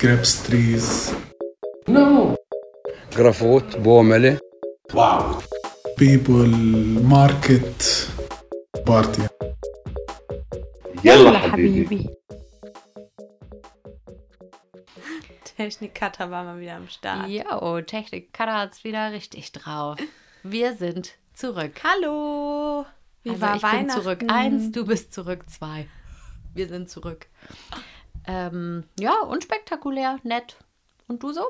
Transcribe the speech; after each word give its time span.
grapes 0.00 0.42
trees. 0.42 1.12
No. 1.88 2.36
جرافوت 3.16 3.76
بوملة 3.76 4.38
Wow. 4.92 5.42
People, 5.96 6.48
market, 7.02 8.06
party. 8.86 9.22
يلا 11.04 11.38
حبيبي. 11.38 12.08
Technik-Cutter 15.56 16.30
war 16.30 16.44
mal 16.44 16.60
wieder 16.60 16.74
am 16.76 16.88
Start. 16.88 17.28
Jo, 17.28 17.80
Technik 17.82 18.36
hat's 18.38 18.84
wieder 18.84 19.12
richtig 19.12 19.52
drauf. 19.52 19.96
Wir 20.42 20.74
sind 20.74 21.12
zurück. 21.34 21.80
Hallo! 21.84 22.84
Wie 23.22 23.30
also 23.30 23.42
war 23.42 23.56
ich 23.56 23.62
Weihnachten? 23.62 23.86
bin 23.86 24.02
zurück 24.02 24.22
eins, 24.28 24.72
du 24.72 24.84
bist 24.86 25.12
zurück 25.14 25.48
zwei. 25.48 25.86
Wir 26.54 26.68
sind 26.68 26.90
zurück. 26.90 27.26
Ähm, 28.27 28.83
ja, 28.99 29.21
unspektakulär, 29.21 30.19
nett. 30.23 30.57
Und 31.07 31.23
du 31.23 31.31
so? 31.31 31.45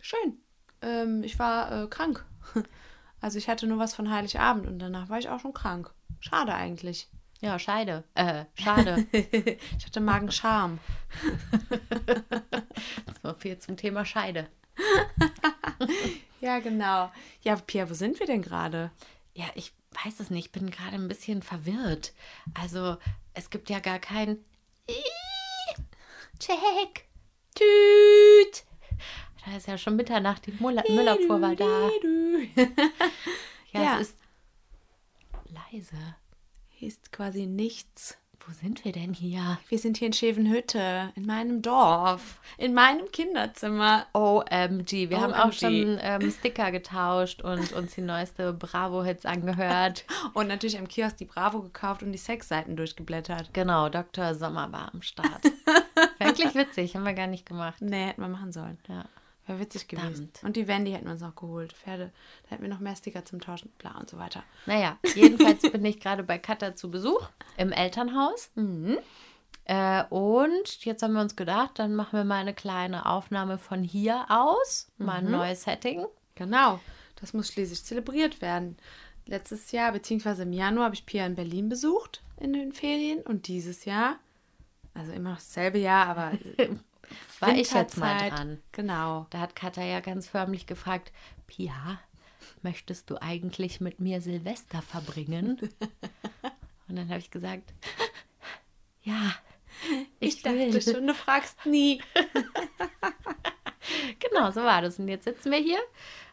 Schön. 0.00 0.38
Ähm, 0.80 1.24
ich 1.24 1.38
war 1.38 1.84
äh, 1.84 1.86
krank. 1.88 2.24
Also 3.18 3.38
ich 3.38 3.48
hatte 3.48 3.66
nur 3.66 3.78
was 3.78 3.94
von 3.94 4.10
Heiligabend 4.10 4.66
und 4.66 4.78
danach 4.78 5.08
war 5.08 5.18
ich 5.18 5.30
auch 5.30 5.40
schon 5.40 5.54
krank. 5.54 5.90
Schade 6.20 6.54
eigentlich. 6.54 7.08
Ja, 7.40 7.58
Scheide. 7.58 8.04
Äh, 8.14 8.44
schade. 8.54 9.06
Ich 9.12 9.86
hatte 9.86 10.00
Magenscham. 10.00 10.78
so 13.22 13.32
viel 13.32 13.58
zum 13.58 13.78
Thema 13.78 14.04
Scheide. 14.04 14.48
Ja, 16.40 16.58
genau. 16.58 17.10
Ja, 17.42 17.56
Pia, 17.56 17.88
wo 17.88 17.94
sind 17.94 18.20
wir 18.20 18.26
denn 18.26 18.42
gerade? 18.42 18.90
Ja, 19.34 19.46
ich 19.54 19.72
weiß 20.04 20.20
es 20.20 20.30
nicht, 20.30 20.46
ich 20.46 20.52
bin 20.52 20.70
gerade 20.70 20.94
ein 20.94 21.08
bisschen 21.08 21.42
verwirrt. 21.42 22.12
Also, 22.54 22.96
es 23.32 23.50
gibt 23.50 23.70
ja 23.70 23.80
gar 23.80 23.98
kein 23.98 24.38
Check, 26.38 27.06
Tüt. 27.54 28.64
Da 29.44 29.56
ist 29.56 29.66
ja 29.68 29.78
schon 29.78 29.96
Mitternacht, 29.96 30.46
die 30.46 30.52
Müller 30.52 30.82
war 30.84 31.54
da. 31.56 31.88
Ja, 33.72 33.82
Ja. 33.82 33.94
es 34.00 34.08
ist 34.08 34.18
leise. 35.72 35.96
Hier 36.68 36.88
ist 36.88 37.12
quasi 37.12 37.46
nichts. 37.46 38.18
Wo 38.48 38.52
sind 38.52 38.84
wir 38.84 38.92
denn 38.92 39.12
hier? 39.12 39.58
Wir 39.68 39.78
sind 39.78 39.96
hier 39.96 40.06
in 40.06 40.12
Schevenhütte, 40.12 41.12
in 41.16 41.26
meinem 41.26 41.62
Dorf, 41.62 42.38
in 42.58 42.74
meinem 42.74 43.10
Kinderzimmer. 43.10 44.06
OMG. 44.12 45.10
Wir 45.10 45.20
haben 45.20 45.32
auch 45.34 45.46
OMG. 45.46 45.54
schon 45.58 45.98
ähm, 46.00 46.30
Sticker 46.30 46.70
getauscht 46.70 47.42
und 47.42 47.72
uns 47.72 47.94
die 47.96 48.02
neueste 48.02 48.52
Bravo-Hits 48.52 49.26
angehört. 49.26 50.04
Und 50.34 50.46
natürlich 50.48 50.78
am 50.78 50.86
Kiosk 50.86 51.16
die 51.16 51.24
Bravo 51.24 51.60
gekauft 51.62 52.02
und 52.02 52.12
die 52.12 52.18
Sexseiten 52.18 52.76
durchgeblättert. 52.76 53.52
Genau, 53.52 53.88
Dr. 53.88 54.34
Sommer 54.34 54.70
war 54.70 54.92
am 54.94 55.02
Start. 55.02 55.42
Wirklich 56.38 56.54
witzig, 56.54 56.94
haben 56.96 57.04
wir 57.04 57.14
gar 57.14 57.26
nicht 57.26 57.46
gemacht. 57.46 57.80
Nee, 57.80 58.06
hätten 58.06 58.20
wir 58.20 58.28
machen 58.28 58.52
sollen. 58.52 58.78
Ja. 58.88 59.04
Wäre 59.46 59.60
witzig 59.60 59.86
gewesen. 59.86 60.30
Verdammt. 60.32 60.42
Und 60.42 60.56
die 60.56 60.66
Wendy 60.66 60.90
hätten 60.92 61.04
wir 61.04 61.12
uns 61.12 61.20
noch 61.20 61.36
geholt. 61.36 61.72
Pferde, 61.72 62.10
da 62.44 62.50
hätten 62.50 62.62
wir 62.62 62.68
noch 62.68 62.80
mehr 62.80 62.96
Sticker 62.96 63.24
zum 63.24 63.40
Tauschen, 63.40 63.70
bla 63.78 63.96
und 63.98 64.10
so 64.10 64.18
weiter. 64.18 64.42
Naja, 64.66 64.98
jedenfalls 65.14 65.62
bin 65.70 65.84
ich 65.84 66.00
gerade 66.00 66.24
bei 66.24 66.38
Katha 66.38 66.74
zu 66.74 66.90
Besuch 66.90 67.28
im 67.56 67.70
Elternhaus. 67.70 68.50
Mhm. 68.56 68.98
Äh, 69.64 70.04
und 70.10 70.84
jetzt 70.84 71.02
haben 71.02 71.12
wir 71.14 71.20
uns 71.20 71.36
gedacht, 71.36 71.78
dann 71.78 71.94
machen 71.94 72.16
wir 72.16 72.24
mal 72.24 72.40
eine 72.40 72.54
kleine 72.54 73.06
Aufnahme 73.06 73.58
von 73.58 73.82
hier 73.82 74.26
aus. 74.28 74.90
Mal 74.98 75.20
Mhm. 75.22 75.26
ein 75.28 75.32
neues 75.32 75.62
Setting. 75.62 76.06
Genau, 76.34 76.80
das 77.20 77.32
muss 77.32 77.48
schließlich 77.48 77.84
zelebriert 77.84 78.40
werden. 78.40 78.76
Letztes 79.26 79.72
Jahr, 79.72 79.90
beziehungsweise 79.92 80.42
im 80.44 80.52
Januar, 80.52 80.86
habe 80.86 80.94
ich 80.94 81.06
Pia 81.06 81.24
in 81.26 81.34
Berlin 81.34 81.68
besucht 81.68 82.22
in 82.38 82.52
den 82.52 82.72
Ferien. 82.72 83.22
Und 83.22 83.48
dieses 83.48 83.84
Jahr, 83.84 84.18
also 84.96 85.12
immer 85.12 85.30
noch 85.30 85.36
dasselbe 85.38 85.78
Jahr, 85.78 86.06
aber 86.06 86.32
War 87.40 87.54
ich 87.54 87.72
jetzt 87.72 87.96
mal 87.98 88.30
dran. 88.30 88.58
Genau. 88.72 89.26
Da 89.30 89.38
hat 89.40 89.54
Katha 89.54 89.82
ja 89.82 90.00
ganz 90.00 90.26
förmlich 90.28 90.66
gefragt, 90.66 91.12
Pia, 91.46 92.00
möchtest 92.62 93.10
du 93.10 93.20
eigentlich 93.22 93.80
mit 93.80 94.00
mir 94.00 94.20
Silvester 94.20 94.82
verbringen? 94.82 95.58
Und 96.88 96.96
dann 96.96 97.08
habe 97.08 97.18
ich 97.18 97.30
gesagt, 97.30 97.72
ja, 99.02 99.32
ich, 100.18 100.36
Ich 100.36 100.42
dachte 100.42 100.56
will. 100.58 100.82
schon, 100.82 101.06
du 101.06 101.14
fragst 101.14 101.64
nie. 101.66 102.02
Genau, 104.18 104.50
so 104.50 104.62
war 104.62 104.82
das. 104.82 104.98
Und 104.98 105.06
jetzt 105.08 105.24
sitzen 105.24 105.52
wir 105.52 105.58
hier. 105.58 105.78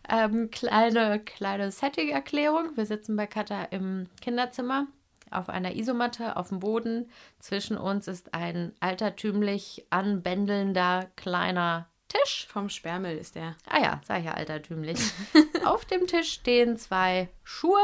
Ähm, 0.09 0.50
kleine, 0.50 1.19
kleine 1.19 1.72
Setting-Erklärung. 1.72 2.75
Wir 2.75 2.85
sitzen 2.85 3.16
bei 3.16 3.28
Katha 3.28 3.63
im 3.66 4.09
Kinderzimmer 4.22 4.88
auf 5.33 5.49
einer 5.49 5.75
Isomatte 5.75 6.38
auf 6.38 6.49
dem 6.49 6.59
Boden. 6.59 7.09
Zwischen 7.39 7.77
uns 7.77 8.07
ist 8.07 8.33
ein 8.33 8.73
altertümlich 8.79 9.85
anbändelnder 9.89 11.09
kleiner 11.16 11.89
Tisch. 12.07 12.47
Vom 12.49 12.69
Sperrmüll 12.69 13.17
ist 13.17 13.35
der. 13.35 13.55
Ah 13.67 13.81
ja, 13.81 14.01
sag 14.05 14.19
ich 14.19 14.25
ja 14.25 14.33
altertümlich. 14.33 14.99
auf 15.66 15.85
dem 15.85 16.07
Tisch 16.07 16.31
stehen 16.33 16.77
zwei 16.77 17.29
Schuhe 17.43 17.81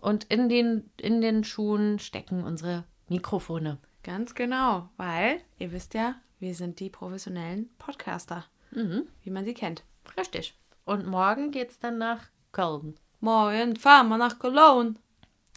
und 0.00 0.24
in 0.24 0.48
den, 0.48 0.90
in 0.96 1.20
den 1.20 1.44
Schuhen 1.44 1.98
stecken 1.98 2.44
unsere 2.44 2.84
Mikrofone. 3.08 3.78
Ganz 4.02 4.34
genau, 4.34 4.88
weil 4.96 5.40
ihr 5.58 5.72
wisst 5.72 5.94
ja, 5.94 6.16
wir 6.38 6.54
sind 6.54 6.80
die 6.80 6.90
professionellen 6.90 7.68
Podcaster, 7.78 8.44
wie 8.70 9.30
man 9.30 9.44
sie 9.44 9.54
kennt. 9.54 9.82
Richtig. 10.16 10.54
Und 10.84 11.06
morgen 11.06 11.50
geht's 11.50 11.78
dann 11.78 11.98
nach 11.98 12.28
Köln. 12.52 12.94
Morgen 13.20 13.76
fahren 13.76 14.08
wir 14.08 14.16
nach 14.16 14.38
Cologne. 14.38 14.94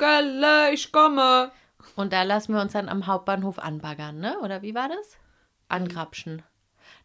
Gölle, 0.02 0.74
ich 0.74 0.92
komme. 0.92 1.52
Und 1.96 2.12
da 2.12 2.24
lassen 2.24 2.56
wir 2.56 2.62
uns 2.62 2.74
dann 2.74 2.90
am 2.90 3.06
Hauptbahnhof 3.06 3.60
anbaggern, 3.60 4.20
ne? 4.20 4.40
Oder 4.40 4.64
wie 4.64 4.74
war 4.74 4.90
das? 4.90 5.18
Angrapschen. 5.68 6.42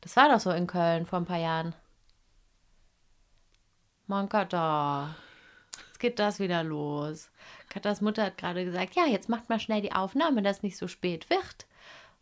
Das 0.01 0.17
war 0.17 0.31
doch 0.31 0.41
so 0.41 0.51
in 0.51 0.67
Köln 0.67 1.05
vor 1.05 1.19
ein 1.19 1.27
paar 1.27 1.39
Jahren. 1.39 1.75
Mein 4.07 4.31
Kater. 4.31 5.15
Jetzt 5.89 6.01
geht 6.01 6.19
das 6.19 6.41
wieder 6.41 6.65
los. 6.65 7.29
Katas 7.69 8.01
Mutter 8.01 8.25
hat 8.25 8.39
gerade 8.39 8.65
gesagt, 8.65 8.95
ja, 8.95 9.05
jetzt 9.05 9.29
macht 9.29 9.51
mal 9.51 9.61
schnell 9.61 9.83
die 9.83 9.93
Aufnahme, 9.93 10.41
dass 10.41 10.63
nicht 10.63 10.79
so 10.79 10.89
spät 10.89 11.29
wird. 11.29 11.67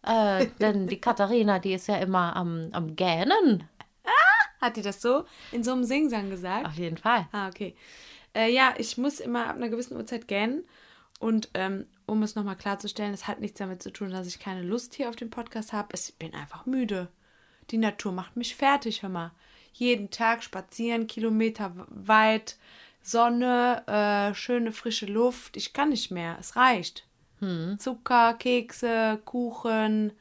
Äh, 0.03 0.47
denn 0.59 0.89
die 0.89 1.01
Katharina, 1.01 1.61
die 1.61 1.75
ist 1.75 1.87
ja 1.87 1.99
immer 1.99 2.35
am, 2.35 2.71
am 2.73 2.97
Gähnen. 2.97 3.69
Hat 4.65 4.77
die 4.77 4.83
das 4.83 5.03
so 5.03 5.27
in 5.53 5.63
so 5.63 5.73
einem 5.73 5.85
Singsang 5.85 6.31
gesagt? 6.31 6.67
Auf 6.67 6.75
jeden 6.75 6.97
Fall. 6.97 7.29
Ah, 7.33 7.49
okay. 7.49 7.77
Äh, 8.35 8.53
ja, 8.53 8.75
ich 8.79 8.99
muss 8.99 9.21
immer 9.21 9.47
ab 9.47 9.57
einer 9.57 9.69
gewissen 9.69 9.97
Uhrzeit 9.97 10.29
gähnen. 10.29 10.65
Und 11.21 11.49
ähm, 11.55 11.87
um 12.07 12.23
es 12.23 12.35
nochmal 12.35 12.57
klarzustellen, 12.57 13.15
es 13.15 13.27
hat 13.27 13.41
nichts 13.41 13.59
damit 13.59 13.83
zu 13.83 13.91
tun, 13.93 14.11
dass 14.11 14.27
ich 14.27 14.41
keine 14.41 14.63
Lust 14.63 14.95
hier 14.95 15.09
auf 15.09 15.17
den 15.17 15.31
Podcast 15.31 15.73
habe. 15.73 15.89
Ich 15.95 16.15
bin 16.19 16.35
einfach 16.35 16.67
müde. 16.67 17.09
Die 17.71 17.79
Natur 17.79 18.13
macht 18.13 18.37
mich 18.37 18.57
fertig, 18.57 19.03
hör 19.03 19.09
mal. 19.09 19.33
Jeden 19.73 20.11
Tag 20.11 20.43
spazieren, 20.43 21.07
Kilometer 21.07 21.73
weit, 21.89 22.59
Sonne, 23.03 23.83
äh, 23.87 24.35
schöne 24.35 24.73
frische 24.73 25.07
Luft. 25.07 25.57
Ich 25.57 25.73
kann 25.73 25.91
nicht 25.91 26.11
mehr. 26.11 26.37
Es 26.39 26.57
reicht. 26.57 27.07
Zucker, 27.79 28.35
Kekse, 28.35 29.21
Kuchen, 29.25 30.13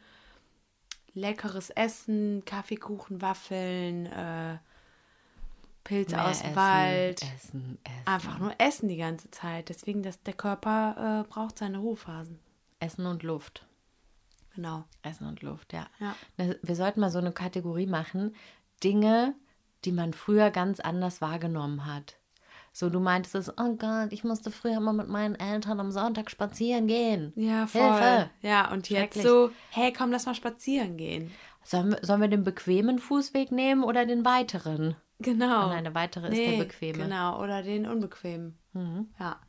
leckeres 1.13 1.69
Essen, 1.69 2.44
Kaffeekuchen, 2.46 3.22
Waffeln, 3.22 4.07
äh, 4.07 4.57
Pilze 5.84 6.16
Mehr 6.16 6.28
aus 6.28 6.40
dem 6.40 6.48
essen, 6.48 6.56
Wald. 6.56 7.22
Essen, 7.24 7.78
essen. 7.84 8.02
Einfach 8.06 8.40
nur 8.40 8.54
essen 8.58 8.88
die 8.90 8.98
ganze 8.98 9.30
Zeit. 9.32 9.70
Deswegen, 9.70 10.04
dass 10.04 10.22
der 10.24 10.34
Körper 10.34 11.24
äh, 11.26 11.30
braucht 11.30 11.58
seine 11.58 11.80
Ruhephasen. 11.80 12.40
Essen 12.80 13.06
und 13.06 13.24
Luft. 13.24 13.66
Genau. 14.56 14.84
Essen 15.02 15.28
und 15.28 15.42
Luft, 15.42 15.74
ja. 15.74 15.88
Ja. 16.00 16.16
Na, 16.38 16.54
Wir 16.62 16.76
sollten 16.76 17.00
mal 17.00 17.10
so 17.10 17.20
eine 17.20 17.32
Kategorie 17.32 17.88
machen. 17.88 18.36
Dinge, 18.84 19.36
die 19.86 19.92
man 19.92 20.14
früher 20.14 20.52
ganz 20.52 20.80
anders 20.80 21.22
wahrgenommen 21.22 21.86
hat. 21.86 22.18
So, 22.76 22.90
du 22.90 23.00
meintest 23.00 23.36
es, 23.36 23.50
oh 23.50 23.76
Gott, 23.76 24.12
ich 24.12 24.24
musste 24.24 24.50
früher 24.50 24.78
immer 24.78 24.94
mit 24.94 25.08
meinen 25.08 25.36
Eltern 25.36 25.80
am 25.80 25.92
Sonntag 25.92 26.32
spazieren 26.32 26.88
gehen. 26.88 27.32
Ja, 27.36 27.68
voll. 27.68 27.82
Hilfe. 27.82 28.30
Ja, 28.42 28.72
und 28.72 28.90
jetzt 28.90 29.22
so, 29.22 29.52
hey, 29.70 29.94
komm, 29.94 30.12
lass 30.12 30.26
mal 30.26 30.34
spazieren 30.34 30.98
gehen. 30.98 31.32
Sollen 31.64 31.91
wir, 31.91 32.00
sollen 32.02 32.22
wir 32.22 32.28
den 32.29 32.44
bequemen 32.44 32.97
Fußweg 32.97 33.52
nehmen 33.52 33.84
oder 33.84 34.06
den 34.06 34.26
weiteren? 34.26 34.96
Genau. 35.23 35.67
Nein, 35.70 35.84
der 35.84 35.96
weitere 35.96 36.28
ist 36.28 36.34
Nee, 36.34 36.58
der 36.58 36.66
bequeme. 36.66 36.97
Mhm. 36.99 37.03
Genau, 37.03 37.41
oder 37.41 37.64
den 37.64 37.87
unbequemen. 37.87 38.58
Ja. 39.20 39.40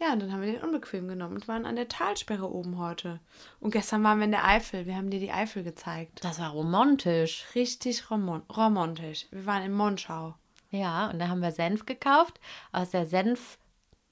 Ja, 0.00 0.12
und 0.12 0.20
dann 0.20 0.32
haben 0.32 0.42
wir 0.42 0.52
den 0.52 0.62
unbequem 0.62 1.06
genommen 1.06 1.36
und 1.36 1.46
waren 1.46 1.64
an 1.64 1.76
der 1.76 1.86
Talsperre 1.86 2.50
oben 2.52 2.76
heute. 2.78 3.20
Und 3.60 3.70
gestern 3.70 4.02
waren 4.02 4.18
wir 4.18 4.24
in 4.24 4.32
der 4.32 4.44
Eifel. 4.44 4.84
Wir 4.86 4.96
haben 4.96 5.10
dir 5.10 5.20
die 5.20 5.30
Eifel 5.30 5.62
gezeigt. 5.62 6.24
Das 6.24 6.40
war 6.40 6.50
romantisch. 6.50 7.44
Richtig 7.54 8.10
romon 8.10 8.42
romantisch. 8.54 9.26
Wir 9.30 9.46
waren 9.46 9.62
in 9.62 9.72
Monschau. 9.72 10.34
Ja, 10.70 11.08
und 11.10 11.20
da 11.20 11.28
haben 11.28 11.40
wir 11.40 11.52
Senf 11.52 11.86
gekauft 11.86 12.40
aus 12.72 12.90
der 12.90 13.06
Senfmühle. 13.06 13.61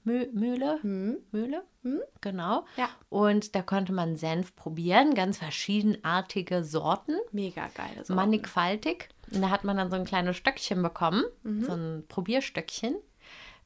Mühle? 0.03 0.79
Genau. 2.21 2.61
Mhm. 2.61 2.67
Ja. 2.77 2.89
Und 3.09 3.55
da 3.55 3.61
konnte 3.61 3.93
man 3.93 4.15
Senf 4.15 4.55
probieren, 4.55 5.13
ganz 5.13 5.37
verschiedenartige 5.37 6.63
Sorten. 6.63 7.15
Mega 7.31 7.67
geil. 7.75 8.03
So. 8.03 8.13
mannigfaltig. 8.13 9.09
Und 9.33 9.41
da 9.41 9.49
hat 9.49 9.63
man 9.63 9.77
dann 9.77 9.89
so 9.89 9.95
ein 9.95 10.05
kleines 10.05 10.37
Stöckchen 10.37 10.81
bekommen, 10.81 11.23
Mhm. 11.43 11.63
so 11.63 11.71
ein 11.73 12.03
Probierstöckchen, 12.07 12.95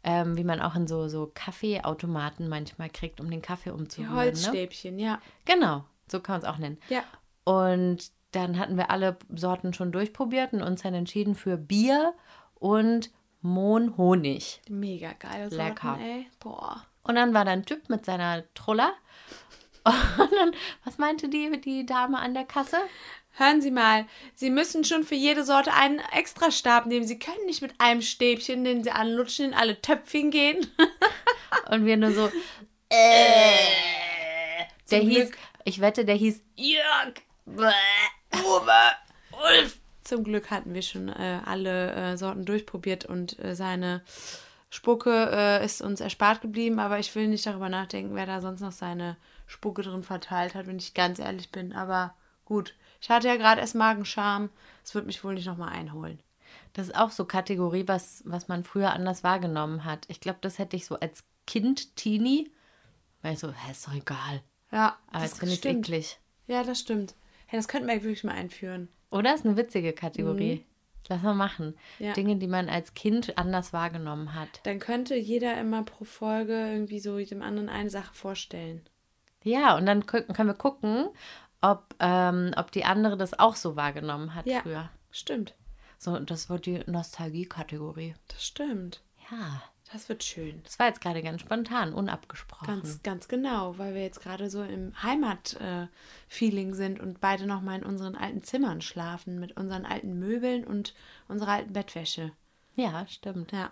ähm, 0.04 0.38
wie 0.38 0.44
man 0.44 0.62
auch 0.62 0.76
in 0.76 0.88
so, 0.88 1.08
so 1.08 1.32
Kaffeeautomaten 1.34 2.48
manchmal 2.48 2.90
kriegt, 2.90 3.20
um 3.20 3.30
den 3.30 3.42
Kaffee 3.42 3.70
Die 3.72 3.76
umzurühren. 3.76 4.14
Ne? 4.14 4.20
Holzstäbchen, 4.22 5.00
ja. 5.00 5.20
Genau, 5.46 5.86
so 6.12 6.20
kann 6.20 6.34
man 6.36 6.42
es 6.42 6.48
auch 6.48 6.58
nennen. 6.60 6.78
Ja. 6.90 7.04
Und 7.44 8.12
dann 8.32 8.60
hatten 8.60 8.78
wir 8.78 8.92
alle 8.92 9.18
Sorten 9.34 9.74
schon 9.74 9.92
durchprobiert 9.92 10.54
und 10.54 10.62
uns 10.62 10.82
dann 10.84 10.94
entschieden 10.94 11.36
für 11.36 11.58
Bier 11.58 12.14
und 12.56 13.10
Mohnhonig. 13.46 14.60
Mega 14.68 15.14
Sorten, 15.22 15.56
Lecker. 15.56 16.00
ey. 16.02 16.28
Boah. 16.40 16.86
Und 17.04 17.16
dann 17.16 17.34
war 17.34 17.46
da 17.46 17.52
ein 17.52 17.66
Typ 17.66 17.90
mit 17.90 18.04
seiner 18.04 18.44
Truller. 18.56 18.94
Und 19.86 20.32
dann, 20.32 20.56
was 20.84 20.98
meinte 20.98 21.30
die, 21.30 21.62
die 21.62 21.86
Dame 21.86 22.18
an 22.18 22.34
der 22.34 22.46
Kasse? 22.46 22.78
Hören 23.38 23.62
Sie 23.62 23.70
mal, 23.70 24.08
Sie 24.34 24.50
müssen 24.50 24.84
schon 24.84 25.04
für 25.04 25.16
jede 25.16 25.44
Sorte 25.44 25.74
einen 25.74 26.00
extra 26.14 26.50
Stab 26.50 26.88
nehmen. 26.88 27.06
Sie 27.06 27.20
können 27.20 27.46
nicht 27.46 27.62
mit 27.62 27.80
einem 27.80 28.02
Stäbchen, 28.02 28.64
den 28.64 28.84
Sie 28.84 28.92
anlutschen, 28.92 29.46
in 29.46 29.54
alle 29.54 29.80
Töpfchen 29.80 30.32
gehen. 30.32 30.66
Und 31.70 31.86
wir 31.86 31.98
nur 31.98 32.12
so, 32.14 32.32
äh. 32.90 33.58
Der 34.90 35.02
Zum 35.02 35.10
hieß, 35.10 35.32
Glück. 35.32 35.38
ich 35.66 35.82
wette, 35.82 36.06
der 36.06 36.16
hieß 36.16 36.42
Jörg. 36.56 37.14
Zum 40.06 40.24
Glück 40.24 40.52
hatten 40.52 40.76
wir 40.76 40.84
schon 40.84 41.10
äh, 41.10 41.42
alle 41.46 41.92
äh, 41.94 42.18
Sorten 42.18 42.46
durchprobiert 42.46 43.06
und 43.06 43.40
äh, 43.44 43.56
seine 43.56 44.04
Spucke 44.70 45.30
äh, 45.32 45.66
ist 45.66 45.82
uns 45.82 46.00
erspart 46.00 46.42
geblieben, 46.42 46.80
aber 46.80 47.00
ich 47.00 47.14
will 47.16 47.28
nicht 47.28 47.46
darüber 47.46 47.70
nachdenken, 47.70 48.14
wer 48.14 48.28
da 48.28 48.40
sonst 48.40 48.62
noch 48.62 48.72
seine 48.72 49.18
Spucke 49.48 49.82
drin 49.82 50.04
verteilt 50.04 50.54
hat, 50.54 50.68
wenn 50.68 50.78
ich 50.78 50.94
ganz 50.94 51.18
ehrlich 51.18 51.52
bin. 51.52 51.74
Aber 51.74 52.14
gut, 52.46 52.76
ich 53.02 53.10
hatte 53.10 53.28
ja 53.28 53.36
gerade 53.36 53.62
erst 53.62 53.74
Magenscham. 53.74 54.50
Es 54.84 54.94
wird 54.94 55.08
mich 55.08 55.24
wohl 55.24 55.34
nicht 55.34 55.48
nochmal 55.48 55.70
einholen. 55.70 56.20
Das 56.74 56.88
ist 56.88 56.96
auch 56.96 57.10
so 57.10 57.26
Kategorie, 57.26 57.88
was, 57.88 58.22
was 58.26 58.48
man 58.48 58.64
früher 58.64 58.94
anders 58.94 59.24
wahrgenommen 59.24 59.86
hat. 59.86 60.06
Ich 60.08 60.20
glaube, 60.20 60.40
das 60.42 60.60
hätte 60.60 60.76
ich 60.76 60.86
so 60.86 61.00
als 61.00 61.24
Kind, 61.48 61.96
Teenie, 61.96 62.52
weil 63.24 63.34
ich 63.34 63.40
so, 63.40 63.52
hä, 63.52 63.72
ist 63.72 63.88
doch 63.88 63.94
egal. 63.94 64.44
Ja, 64.72 65.00
Aber 65.12 65.24
das 65.24 65.40
finde 65.40 65.56
ich 65.56 65.66
eklig. 65.66 66.20
Ja, 66.46 66.64
das 66.64 66.80
stimmt. 66.80 67.16
Hey, 67.48 67.58
das 67.58 67.68
könnten 67.68 67.88
wir 67.88 67.96
wirklich 67.96 68.24
mal 68.24 68.34
einführen. 68.34 68.90
Oder? 69.16 69.34
Ist 69.36 69.46
eine 69.46 69.58
witzige 69.58 69.94
Kategorie. 69.94 70.66
Lass 71.08 71.22
mal 71.22 71.36
machen. 71.36 71.76
Ja. 72.00 72.14
Dinge, 72.14 72.36
die 72.38 72.48
man 72.48 72.68
als 72.68 72.94
Kind 72.96 73.38
anders 73.38 73.74
wahrgenommen 73.74 74.34
hat. 74.34 74.62
Dann 74.64 74.80
könnte 74.80 75.16
jeder 75.16 75.60
immer 75.60 75.84
pro 75.84 76.04
Folge 76.04 76.54
irgendwie 76.54 77.00
so 77.00 77.18
dem 77.18 77.42
anderen 77.44 77.70
eine 77.70 77.90
Sache 77.92 78.14
vorstellen. 78.14 78.82
Ja, 79.44 79.78
und 79.78 79.86
dann 79.86 80.08
können 80.08 80.48
wir 80.50 80.56
gucken, 80.56 81.10
ob, 81.62 81.96
ähm, 82.00 82.52
ob 82.58 82.72
die 82.72 82.86
andere 82.86 83.18
das 83.18 83.38
auch 83.38 83.56
so 83.56 83.76
wahrgenommen 83.76 84.34
hat 84.34 84.48
Ja. 84.48 84.62
früher. 84.62 84.90
Stimmt. 85.12 85.54
So, 86.00 86.18
das 86.20 86.50
wird 86.50 86.66
die 86.66 86.82
Nostalgie-Kategorie. 86.88 88.16
Das 88.28 88.44
stimmt. 88.44 89.02
Ja, 89.32 89.62
Das 89.96 90.10
wird 90.10 90.26
schön. 90.26 90.60
das 90.66 90.78
war 90.78 90.88
jetzt 90.88 91.00
gerade 91.00 91.24
ganz 91.24 91.40
spontan, 91.40 91.94
unabgesprochen. 91.94 92.68
Ganz, 92.68 93.02
ganz 93.02 93.30
genau, 93.30 93.78
weil 93.78 93.94
wir 93.94 94.02
jetzt 94.02 94.20
gerade 94.20 94.50
so 94.50 94.62
im 94.62 94.92
Heimat-Feeling 95.02 96.74
sind 96.74 97.00
und 97.00 97.22
beide 97.22 97.48
noch 97.48 97.62
mal 97.62 97.78
in 97.78 97.86
unseren 97.86 98.18
alten 98.18 98.44
Zimmern 98.44 98.82
schlafen 98.82 99.40
mit 99.40 99.56
unseren 99.56 99.86
alten 99.86 100.20
Möbeln 100.20 100.66
und 100.66 100.94
unserer 101.30 101.54
alten 101.54 101.72
Bettwäsche. 101.72 102.34
Ja, 102.76 103.08
stimmt. 103.08 103.54
Ja, 103.54 103.72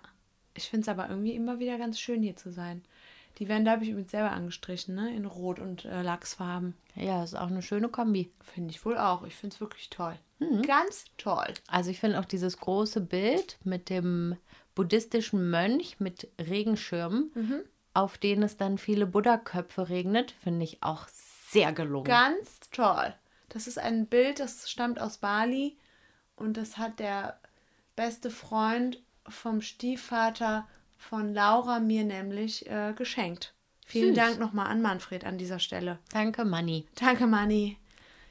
ich 0.53 0.69
finde 0.69 0.83
es 0.83 0.87
aber 0.87 1.09
irgendwie 1.09 1.35
immer 1.35 1.59
wieder 1.59 1.77
ganz 1.77 1.99
schön 1.99 2.23
hier 2.23 2.37
zu 2.37 2.53
sein. 2.53 2.85
Die 3.39 3.49
Wände 3.49 3.69
habe 3.69 3.83
ich 3.83 3.89
übrigens 3.89 4.11
selber 4.11 4.31
angestrichen, 4.31 4.95
ne? 4.95 5.13
In 5.13 5.25
Rot 5.25 5.59
und 5.59 5.83
äh, 5.83 6.03
Lachsfarben. 6.03 6.73
Ja, 6.95 7.21
ist 7.21 7.35
auch 7.35 7.47
eine 7.47 7.63
schöne 7.63 7.89
Kombi. 7.89 8.31
Finde 8.39 8.69
ich 8.69 8.85
wohl 8.85 8.97
auch. 8.97 9.23
Ich 9.23 9.35
finde 9.35 9.55
es 9.55 9.59
wirklich 9.59 9.89
toll. 9.89 10.17
Ganz 10.65 11.05
toll. 11.17 11.53
Also 11.67 11.89
ich 11.89 11.99
finde 11.99 12.19
auch 12.19 12.25
dieses 12.25 12.57
große 12.57 13.01
Bild 13.01 13.57
mit 13.63 13.89
dem 13.89 14.37
buddhistischen 14.75 15.49
Mönch 15.49 15.99
mit 15.99 16.29
Regenschirmen, 16.39 17.31
auf 17.93 18.17
denen 18.17 18.43
es 18.43 18.57
dann 18.57 18.77
viele 18.77 19.05
Buddha-Köpfe 19.05 19.89
regnet, 19.89 20.31
finde 20.31 20.63
ich 20.65 20.81
auch 20.81 21.07
sehr 21.49 21.73
gelungen. 21.73 22.05
Ganz 22.05 22.59
toll. 22.71 23.13
Das 23.49 23.67
ist 23.67 23.77
ein 23.77 24.07
Bild, 24.07 24.39
das 24.39 24.69
stammt 24.69 24.99
aus 24.99 25.17
Bali 25.17 25.77
und 26.35 26.57
das 26.57 26.77
hat 26.77 26.99
der 26.99 27.39
beste 27.95 28.31
Freund 28.31 29.01
vom 29.27 29.61
Stiefvater 29.61 30.67
von 30.97 31.33
Laura 31.33 31.79
mir 31.79 32.03
nämlich 32.03 32.69
äh, 32.69 32.93
geschenkt. 32.95 33.53
Vielen 33.85 34.15
Süß. 34.15 34.23
Dank 34.23 34.39
nochmal 34.39 34.67
an 34.67 34.81
Manfred 34.81 35.25
an 35.25 35.37
dieser 35.37 35.59
Stelle. 35.59 35.99
Danke, 36.11 36.45
Manni. 36.45 36.87
Danke, 36.95 37.27
Manni. 37.27 37.77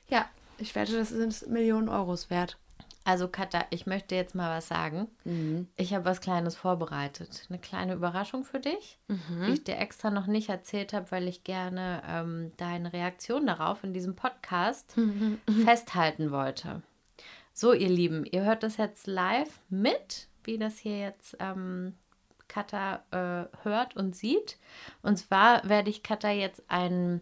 Ja, 0.08 0.28
ich 0.58 0.74
wette, 0.74 0.96
das 0.96 1.10
sind 1.10 1.48
Millionen 1.48 1.88
Euros 1.88 2.30
wert. 2.30 2.58
Also 3.04 3.26
Katha, 3.26 3.64
ich 3.70 3.86
möchte 3.86 4.14
jetzt 4.14 4.34
mal 4.34 4.56
was 4.56 4.68
sagen. 4.68 5.08
Ich 5.76 5.92
habe 5.92 6.04
was 6.04 6.20
Kleines 6.20 6.54
vorbereitet. 6.54 7.46
Eine 7.48 7.58
kleine 7.58 7.94
Überraschung 7.94 8.44
für 8.44 8.60
dich, 8.60 8.98
die 9.48 9.52
ich 9.54 9.64
dir 9.64 9.78
extra 9.78 10.10
noch 10.10 10.26
nicht 10.28 10.48
erzählt 10.48 10.92
habe, 10.92 11.10
weil 11.10 11.26
ich 11.26 11.42
gerne 11.42 12.02
ähm, 12.08 12.52
deine 12.58 12.92
Reaktion 12.92 13.46
darauf 13.46 13.82
in 13.82 13.92
diesem 13.92 14.14
Podcast 14.14 14.94
festhalten 15.64 16.30
wollte. 16.30 16.82
So, 17.52 17.72
ihr 17.72 17.88
Lieben, 17.90 18.24
ihr 18.24 18.44
hört 18.44 18.62
das 18.62 18.76
jetzt 18.76 19.06
live 19.06 19.58
mit, 19.68 20.28
wie 20.44 20.56
das 20.58 20.78
hier 20.78 20.98
jetzt 20.98 21.36
ähm, 21.40 21.94
Katha 22.48 23.02
äh, 23.10 23.46
hört 23.64 23.96
und 23.96 24.14
sieht. 24.14 24.58
Und 25.02 25.16
zwar 25.18 25.68
werde 25.68 25.90
ich 25.90 26.02
Katha 26.02 26.30
jetzt 26.30 26.62
ein 26.68 27.20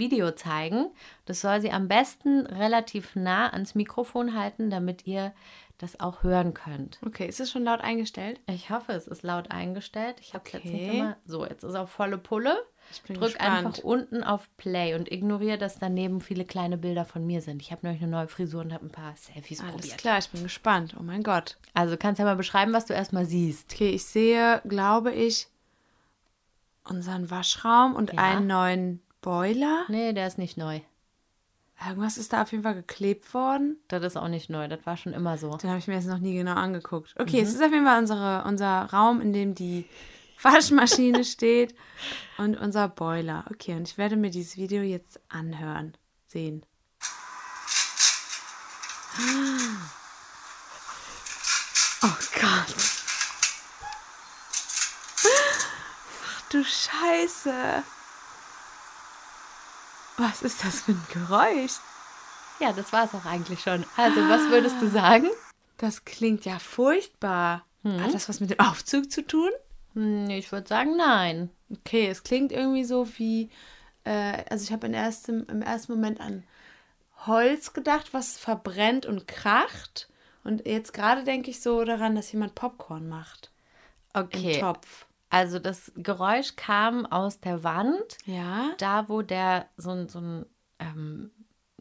Video 0.00 0.32
zeigen. 0.32 0.86
Das 1.26 1.40
soll 1.40 1.60
sie 1.60 1.70
am 1.70 1.86
besten 1.86 2.46
relativ 2.46 3.14
nah 3.14 3.50
ans 3.50 3.76
Mikrofon 3.76 4.34
halten, 4.36 4.68
damit 4.70 5.06
ihr 5.06 5.32
das 5.78 5.98
auch 6.00 6.22
hören 6.24 6.52
könnt. 6.52 6.98
Okay, 7.06 7.26
ist 7.26 7.40
es 7.40 7.50
schon 7.50 7.64
laut 7.64 7.80
eingestellt? 7.80 8.38
Ich 8.46 8.68
hoffe, 8.68 8.92
es 8.92 9.06
ist 9.06 9.22
laut 9.22 9.50
eingestellt. 9.50 10.16
Ich 10.20 10.34
habe 10.34 10.44
es 10.44 10.52
jetzt 10.52 10.64
nicht 10.66 10.74
Okay. 10.88 10.98
immer. 10.98 11.16
So, 11.24 11.46
jetzt 11.46 11.62
ist 11.64 11.74
auf 11.74 11.88
volle 11.90 12.18
Pulle. 12.18 12.54
Ich 12.90 13.00
bin 13.02 13.16
Drück 13.16 13.28
gespannt. 13.34 13.66
einfach 13.66 13.78
unten 13.84 14.22
auf 14.22 14.48
Play 14.58 14.94
und 14.94 15.10
ignoriere, 15.10 15.56
dass 15.56 15.78
daneben 15.78 16.20
viele 16.20 16.44
kleine 16.44 16.76
Bilder 16.76 17.06
von 17.06 17.24
mir 17.26 17.40
sind. 17.40 17.62
Ich 17.62 17.70
habe 17.72 17.86
nämlich 17.86 18.02
eine 18.02 18.10
neue 18.10 18.26
Frisur 18.26 18.60
und 18.60 18.74
habe 18.74 18.84
ein 18.86 18.90
paar 18.90 19.16
Selfies 19.16 19.60
Alles 19.62 19.72
probiert. 19.76 19.96
klar, 19.98 20.18
ich 20.18 20.28
bin 20.28 20.42
gespannt. 20.42 20.94
Oh 20.98 21.02
mein 21.02 21.22
Gott. 21.22 21.56
Also 21.72 21.96
kannst 21.96 22.18
ja 22.18 22.24
mal 22.26 22.36
beschreiben, 22.36 22.72
was 22.74 22.84
du 22.84 22.92
erstmal 22.92 23.24
siehst. 23.24 23.72
Okay, 23.72 23.90
ich 23.90 24.04
sehe, 24.04 24.60
glaube 24.66 25.12
ich, 25.12 25.46
unseren 26.84 27.30
Waschraum 27.30 27.94
und 27.94 28.12
Ja. 28.12 28.18
einen 28.18 28.46
neuen 28.46 29.00
Boiler. 29.20 29.84
Nee, 29.88 30.12
der 30.12 30.26
ist 30.26 30.38
nicht 30.38 30.56
neu. 30.56 30.80
Irgendwas 31.86 32.18
ist 32.18 32.32
da 32.32 32.42
auf 32.42 32.52
jeden 32.52 32.62
Fall 32.62 32.74
geklebt 32.74 33.32
worden. 33.32 33.78
Das 33.88 34.02
ist 34.02 34.16
auch 34.16 34.28
nicht 34.28 34.50
neu. 34.50 34.68
Das 34.68 34.84
war 34.84 34.98
schon 34.98 35.14
immer 35.14 35.38
so. 35.38 35.56
Den 35.56 35.70
habe 35.70 35.78
ich 35.78 35.88
mir 35.88 35.94
jetzt 35.94 36.08
noch 36.08 36.18
nie 36.18 36.34
genau 36.34 36.54
angeguckt. 36.54 37.14
Okay, 37.18 37.40
es 37.40 37.54
ist 37.54 37.62
auf 37.62 37.72
jeden 37.72 37.86
Fall 37.86 37.98
unsere, 37.98 38.44
unser 38.44 38.84
Raum, 38.92 39.20
in 39.22 39.32
dem 39.32 39.54
die 39.54 39.86
Waschmaschine 40.42 41.24
steht 41.24 41.74
und 42.36 42.56
unser 42.58 42.88
Boiler. 42.88 43.44
Okay, 43.50 43.74
und 43.74 43.88
ich 43.88 43.96
werde 43.96 44.16
mir 44.16 44.30
dieses 44.30 44.56
Video 44.56 44.82
jetzt 44.82 45.20
anhören, 45.28 45.96
sehen. 46.26 46.64
Oh 52.02 52.08
Gott. 52.40 52.74
Ach 56.24 56.48
du 56.48 56.64
Scheiße. 56.64 57.84
Was 60.20 60.42
ist 60.42 60.62
das 60.62 60.82
für 60.82 60.92
ein 60.92 61.06
Geräusch? 61.12 61.80
Ja, 62.60 62.74
das 62.74 62.92
war 62.92 63.06
es 63.06 63.14
auch 63.14 63.24
eigentlich 63.24 63.60
schon. 63.60 63.86
Also, 63.96 64.20
was 64.28 64.50
würdest 64.50 64.76
du 64.82 64.88
sagen? 64.88 65.28
Das 65.78 66.04
klingt 66.04 66.44
ja 66.44 66.58
furchtbar. 66.58 67.64
Hat 67.82 68.12
das 68.12 68.28
was 68.28 68.40
mit 68.40 68.50
dem 68.50 68.60
Aufzug 68.60 69.10
zu 69.10 69.26
tun? 69.26 69.48
Hm, 69.94 70.28
ich 70.28 70.52
würde 70.52 70.68
sagen, 70.68 70.94
nein. 70.98 71.48
Okay, 71.70 72.06
es 72.08 72.22
klingt 72.22 72.52
irgendwie 72.52 72.84
so 72.84 73.08
wie, 73.16 73.48
äh, 74.04 74.44
also 74.50 74.62
ich 74.62 74.72
habe 74.72 74.88
im 74.88 74.92
ersten, 74.92 75.46
im 75.46 75.62
ersten 75.62 75.92
Moment 75.92 76.20
an 76.20 76.44
Holz 77.26 77.72
gedacht, 77.72 78.12
was 78.12 78.36
verbrennt 78.36 79.06
und 79.06 79.26
kracht. 79.26 80.10
Und 80.44 80.66
jetzt 80.66 80.92
gerade 80.92 81.24
denke 81.24 81.50
ich 81.50 81.62
so 81.62 81.82
daran, 81.84 82.14
dass 82.14 82.30
jemand 82.30 82.54
Popcorn 82.54 83.08
macht. 83.08 83.50
Okay. 84.12 84.56
Im 84.56 84.60
Topf. 84.60 85.06
Also, 85.30 85.58
das 85.58 85.92
Geräusch 85.96 86.56
kam 86.56 87.06
aus 87.06 87.40
der 87.40 87.62
Wand. 87.64 88.18
Ja? 88.26 88.70
da 88.78 89.08
wo 89.08 89.22
der 89.22 89.66
so 89.76 89.90
ein, 89.90 90.08
so 90.08 90.18
ein, 90.20 90.46
ähm, 90.80 91.30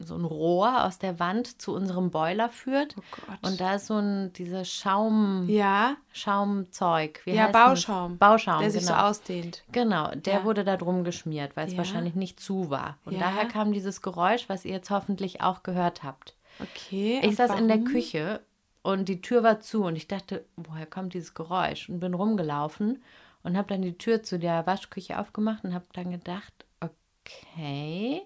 so 0.01 0.15
ein 0.15 0.24
Rohr 0.24 0.86
aus 0.86 0.98
der 0.98 1.20
Wand 1.20 1.62
zu 1.62 1.74
unserem 1.75 2.10
Boiler 2.10 2.48
führt. 2.50 2.96
Oh 2.98 3.01
Gott. 3.25 3.38
Und 3.41 3.60
da 3.60 3.75
ist 3.75 3.88
so 3.88 3.96
ein 3.98 4.32
dieses 4.32 4.72
Schaum, 4.72 5.46
Ja, 5.50 5.98
Schaumzeug. 6.13 7.22
Wie 7.25 7.32
ja, 7.32 7.46
denn 7.46 7.53
das? 7.53 7.65
Bauschaum. 7.65 8.18
Bauschaum, 8.18 8.62
Der 8.62 8.72
sich 8.72 8.84
genau. 8.86 8.94
so 8.94 9.03
ausdehnt. 9.06 9.63
Genau, 9.72 10.12
der 10.15 10.36
Ja. 10.36 10.44
wurde 10.46 10.63
da 10.63 10.77
drum 10.77 11.03
geschmiert, 11.03 11.56
weil 11.58 11.68
es 11.68 11.74
Ja. 11.74 11.79
wahrscheinlich 11.79 12.15
nicht 12.15 12.39
zu 12.39 12.70
war. 12.70 12.98
Und 13.06 13.13
Ja. 13.13 13.20
daher 13.20 13.46
kam 13.46 13.74
dieses 13.74 14.01
Geräusch, 14.01 14.48
was 14.48 14.63
ihr 14.65 14.72
jetzt 14.74 14.89
hoffentlich 14.89 15.41
auch 15.41 15.63
gehört 15.63 16.03
habt. 16.03 16.36
Okay. 16.62 17.20
Ich 17.24 17.36
saß 17.36 17.51
in 17.60 17.68
der 17.68 17.77
warum? 17.79 17.91
Küche 17.91 18.41
und 18.84 19.10
die 19.10 19.22
Tür 19.22 19.44
war 19.44 19.60
zu 19.60 19.84
und 19.84 19.96
ich 19.96 20.08
dachte, 20.08 20.46
woher 20.56 20.86
kommt 20.86 21.13
dieses 21.13 21.34
Geräusch? 21.34 21.89
Und 21.89 22.00
bin 22.00 22.13
rumgelaufen 22.13 23.01
und 23.43 23.58
habe 23.58 23.67
dann 23.69 23.81
die 23.81 23.98
Tür 23.98 24.24
zu 24.24 24.39
der 24.39 24.65
Waschküche 24.65 25.19
aufgemacht 25.19 25.63
und 25.63 25.74
habe 25.74 25.86
dann 25.93 26.12
gedacht, 26.12 26.53
okay. 26.79 28.22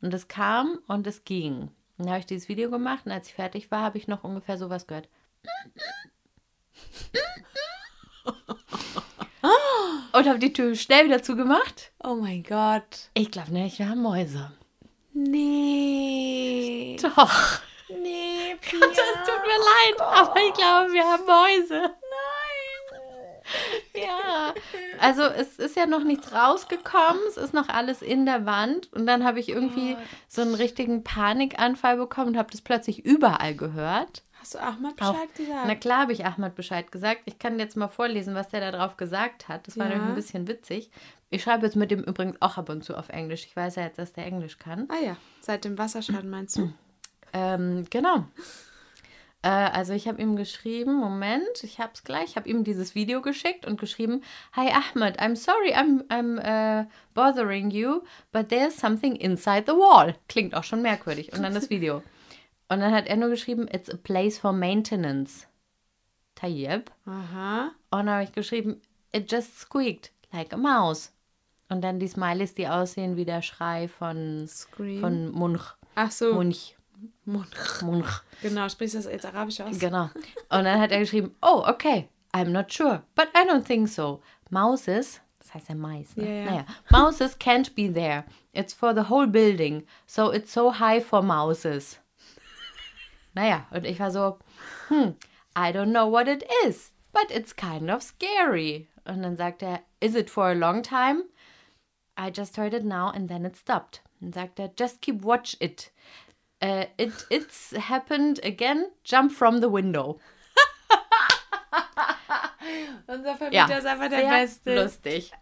Und 0.00 0.14
es 0.14 0.28
kam 0.28 0.78
und 0.86 1.06
es 1.06 1.24
ging. 1.24 1.62
Und 1.98 2.06
dann 2.06 2.10
habe 2.10 2.20
ich 2.20 2.26
dieses 2.26 2.48
Video 2.48 2.70
gemacht 2.70 3.06
und 3.06 3.12
als 3.12 3.28
ich 3.28 3.34
fertig 3.34 3.70
war, 3.70 3.82
habe 3.82 3.98
ich 3.98 4.08
noch 4.08 4.24
ungefähr 4.24 4.56
sowas 4.58 4.86
gehört. 4.86 5.08
Und 10.12 10.26
habe 10.26 10.40
die 10.40 10.52
Tür 10.52 10.74
schnell 10.74 11.06
wieder 11.06 11.22
zugemacht. 11.22 11.92
Oh 12.02 12.16
mein 12.16 12.42
Gott. 12.42 13.10
Ich 13.14 13.30
glaube 13.30 13.52
nämlich, 13.52 13.78
wir 13.78 13.88
haben 13.88 14.02
Mäuse. 14.02 14.50
Nee. 15.12 16.96
Doch. 17.00 17.60
leid, 19.60 20.00
aber 20.00 20.40
ich 20.40 20.54
glaube, 20.54 20.92
wir 20.92 21.04
haben 21.04 21.24
Mäuse. 21.24 21.94
Ja, 24.00 24.54
also 25.00 25.22
es 25.22 25.58
ist 25.58 25.76
ja 25.76 25.86
noch 25.86 26.04
nichts 26.04 26.32
rausgekommen, 26.32 27.20
es 27.28 27.36
ist 27.36 27.52
noch 27.54 27.68
alles 27.68 28.02
in 28.02 28.24
der 28.26 28.46
Wand 28.46 28.92
und 28.92 29.06
dann 29.06 29.24
habe 29.24 29.40
ich 29.40 29.48
irgendwie 29.48 29.96
so 30.28 30.42
einen 30.42 30.54
richtigen 30.54 31.02
Panikanfall 31.04 31.96
bekommen 31.96 32.28
und 32.28 32.36
habe 32.36 32.50
das 32.50 32.60
plötzlich 32.60 33.04
überall 33.04 33.54
gehört. 33.54 34.22
Hast 34.40 34.54
du 34.54 34.58
Ahmad 34.58 34.94
Auch- 35.02 35.12
Bescheid 35.12 35.34
gesagt? 35.34 35.64
Na 35.66 35.74
klar 35.74 35.98
habe 36.02 36.12
ich 36.12 36.24
Ahmad 36.24 36.54
Bescheid 36.54 36.90
gesagt. 36.90 37.22
Ich 37.26 37.38
kann 37.38 37.58
jetzt 37.58 37.76
mal 37.76 37.88
vorlesen, 37.88 38.34
was 38.34 38.48
der 38.48 38.60
da 38.60 38.70
drauf 38.76 38.96
gesagt 38.96 39.48
hat. 39.48 39.66
Das 39.66 39.76
war 39.78 39.86
Ja. 39.86 39.92
nämlich 39.94 40.08
ein 40.08 40.14
bisschen 40.14 40.48
witzig. 40.48 40.90
Ich 41.28 41.42
schreibe 41.42 41.66
jetzt 41.66 41.76
mit 41.76 41.90
dem 41.90 42.02
übrigens 42.02 42.40
auch 42.40 42.56
ab 42.56 42.68
und 42.70 42.82
zu 42.82 42.96
auf 42.96 43.08
Englisch. 43.10 43.44
Ich 43.46 43.54
weiß 43.54 43.76
ja 43.76 43.82
jetzt, 43.82 43.98
dass 43.98 44.12
der 44.14 44.24
Englisch 44.26 44.58
kann. 44.58 44.88
Ah 44.88 45.04
ja, 45.04 45.16
seit 45.42 45.64
dem 45.64 45.76
Wasserschaden 45.78 46.30
meinst 46.30 46.56
du? 46.56 46.72
Ähm, 47.32 47.84
genau. 47.90 48.24
Äh, 49.42 49.48
also 49.48 49.92
ich 49.92 50.06
habe 50.06 50.20
ihm 50.20 50.36
geschrieben, 50.36 50.94
Moment, 50.94 51.62
ich 51.62 51.78
habe 51.78 51.92
es 51.94 52.04
gleich, 52.04 52.30
ich 52.30 52.36
habe 52.36 52.48
ihm 52.48 52.64
dieses 52.64 52.94
Video 52.94 53.22
geschickt 53.22 53.66
und 53.66 53.80
geschrieben, 53.80 54.22
Hi 54.52 54.68
Ahmed, 54.68 55.18
I'm 55.20 55.36
sorry 55.36 55.74
I'm, 55.74 56.06
I'm 56.08 56.38
äh, 56.38 56.86
bothering 57.14 57.70
you, 57.70 58.02
but 58.32 58.48
there's 58.50 58.76
something 58.76 59.16
inside 59.16 59.64
the 59.66 59.72
wall. 59.72 60.14
Klingt 60.28 60.54
auch 60.54 60.64
schon 60.64 60.82
merkwürdig. 60.82 61.32
Und 61.32 61.42
dann 61.42 61.54
das 61.54 61.70
Video. 61.70 62.02
Und 62.68 62.80
dann 62.80 62.92
hat 62.92 63.06
er 63.06 63.16
nur 63.16 63.30
geschrieben, 63.30 63.66
it's 63.72 63.90
a 63.90 63.96
place 63.96 64.38
for 64.38 64.52
maintenance. 64.52 65.46
Tayyip. 66.34 66.90
Aha. 67.06 67.72
Und 67.90 68.06
dann 68.06 68.10
habe 68.10 68.24
ich 68.24 68.32
geschrieben, 68.32 68.80
it 69.12 69.30
just 69.30 69.58
squeaked 69.58 70.12
like 70.32 70.52
a 70.52 70.56
mouse. 70.56 71.12
Und 71.68 71.82
dann 71.82 71.98
die 71.98 72.08
Smileys, 72.08 72.54
die 72.54 72.68
aussehen 72.68 73.16
wie 73.16 73.24
der 73.24 73.42
Schrei 73.42 73.88
von, 73.88 74.46
Scream. 74.48 75.00
von 75.00 75.30
Munch. 75.30 75.76
Ach 75.94 76.10
so. 76.10 76.34
Munch. 76.34 76.76
Munch. 77.24 77.82
Munch. 77.82 78.22
Genau, 78.42 78.68
sprichst 78.68 78.94
du 78.94 78.98
das 78.98 79.06
jetzt 79.06 79.26
arabisch 79.26 79.60
aus? 79.60 79.78
Genau. 79.78 80.10
Und 80.48 80.64
dann 80.64 80.80
hat 80.80 80.90
er 80.90 81.00
geschrieben, 81.00 81.34
oh, 81.42 81.64
okay, 81.66 82.08
I'm 82.32 82.50
not 82.50 82.72
sure, 82.72 83.02
but 83.14 83.28
I 83.34 83.46
don't 83.46 83.64
think 83.64 83.88
so. 83.88 84.22
Mouses, 84.50 85.20
das 85.38 85.54
heißt 85.54 85.68
ja 85.68 85.74
Mais, 85.74 86.16
ne? 86.16 86.44
Ja. 86.44 86.50
Naja, 86.50 86.66
Mouses 86.90 87.38
can't 87.38 87.74
be 87.74 87.92
there. 87.92 88.24
It's 88.52 88.72
for 88.72 88.94
the 88.94 89.08
whole 89.08 89.26
building, 89.26 89.86
so 90.06 90.32
it's 90.32 90.52
so 90.52 90.70
high 90.72 91.00
for 91.00 91.22
mouses. 91.22 91.98
Naja, 93.34 93.66
und 93.70 93.84
ich 93.86 93.98
war 94.00 94.10
so, 94.10 94.38
hm, 94.88 95.16
I 95.56 95.72
don't 95.72 95.92
know 95.92 96.10
what 96.10 96.28
it 96.28 96.44
is, 96.64 96.92
but 97.12 97.30
it's 97.30 97.54
kind 97.54 97.90
of 97.90 98.02
scary. 98.02 98.88
Und 99.04 99.22
dann 99.22 99.36
sagt 99.36 99.62
er, 99.62 99.80
is 100.00 100.14
it 100.14 100.30
for 100.30 100.48
a 100.48 100.54
long 100.54 100.82
time? 100.82 101.24
I 102.16 102.30
just 102.30 102.56
heard 102.56 102.74
it 102.74 102.84
now 102.84 103.10
and 103.10 103.28
then 103.28 103.44
it 103.44 103.56
stopped. 103.56 104.02
Und 104.20 104.34
sagt 104.34 104.58
er, 104.58 104.70
just 104.76 105.00
keep 105.00 105.24
watch 105.24 105.56
it. 105.60 105.90
Uh, 106.62 106.84
it 106.98 107.12
it's 107.30 107.74
happened 107.88 108.40
again. 108.44 108.86
Jump 109.04 109.32
from 109.32 109.60
the 109.60 109.70
window. 109.70 110.18
Unser 113.06 113.36
Vermieter 113.36 113.78
ist 113.78 113.86
einfach 113.86 114.08
der 114.08 114.20
sehr 114.20 114.30
Beste. 114.30 114.82
lustig. 114.82 115.32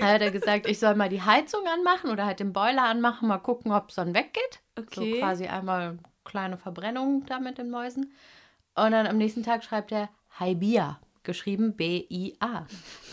Da 0.00 0.06
hat 0.14 0.20
er 0.20 0.30
gesagt, 0.30 0.66
ich 0.66 0.78
soll 0.78 0.94
mal 0.94 1.08
die 1.08 1.22
Heizung 1.22 1.66
anmachen 1.66 2.10
oder 2.10 2.26
halt 2.26 2.40
den 2.40 2.52
Boiler 2.52 2.84
anmachen, 2.84 3.28
mal 3.28 3.38
gucken, 3.38 3.72
ob 3.72 3.90
es 3.90 3.94
dann 3.94 4.14
weggeht. 4.14 4.60
Okay. 4.76 5.14
So 5.14 5.20
quasi 5.20 5.46
einmal 5.46 5.98
kleine 6.24 6.58
Verbrennung 6.58 7.24
da 7.26 7.38
mit 7.38 7.58
den 7.58 7.70
Mäusen. 7.70 8.12
Und 8.74 8.92
dann 8.92 9.06
am 9.06 9.16
nächsten 9.16 9.42
Tag 9.42 9.64
schreibt 9.64 9.92
er 9.92 10.10
Hi 10.38 10.54
Bia, 10.54 11.00
geschrieben 11.22 11.76
B-I-A. 11.76 12.66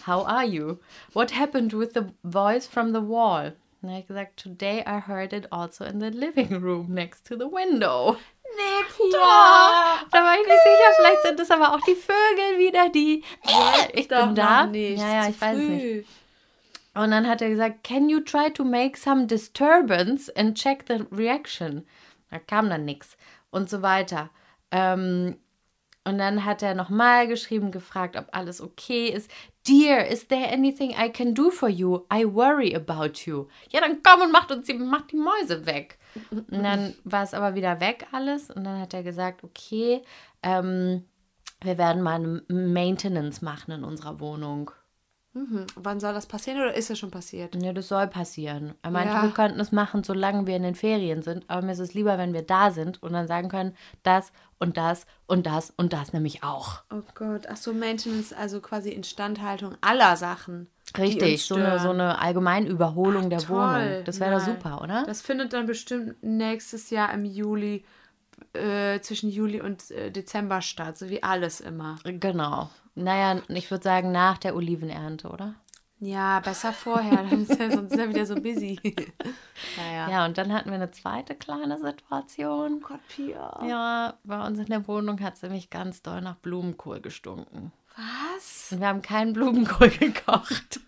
How 0.06 0.28
are 0.28 0.46
you? 0.46 0.78
What 1.14 1.40
happened 1.40 1.74
with 1.74 1.92
the 1.94 2.04
voice 2.24 2.68
from 2.68 2.94
the 2.94 3.02
wall? 3.02 3.54
Und 3.86 3.90
dann 3.90 3.98
habe 3.98 4.02
ich 4.02 4.08
gesagt, 4.08 4.42
today 4.42 4.80
I 4.88 5.00
heard 5.08 5.32
it 5.32 5.54
also 5.54 5.84
in 5.86 6.00
the 6.00 6.08
living 6.10 6.56
room 6.60 6.92
next 6.92 7.28
to 7.28 7.36
the 7.36 7.46
window. 7.46 8.18
Nee, 8.44 9.12
Ja, 9.14 10.02
da 10.12 10.18
war 10.24 10.34
ich 10.34 10.48
nicht 10.48 10.64
sicher. 10.64 10.92
Vielleicht 10.98 11.22
sind 11.22 11.40
es 11.40 11.52
aber 11.52 11.76
auch 11.76 11.82
die 11.82 11.94
Vögel 11.94 12.58
wieder, 12.58 12.90
die. 12.90 13.24
ich 13.94 14.08
Doch 14.08 14.26
bin 14.26 14.36
da. 14.36 14.66
nicht. 14.66 15.00
Ja, 15.00 15.24
ja, 15.24 15.30
ich 15.30 15.40
weiß 15.40 15.58
nicht. 15.58 16.08
Und 16.96 17.12
dann 17.12 17.28
hat 17.28 17.44
er 17.44 17.50
gesagt, 17.50 17.84
can 17.84 18.10
you 18.10 18.22
try 18.22 18.52
to 18.52 18.64
make 18.64 18.98
some 18.98 19.28
disturbance 19.28 20.36
and 20.36 20.58
check 20.58 20.86
the 20.88 21.04
reaction? 21.12 21.86
Da 22.32 22.40
kam 22.40 22.68
dann 22.68 22.86
nichts 22.86 23.18
und 23.52 23.70
so 23.70 23.84
weiter. 23.84 24.32
Ähm, 24.72 25.38
und 26.06 26.18
dann 26.18 26.44
hat 26.44 26.64
er 26.64 26.74
nochmal 26.74 27.28
geschrieben, 27.28 27.70
gefragt, 27.72 28.16
ob 28.16 28.30
alles 28.32 28.62
okay 28.62 29.10
ist. 29.10 29.30
Dear, 29.68 30.00
is 30.02 30.26
there 30.26 30.48
anything 30.52 30.94
I 30.96 31.10
can 31.10 31.34
do 31.34 31.50
for 31.50 31.70
you? 31.70 32.06
I 32.12 32.26
worry 32.26 32.74
about 32.76 33.26
you. 33.26 33.48
Ja, 33.72 33.82
dann 33.82 34.04
komm 34.04 34.22
und 34.22 34.32
macht 34.32 34.52
uns 34.52 34.68
die, 34.68 34.76
macht 34.76 35.12
die 35.12 35.18
Mäuse 35.18 35.66
weg. 35.66 35.98
Und 36.32 36.64
dann 36.64 36.94
war 37.04 37.24
es 37.24 37.34
aber 37.34 37.56
wieder 37.56 37.80
weg 37.80 38.06
alles. 38.12 38.52
Und 38.52 38.64
dann 38.64 38.80
hat 38.80 38.94
er 38.94 39.02
gesagt, 39.04 39.44
okay, 39.44 40.02
ähm, 40.44 41.04
wir 41.62 41.78
werden 41.78 42.04
mal 42.04 42.16
eine 42.16 42.44
Maintenance 42.48 43.42
machen 43.42 43.72
in 43.72 43.84
unserer 43.84 44.20
Wohnung. 44.20 44.72
Mhm. 45.36 45.66
Wann 45.76 46.00
soll 46.00 46.14
das 46.14 46.26
passieren 46.28 46.62
oder 46.62 46.74
ist 46.74 46.90
es 46.90 46.98
schon 46.98 47.12
passiert? 47.12 47.62
Ja, 47.62 47.74
das 47.74 47.90
soll 47.90 48.08
passieren. 48.08 48.74
Er 48.82 48.90
meinte, 48.92 49.14
Ja. 49.14 49.22
wir 49.24 49.32
könnten 49.32 49.60
es 49.60 49.72
machen, 49.74 50.04
solange 50.04 50.48
wir 50.48 50.56
in 50.56 50.64
den 50.64 50.76
Ferien 50.76 51.22
sind. 51.22 51.44
Aber 51.50 51.62
mir 51.62 51.74
ist 51.74 51.80
es 51.80 51.94
lieber, 51.94 52.18
wenn 52.18 52.34
wir 52.34 52.42
da 52.42 52.72
sind 52.72 53.04
und 53.04 53.12
dann 53.12 53.28
sagen 53.28 53.50
können, 53.50 53.76
das 54.04 54.32
und 54.60 54.78
das 54.78 55.06
und 55.28 55.46
das 55.46 55.72
und 55.76 55.92
das 55.92 56.14
nämlich 56.14 56.42
auch. 56.44 56.84
Oh 56.90 57.02
Gott, 57.16 57.48
ach 57.50 57.58
so, 57.58 57.74
Maintenance, 57.74 58.32
also 58.34 58.62
quasi 58.62 58.92
Instandhaltung 58.92 59.76
aller 59.82 60.16
Sachen. 60.16 60.68
Richtig, 60.98 61.44
so 61.46 61.56
eine, 61.56 61.80
so 61.80 61.90
eine 61.90 62.20
Allgemeinüberholung 62.22 63.30
der 63.30 63.40
Toll. 63.40 63.58
Wohnung. 63.58 64.04
Das 64.06 64.20
wäre 64.22 64.36
doch 64.36 64.40
super, 64.46 64.82
oder? 64.82 65.04
Das 65.06 65.22
findet 65.22 65.52
dann 65.52 65.66
bestimmt 65.66 66.16
nächstes 66.24 66.90
Jahr 66.92 67.14
im 67.14 67.26
Juli, 67.26 67.84
äh, 68.54 69.00
zwischen 69.02 69.30
Juli 69.30 69.62
und 69.62 69.92
äh, 69.92 70.12
Dezember 70.12 70.62
statt, 70.62 70.98
so 70.98 71.10
wie 71.10 71.24
alles 71.24 71.62
immer. 71.62 71.98
genau. 72.04 72.70
Naja, 72.96 73.42
ich 73.50 73.70
würde 73.72 73.84
sagen, 73.84 74.12
nach 74.12 74.38
der 74.38 74.56
Olivenernte, 74.56 75.28
oder? 75.28 75.56
Ja, 76.00 76.40
besser 76.40 76.74
vorher, 76.74 77.24
dann 77.24 77.44
ist 77.44 77.60
ja, 77.60 77.72
sonst 77.72 77.94
ist 77.94 78.00
er 78.00 78.10
wieder 78.10 78.26
so 78.26 78.36
busy. 78.36 78.80
naja. 79.78 80.10
Ja, 80.10 80.26
und 80.26 80.38
dann 80.38 80.54
hatten 80.54 80.70
wir 80.70 80.76
eine 80.76 80.92
zweite 80.92 81.36
kleine 81.36 81.78
Situation. 81.78 82.82
Gott, 82.82 83.00
Pia. 83.08 83.66
Ja, 83.66 84.18
bei 84.24 84.46
uns 84.46 84.60
in 84.60 84.66
der 84.66 84.88
Wohnung 84.88 85.22
hat 85.22 85.36
es 85.36 85.42
nämlich 85.42 85.70
ganz 85.70 86.02
doll 86.02 86.22
nach 86.22 86.36
Blumenkohl 86.36 87.00
gestunken. 87.00 87.72
Was? 87.96 88.72
Und 88.72 88.82
wir 88.82 88.88
haben 88.88 89.02
keinen 89.02 89.34
Blumenkohl 89.34 89.90
gekocht. 90.00 90.82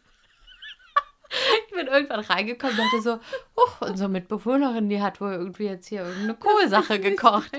Bin 1.77 1.87
irgendwann 1.87 2.19
reingekommen 2.21 2.75
und 2.77 2.85
dachte 2.85 3.01
so, 3.01 3.19
huch, 3.55 3.87
unsere 3.87 4.09
Mitbewohnerin, 4.09 4.89
die 4.89 5.01
hat 5.01 5.21
wohl 5.21 5.33
irgendwie 5.33 5.65
jetzt 5.65 5.87
hier 5.87 6.01
irgendeine 6.01 6.33
Kohlsache 6.35 6.99
gekocht. 6.99 7.51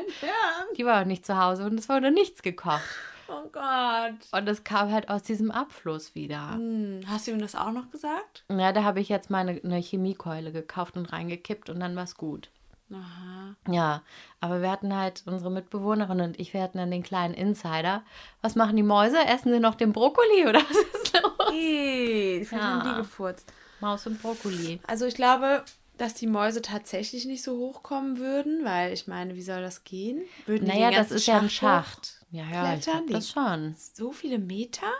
Die 0.76 0.84
war 0.84 1.00
auch 1.02 1.06
nicht 1.06 1.24
zu 1.24 1.38
Hause 1.38 1.64
und 1.66 1.78
es 1.78 1.88
wurde 1.88 2.10
nichts 2.10 2.42
gekocht. 2.42 2.82
Oh 3.28 3.46
Gott. 3.52 4.14
Und 4.32 4.48
es 4.48 4.64
kam 4.64 4.90
halt 4.90 5.08
aus 5.10 5.22
diesem 5.22 5.50
Abfluss 5.50 6.14
wieder. 6.14 6.54
Hm, 6.54 7.02
hast 7.08 7.26
du 7.26 7.30
ihm 7.32 7.40
das 7.40 7.54
auch 7.54 7.70
noch 7.72 7.90
gesagt? 7.90 8.44
Ja, 8.50 8.72
da 8.72 8.82
habe 8.84 9.00
ich 9.00 9.08
jetzt 9.10 9.28
mal 9.30 9.38
eine, 9.46 9.60
eine 9.62 9.76
Chemiekeule 9.80 10.50
gekauft 10.50 10.96
und 10.96 11.12
reingekippt 11.12 11.68
und 11.70 11.78
dann 11.80 11.94
war 11.94 12.04
es 12.04 12.16
gut. 12.16 12.48
Aha. 12.90 13.54
Ja, 13.70 14.00
aber 14.40 14.62
wir 14.62 14.70
hatten 14.70 14.96
halt, 14.96 15.22
unsere 15.26 15.50
Mitbewohnerin 15.50 16.22
und 16.22 16.40
ich, 16.40 16.54
wir 16.54 16.62
hatten 16.62 16.78
dann 16.78 16.90
den 16.90 17.02
kleinen 17.02 17.34
Insider. 17.34 18.02
Was 18.40 18.54
machen 18.56 18.76
die 18.76 18.82
Mäuse? 18.82 19.18
Essen 19.26 19.52
sie 19.52 19.60
noch 19.60 19.74
den 19.74 19.92
Brokkoli 19.92 20.46
oder 20.48 20.60
was 20.60 21.02
ist 21.02 21.22
los? 21.22 21.52
Ey, 21.52 22.42
vielleicht 22.46 22.52
Ja. 22.64 22.80
haben 22.80 22.88
die 22.90 22.96
gefurzt. 22.96 23.52
Maus 23.80 24.06
und 24.06 24.20
Brokkoli. 24.20 24.80
Also 24.86 25.06
ich 25.06 25.14
glaube, 25.14 25.64
dass 25.96 26.14
die 26.14 26.26
Mäuse 26.26 26.62
tatsächlich 26.62 27.24
nicht 27.26 27.42
so 27.42 27.58
hochkommen 27.58 28.18
würden, 28.18 28.64
weil 28.64 28.92
ich 28.92 29.06
meine, 29.06 29.34
wie 29.34 29.42
soll 29.42 29.60
das 29.60 29.84
gehen? 29.84 30.22
Würden 30.46 30.66
die 30.66 30.72
Naja, 30.72 30.90
das 30.90 31.10
ist 31.10 31.26
ja 31.26 31.38
ein 31.38 31.50
Schacht 31.50 32.06
Schacht. 32.06 32.26
Ja, 32.30 32.44
ja, 32.50 32.74
ich 32.74 32.82
glaub 32.82 33.06
das 33.08 33.30
schon. 33.30 33.74
So 33.94 34.12
viele 34.12 34.38
Meter? 34.38 34.90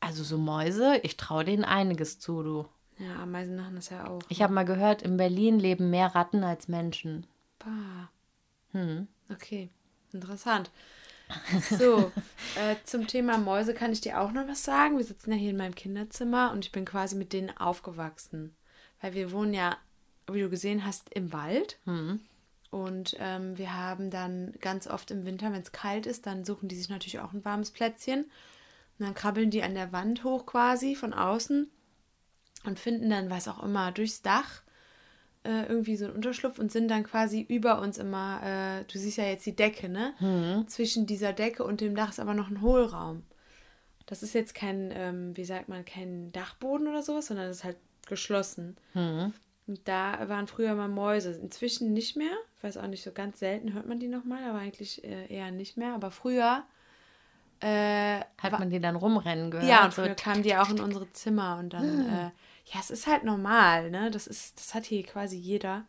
Also 0.00 0.24
so 0.24 0.38
Mäuse, 0.38 0.98
ich 1.02 1.16
traue 1.16 1.44
denen 1.44 1.64
einiges 1.64 2.18
zu, 2.18 2.42
du. 2.42 2.66
Ja, 2.98 3.16
Ameisen 3.22 3.56
machen 3.56 3.76
das 3.76 3.90
ja 3.90 4.06
auch. 4.06 4.20
Ich 4.28 4.42
habe 4.42 4.52
mal 4.52 4.64
gehört, 4.64 5.02
in 5.02 5.16
Berlin 5.16 5.58
leben 5.58 5.90
mehr 5.90 6.14
Ratten 6.14 6.44
als 6.44 6.68
Menschen. 6.68 7.26
Bah. 7.58 8.10
Hm. 8.72 9.08
Okay, 9.30 9.70
interessant. 10.12 10.70
So, 11.78 12.12
äh, 12.56 12.76
zum 12.84 13.06
Thema 13.06 13.38
Mäuse 13.38 13.74
kann 13.74 13.92
ich 13.92 14.00
dir 14.00 14.20
auch 14.20 14.32
noch 14.32 14.48
was 14.48 14.64
sagen. 14.64 14.98
Wir 14.98 15.04
sitzen 15.04 15.32
ja 15.32 15.36
hier 15.36 15.50
in 15.50 15.56
meinem 15.56 15.74
Kinderzimmer 15.74 16.52
und 16.52 16.64
ich 16.64 16.72
bin 16.72 16.84
quasi 16.84 17.16
mit 17.16 17.32
denen 17.32 17.56
aufgewachsen. 17.56 18.54
Weil 19.00 19.14
wir 19.14 19.32
wohnen 19.32 19.54
ja, 19.54 19.76
wie 20.30 20.40
du 20.40 20.50
gesehen 20.50 20.84
hast, 20.84 21.12
im 21.14 21.32
Wald. 21.32 21.78
Und 22.70 23.16
ähm, 23.18 23.58
wir 23.58 23.74
haben 23.74 24.10
dann 24.10 24.54
ganz 24.60 24.86
oft 24.86 25.10
im 25.10 25.24
Winter, 25.24 25.52
wenn 25.52 25.62
es 25.62 25.72
kalt 25.72 26.06
ist, 26.06 26.26
dann 26.26 26.44
suchen 26.44 26.68
die 26.68 26.76
sich 26.76 26.88
natürlich 26.88 27.18
auch 27.18 27.32
ein 27.32 27.44
warmes 27.44 27.70
Plätzchen. 27.70 28.24
Und 28.24 29.06
dann 29.06 29.14
krabbeln 29.14 29.50
die 29.50 29.62
an 29.62 29.74
der 29.74 29.92
Wand 29.92 30.24
hoch 30.24 30.46
quasi 30.46 30.94
von 30.94 31.12
außen 31.12 31.70
und 32.64 32.78
finden 32.78 33.10
dann, 33.10 33.30
was 33.30 33.48
auch 33.48 33.62
immer, 33.62 33.92
durchs 33.92 34.22
Dach 34.22 34.62
äh, 35.44 35.66
irgendwie 35.66 35.96
so 35.96 36.04
einen 36.06 36.14
Unterschlupf 36.14 36.58
und 36.58 36.70
sind 36.70 36.88
dann 36.88 37.02
quasi 37.04 37.40
über 37.40 37.80
uns 37.80 37.98
immer, 37.98 38.40
äh, 38.42 38.84
du 38.92 38.98
siehst 38.98 39.16
ja 39.18 39.24
jetzt 39.24 39.46
die 39.46 39.56
Decke, 39.56 39.88
ne? 39.88 40.12
Zwischen 40.68 41.06
dieser 41.06 41.32
Decke 41.32 41.64
und 41.64 41.80
dem 41.80 41.94
Dach 41.94 42.10
ist 42.10 42.20
aber 42.20 42.34
noch 42.34 42.50
ein 42.50 42.60
Hohlraum. 42.60 43.22
Das 44.06 44.22
ist 44.22 44.34
jetzt 44.34 44.54
kein, 44.54 44.90
ähm, 44.94 45.36
wie 45.36 45.44
sagt 45.44 45.68
man, 45.68 45.84
kein 45.84 46.32
Dachboden 46.32 46.88
oder 46.88 47.02
sowas, 47.02 47.26
sondern 47.26 47.46
das 47.46 47.58
ist 47.58 47.64
halt 47.64 47.76
geschlossen. 48.06 48.76
Und 48.94 49.80
da 49.84 50.28
waren 50.28 50.48
früher 50.48 50.74
mal 50.74 50.88
Mäuse. 50.88 51.30
Inzwischen 51.40 51.92
nicht 51.92 52.16
mehr, 52.16 52.32
Ich 52.56 52.64
weiß 52.64 52.76
auch 52.76 52.88
nicht, 52.88 53.04
so 53.04 53.12
ganz 53.12 53.38
selten 53.38 53.72
hört 53.72 53.86
man 53.86 54.00
die 54.00 54.08
nochmal, 54.08 54.42
aber 54.48 54.58
eigentlich 54.58 55.04
äh, 55.04 55.26
eher 55.32 55.52
nicht 55.52 55.76
mehr. 55.76 55.94
Aber 55.94 56.10
früher, 56.10 56.64
äh, 57.60 58.20
Hat 58.38 58.58
man 58.58 58.70
die 58.70 58.80
dann 58.80 58.96
rumrennen 58.96 59.50
gehört? 59.50 59.68
ja, 59.68 59.84
und 59.84 59.94
so 59.94 60.02
kamen 60.16 60.42
die 60.42 60.56
auch 60.56 60.70
in 60.70 60.80
unsere 60.80 61.10
Zimmer 61.12 61.58
und 61.60 61.72
dann, 61.72 62.08
äh, 62.08 62.30
ja, 62.72 62.80
es 62.80 62.90
ist 62.90 63.06
halt 63.06 63.24
normal, 63.24 63.90
ne? 63.90 64.10
Das 64.10 64.26
ist, 64.26 64.58
das 64.58 64.74
hat 64.74 64.84
hier 64.84 65.02
quasi 65.02 65.36
jeder. 65.36 65.86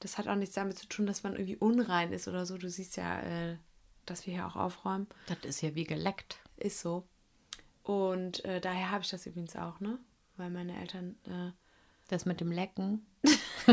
Das 0.00 0.18
hat 0.18 0.28
auch 0.28 0.34
nichts 0.34 0.54
damit 0.54 0.78
zu 0.78 0.86
tun, 0.86 1.06
dass 1.06 1.22
man 1.22 1.34
irgendwie 1.34 1.56
unrein 1.56 2.12
ist 2.12 2.28
oder 2.28 2.46
so. 2.46 2.56
Du 2.56 2.70
siehst 2.70 2.96
ja, 2.96 3.20
äh, 3.20 3.56
dass 4.06 4.26
wir 4.26 4.34
hier 4.34 4.46
auch 4.46 4.56
aufräumen. 4.56 5.06
Das 5.26 5.38
ist 5.44 5.60
ja 5.60 5.74
wie 5.74 5.84
geleckt. 5.84 6.38
Ist 6.56 6.80
so. 6.80 7.06
Und 7.82 8.44
äh, 8.44 8.60
daher 8.60 8.90
habe 8.90 9.04
ich 9.04 9.10
das 9.10 9.26
übrigens 9.26 9.56
auch, 9.56 9.80
ne? 9.80 9.98
Weil 10.36 10.50
meine 10.50 10.78
Eltern, 10.80 11.16
äh, 11.24 11.52
Das 12.08 12.24
mit 12.24 12.40
dem 12.40 12.50
Lecken. 12.50 13.06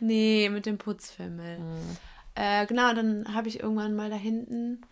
nee, 0.00 0.48
mit 0.48 0.66
dem 0.66 0.78
Putzfimmel. 0.78 1.60
Äh, 2.34 2.66
genau, 2.66 2.94
dann 2.94 3.32
habe 3.34 3.48
ich 3.48 3.60
irgendwann 3.60 3.94
mal 3.94 4.10
da 4.10 4.16
hinten 4.16 4.82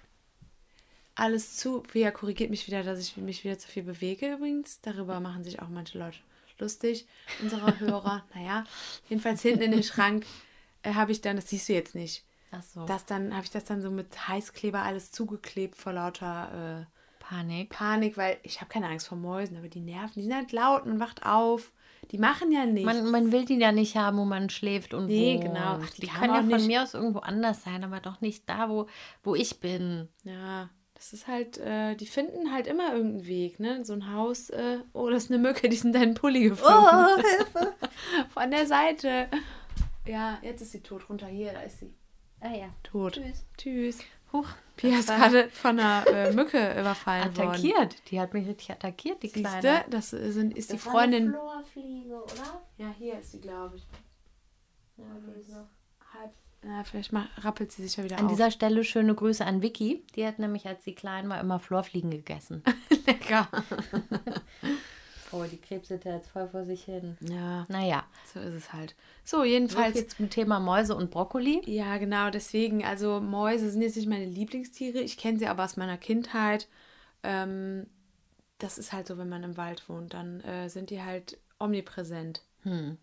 alles 1.18 1.56
zu. 1.56 1.80
Pia 1.80 2.10
korrigiert 2.10 2.50
mich 2.50 2.66
wieder, 2.66 2.82
dass 2.82 2.98
ich 3.00 3.16
mich 3.16 3.44
wieder 3.44 3.58
zu 3.58 3.68
viel 3.68 3.82
bewege 3.82 4.34
übrigens. 4.34 4.80
Darüber 4.80 5.20
machen 5.20 5.44
sich 5.44 5.60
auch 5.60 5.68
manche 5.68 5.98
Leute 5.98 6.18
lustig, 6.58 7.06
unsere 7.42 7.78
Hörer. 7.80 8.24
naja, 8.34 8.64
jedenfalls 9.08 9.42
hinten 9.42 9.62
in 9.62 9.70
den 9.72 9.82
Schrank 9.84 10.26
äh, 10.82 10.94
habe 10.94 11.12
ich 11.12 11.20
dann, 11.20 11.36
das 11.36 11.48
siehst 11.48 11.68
du 11.68 11.72
jetzt 11.72 11.94
nicht, 11.94 12.24
Ach 12.50 12.62
so. 12.62 12.84
das 12.86 13.04
dann, 13.06 13.32
habe 13.34 13.44
ich 13.44 13.50
das 13.50 13.64
dann 13.64 13.80
so 13.80 13.90
mit 13.90 14.26
Heißkleber 14.28 14.80
alles 14.82 15.12
zugeklebt 15.12 15.76
vor 15.76 15.92
lauter 15.92 16.86
äh, 16.88 17.22
Panik. 17.22 17.70
Panik, 17.70 18.16
weil 18.16 18.38
ich 18.42 18.60
habe 18.60 18.70
keine 18.70 18.88
Angst 18.88 19.06
vor 19.08 19.18
Mäusen, 19.18 19.56
aber 19.56 19.68
die 19.68 19.80
nerven, 19.80 20.12
die 20.16 20.22
sind 20.22 20.34
halt 20.34 20.50
laut, 20.52 20.86
man 20.86 20.98
wacht 20.98 21.24
auf. 21.26 21.72
Die 22.10 22.18
machen 22.18 22.50
ja 22.52 22.64
nichts. 22.64 22.86
Man, 22.86 23.10
man 23.10 23.32
will 23.32 23.44
die 23.44 23.58
ja 23.58 23.70
nicht 23.70 23.96
haben, 23.96 24.18
wo 24.18 24.24
man 24.24 24.48
schläft 24.50 24.94
und 24.94 25.06
Nee, 25.06 25.34
wohnt. 25.34 25.44
genau. 25.44 25.78
Ach, 25.82 25.90
die 25.90 26.00
die 26.02 26.06
können 26.06 26.32
ja 26.34 26.40
von 26.40 26.46
nicht- 26.48 26.66
mir 26.66 26.82
aus 26.82 26.94
irgendwo 26.94 27.18
anders 27.18 27.62
sein, 27.64 27.84
aber 27.84 28.00
doch 28.00 28.20
nicht 28.20 28.48
da, 28.48 28.68
wo, 28.70 28.86
wo 29.22 29.34
ich 29.34 29.60
bin. 29.60 30.08
Ja, 30.24 30.70
das 30.98 31.12
ist 31.12 31.28
halt, 31.28 31.58
äh, 31.58 31.94
die 31.94 32.06
finden 32.06 32.52
halt 32.52 32.66
immer 32.66 32.92
irgendeinen 32.92 33.26
Weg, 33.28 33.60
ne? 33.60 33.84
So 33.84 33.92
ein 33.92 34.12
Haus, 34.12 34.50
äh, 34.50 34.78
oh, 34.92 35.08
das 35.08 35.24
ist 35.24 35.30
eine 35.30 35.38
Mücke, 35.40 35.68
die 35.68 35.76
ist 35.76 35.84
in 35.84 35.92
deinen 35.92 36.14
Pulli 36.14 36.48
geflogen. 36.48 37.22
Hilfe! 37.36 37.74
Von 38.30 38.50
der 38.50 38.66
Seite. 38.66 39.28
Ja, 40.06 40.38
jetzt 40.42 40.60
ist 40.60 40.72
sie 40.72 40.80
tot. 40.80 41.08
Runter 41.08 41.28
hier, 41.28 41.52
da 41.52 41.60
ist 41.60 41.78
sie. 41.78 41.94
Ah 42.40 42.52
ja. 42.52 42.66
Tot. 42.82 43.12
Tschüss. 43.14 43.44
Tschüss. 43.56 43.98
Huch, 44.32 44.48
Pia 44.76 44.90
das 44.90 45.00
ist 45.00 45.06
gerade 45.08 45.48
von 45.50 45.78
einer 45.78 46.04
äh, 46.08 46.32
Mücke 46.32 46.58
überfallen 46.80 47.34
worden. 47.36 47.48
attackiert. 47.48 47.96
Die 48.10 48.20
hat 48.20 48.34
mich 48.34 48.46
richtig 48.48 48.70
attackiert, 48.72 49.22
die 49.22 49.28
Siehste, 49.28 49.58
Kleine. 49.60 49.84
das 49.90 50.12
äh, 50.12 50.32
sind, 50.32 50.58
ist 50.58 50.70
die 50.72 50.76
Das 50.76 50.86
war 50.86 51.00
eine 51.00 51.16
Freundin. 51.16 51.30
Florfliege, 51.30 52.14
oder? 52.24 52.62
Ja, 52.76 52.92
hier 52.98 53.20
ist 53.20 53.30
sie, 53.32 53.40
glaube 53.40 53.76
ich. 53.76 53.86
Ja, 54.96 55.04
die 55.26 55.40
ist 55.40 55.50
noch. 55.50 55.68
Halb. 56.12 56.32
Ja, 56.64 56.82
vielleicht 56.84 57.12
mal, 57.12 57.26
rappelt 57.38 57.70
sie 57.72 57.82
sich 57.82 57.96
ja 57.96 58.04
wieder 58.04 58.18
An 58.18 58.26
auf. 58.26 58.32
dieser 58.32 58.50
Stelle 58.50 58.82
schöne 58.84 59.14
Grüße 59.14 59.44
an 59.44 59.62
Vicky. 59.62 60.04
Die 60.16 60.26
hat 60.26 60.38
nämlich, 60.38 60.66
als 60.66 60.84
sie 60.84 60.94
klein 60.94 61.28
war, 61.28 61.40
immer 61.40 61.58
Florfliegen 61.60 62.10
gegessen. 62.10 62.62
lecker. 63.06 63.48
Oh, 65.30 65.44
die 65.44 65.58
krebset 65.58 66.06
jetzt 66.06 66.30
voll 66.30 66.48
vor 66.48 66.64
sich 66.64 66.84
hin. 66.84 67.18
Ja, 67.20 67.66
Naja, 67.68 68.04
so 68.32 68.40
ist 68.40 68.54
es 68.54 68.72
halt. 68.72 68.94
So, 69.24 69.38
so 69.38 69.44
jedenfalls. 69.44 69.92
viel 69.98 70.06
zum 70.06 70.30
Thema 70.30 70.58
Mäuse 70.58 70.96
und 70.96 71.10
Brokkoli. 71.10 71.60
Ja, 71.66 71.98
genau, 71.98 72.30
deswegen, 72.30 72.82
also 72.84 73.20
Mäuse 73.20 73.70
sind 73.70 73.82
jetzt 73.82 73.96
nicht 73.96 74.08
meine 74.08 74.24
Lieblingstiere. 74.24 75.00
Ich 75.00 75.18
kenne 75.18 75.38
sie 75.38 75.46
aber 75.46 75.64
aus 75.64 75.76
meiner 75.76 75.98
Kindheit. 75.98 76.66
Ähm, 77.22 77.86
das 78.56 78.78
ist 78.78 78.92
halt 78.94 79.06
so, 79.06 79.18
wenn 79.18 79.28
man 79.28 79.42
im 79.42 79.58
Wald 79.58 79.86
wohnt, 79.90 80.14
dann 80.14 80.40
äh, 80.40 80.70
sind 80.70 80.88
die 80.90 81.02
halt 81.02 81.36
omnipräsent. 81.58 82.42
Hm. 82.62 82.96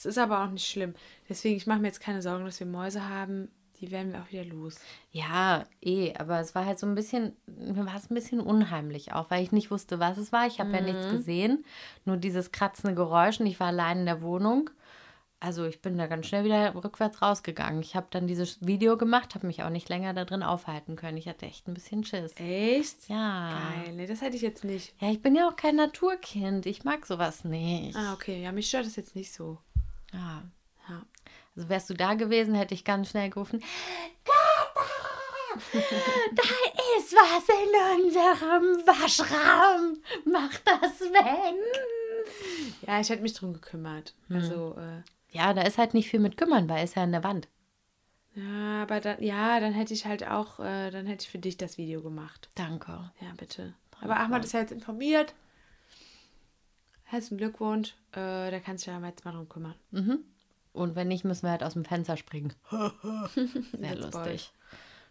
Es 0.00 0.06
ist 0.06 0.16
aber 0.16 0.42
auch 0.42 0.50
nicht 0.50 0.66
schlimm. 0.66 0.94
Deswegen, 1.28 1.56
ich 1.56 1.66
mache 1.66 1.80
mir 1.80 1.88
jetzt 1.88 2.00
keine 2.00 2.22
Sorgen, 2.22 2.46
dass 2.46 2.58
wir 2.58 2.66
Mäuse 2.66 3.06
haben. 3.06 3.50
Die 3.80 3.90
werden 3.90 4.12
wir 4.12 4.22
auch 4.22 4.30
wieder 4.30 4.46
los. 4.46 4.76
Ja, 5.10 5.64
eh, 5.82 6.14
aber 6.16 6.40
es 6.40 6.54
war 6.54 6.64
halt 6.64 6.78
so 6.78 6.86
ein 6.86 6.94
bisschen, 6.94 7.36
mir 7.46 7.84
war 7.84 7.96
es 7.96 8.10
ein 8.10 8.14
bisschen 8.14 8.40
unheimlich 8.40 9.12
auch, 9.12 9.30
weil 9.30 9.42
ich 9.42 9.52
nicht 9.52 9.70
wusste, 9.70 9.98
was 9.98 10.16
es 10.16 10.32
war. 10.32 10.46
Ich 10.46 10.58
habe 10.58 10.72
ja 10.72 10.80
nichts 10.80 11.10
gesehen, 11.10 11.66
nur 12.06 12.16
dieses 12.16 12.50
kratzende 12.50 12.94
Geräusch 12.94 13.40
und 13.40 13.46
ich 13.46 13.60
war 13.60 13.66
allein 13.68 13.98
in 14.00 14.06
der 14.06 14.22
Wohnung. 14.22 14.70
Also 15.42 15.64
ich 15.64 15.80
bin 15.80 15.96
da 15.96 16.06
ganz 16.06 16.26
schnell 16.26 16.44
wieder 16.44 16.74
rückwärts 16.74 17.22
rausgegangen. 17.22 17.80
Ich 17.80 17.96
habe 17.96 18.08
dann 18.10 18.26
dieses 18.26 18.64
Video 18.66 18.98
gemacht, 18.98 19.34
habe 19.34 19.46
mich 19.46 19.62
auch 19.62 19.70
nicht 19.70 19.88
länger 19.88 20.12
da 20.12 20.26
drin 20.26 20.42
aufhalten 20.42 20.96
können. 20.96 21.16
Ich 21.16 21.28
hatte 21.28 21.46
echt 21.46 21.66
ein 21.66 21.72
bisschen 21.72 22.04
Schiss. 22.04 22.34
Echt? 22.36 23.08
Ja. 23.08 23.58
Geil. 23.58 23.94
Nee, 23.94 24.06
das 24.06 24.20
hätte 24.20 24.36
ich 24.36 24.42
jetzt 24.42 24.64
nicht. 24.64 24.94
Ja, 25.00 25.10
ich 25.10 25.22
bin 25.22 25.34
ja 25.34 25.48
auch 25.48 25.56
kein 25.56 25.76
Naturkind. 25.76 26.66
Ich 26.66 26.84
mag 26.84 27.06
sowas 27.06 27.44
nicht. 27.44 27.96
Ah, 27.96 28.12
okay. 28.12 28.42
Ja, 28.42 28.52
mich 28.52 28.68
stört 28.68 28.84
das 28.84 28.96
jetzt 28.96 29.16
nicht 29.16 29.32
so. 29.32 29.56
Ja. 30.12 30.42
Ja. 30.88 31.02
Also 31.56 31.68
wärst 31.68 31.90
du 31.90 31.94
da 31.94 32.14
gewesen, 32.14 32.54
hätte 32.54 32.74
ich 32.74 32.84
ganz 32.84 33.10
schnell 33.10 33.30
gerufen, 33.30 33.60
Kata, 34.24 35.60
da 36.32 36.42
ist 36.98 37.12
was 37.12 37.48
in 37.48 38.04
unserem 38.06 38.86
Waschraum. 38.86 39.98
Mach 40.24 40.54
das 40.64 41.00
weg. 41.00 41.54
Ja, 42.86 43.00
ich 43.00 43.08
hätte 43.10 43.22
mich 43.22 43.34
drum 43.34 43.52
gekümmert. 43.52 44.14
Also, 44.30 44.76
äh, 44.78 45.02
Ja, 45.36 45.52
da 45.54 45.62
ist 45.62 45.78
halt 45.78 45.94
nicht 45.94 46.08
viel 46.08 46.20
mit 46.20 46.36
kümmern, 46.36 46.68
weil 46.68 46.84
ist 46.84 46.96
ja 46.96 47.02
an 47.02 47.12
der 47.12 47.24
Wand. 47.24 47.48
ja, 48.34 48.82
aber 48.82 49.00
dann, 49.00 49.22
ja, 49.22 49.60
dann 49.60 49.72
hätte 49.72 49.92
ich 49.94 50.06
halt 50.06 50.26
auch, 50.26 50.60
äh, 50.60 50.90
dann 50.90 51.06
hätte 51.06 51.24
ich 51.24 51.30
für 51.30 51.38
dich 51.38 51.56
das 51.56 51.78
Video 51.78 52.00
gemacht. 52.00 52.48
Danke. 52.54 53.10
Ja, 53.20 53.28
bitte. 53.36 53.74
Aber 54.00 54.18
Ahmad 54.18 54.44
ist 54.44 54.52
ja 54.52 54.60
jetzt 54.60 54.72
informiert. 54.72 55.34
Herzlichen 57.10 57.38
Glückwunsch. 57.38 57.96
Äh, 58.12 58.52
da 58.52 58.60
kannst 58.60 58.86
du 58.86 58.92
ja 58.92 59.00
jetzt 59.04 59.24
mal 59.24 59.32
drum 59.32 59.48
kümmern. 59.48 59.74
Und 60.72 60.94
wenn 60.94 61.08
nicht, 61.08 61.24
müssen 61.24 61.42
wir 61.42 61.50
halt 61.50 61.64
aus 61.64 61.72
dem 61.72 61.84
Fenster 61.84 62.16
springen. 62.16 62.54
Sehr 63.72 63.96
lustig. 63.96 64.52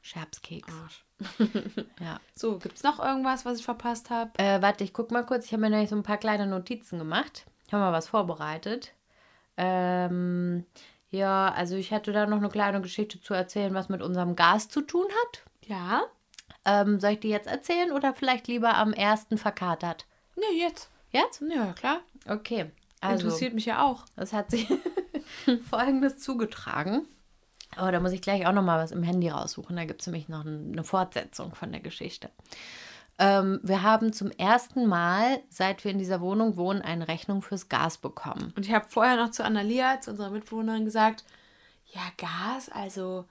Scherbskeks. 0.02 0.74
Arsch. 0.74 1.06
Ja. 2.00 2.22
So, 2.36 2.58
gibt's 2.58 2.84
noch 2.84 3.04
irgendwas, 3.04 3.44
was 3.44 3.60
ich 3.60 3.66
verpasst 3.66 4.10
habe? 4.10 4.32
Äh, 4.38 4.62
warte, 4.62 4.86
ich 4.86 4.94
guck 4.94 5.12
mal 5.12 5.26
kurz. 5.26 5.46
Ich 5.46 5.52
habe 5.52 5.60
mir 5.60 5.70
nämlich 5.70 5.90
so 5.90 5.98
ein 5.98 6.04
paar 6.04 6.18
kleine 6.18 6.48
Notizen 6.48 6.98
gemacht. 6.98 7.46
Ich 7.68 7.74
habe 7.74 7.84
mal 7.84 7.92
was 7.92 8.08
vorbereitet. 8.08 8.94
Ähm, 9.58 10.66
ja, 11.10 11.52
also 11.52 11.76
ich 11.76 11.92
hätte 11.92 12.14
da 12.14 12.26
noch 12.26 12.38
eine 12.38 12.48
kleine 12.48 12.80
Geschichte 12.80 13.20
zu 13.20 13.34
erzählen, 13.34 13.74
was 13.74 13.90
mit 13.90 14.02
unserem 14.02 14.38
Gas 14.38 14.70
zu 14.70 14.80
tun 14.82 15.08
hat. 15.24 15.44
Ja? 15.68 16.04
Ähm, 16.64 17.02
soll 17.02 17.12
ich 17.12 17.20
die 17.20 17.30
jetzt 17.30 17.48
erzählen 17.48 17.92
oder 17.92 18.14
vielleicht 18.14 18.48
lieber 18.48 18.76
am 18.76 18.94
ersten 18.94 19.38
verkatert? 19.38 20.06
Nee, 20.38 20.62
jetzt. 20.62 20.90
Jetzt? 21.12 21.42
Ja, 21.54 21.74
klar. 21.74 22.00
Okay. 22.28 22.66
Also, 23.02 23.26
Interessiert 23.26 23.54
mich 23.54 23.66
ja 23.66 23.84
auch. 23.86 24.06
es 24.16 24.34
hat 24.34 24.52
sich 24.52 24.68
folgendes 25.70 26.20
zugetragen. 26.20 27.06
Aber 27.76 27.92
da 27.92 28.00
muss 28.00 28.12
ich 28.12 28.22
gleich 28.22 28.46
auch 28.48 28.52
noch 28.52 28.64
mal 28.64 28.82
was 28.84 28.92
im 28.92 29.04
Handy 29.04 29.30
raussuchen. 29.30 29.76
Da 29.76 29.86
gibt 29.86 30.02
es 30.02 30.08
nämlich 30.08 30.28
noch 30.28 30.44
ein- 30.44 30.72
eine 30.74 30.84
Fortsetzung 30.84 31.54
von 31.56 31.72
der 31.72 31.82
Geschichte. 31.82 32.30
Ähm, 33.20 33.60
wir 33.64 33.84
haben 33.84 34.12
zum 34.12 34.32
ersten 34.32 34.86
Mal, 34.88 35.40
seit 35.50 35.84
wir 35.84 35.92
in 35.92 36.00
dieser 36.00 36.20
Wohnung 36.22 36.58
wohnen, 36.58 36.82
eine 36.82 37.08
Rechnung 37.08 37.42
fürs 37.42 37.70
Gas 37.70 37.98
bekommen. 37.98 38.54
Und 38.56 38.66
ich 38.66 38.74
habe 38.74 38.86
vorher 38.90 39.18
noch 39.18 39.32
zu 39.32 39.44
Annalia, 39.44 40.02
zu 40.02 40.12
unserer 40.12 40.30
Mitbewohnerin, 40.32 40.86
gesagt, 40.86 41.24
ja, 41.94 42.02
Gas, 42.18 42.70
also 42.70 43.26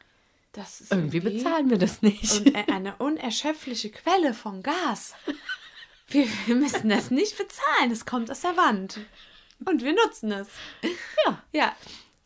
das 0.52 0.80
ist 0.82 0.92
Irgendwie 0.92 1.20
bezahlen 1.20 1.68
wir 1.70 1.78
das 1.78 2.02
nicht. 2.02 2.46
Und 2.46 2.54
eine 2.70 2.96
unerschöpfliche 2.98 3.90
Quelle 3.90 4.34
von 4.34 4.62
Gas. 4.62 5.14
Wir, 6.08 6.26
wir 6.46 6.54
müssen 6.56 6.88
das 6.88 7.10
nicht 7.10 7.36
bezahlen. 7.36 7.90
Es 7.90 8.06
kommt 8.06 8.30
aus 8.30 8.40
der 8.40 8.56
Wand. 8.56 8.98
Und 9.64 9.82
wir 9.82 9.92
nutzen 9.94 10.32
es. 10.32 10.48
Ja. 11.26 11.42
Ja, 11.52 11.76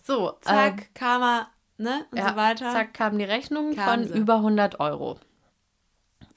So, 0.04 0.32
zack, 0.42 0.80
ähm, 0.82 0.86
Karma, 0.94 1.50
ne? 1.78 2.06
Und 2.10 2.18
ja, 2.18 2.30
so 2.30 2.36
weiter. 2.36 2.72
Zack, 2.72 2.94
kam 2.94 3.18
die 3.18 3.24
Rechnung 3.24 3.74
Kam 3.74 4.00
von 4.02 4.08
sie. 4.12 4.18
über 4.18 4.36
100 4.36 4.78
Euro. 4.80 5.18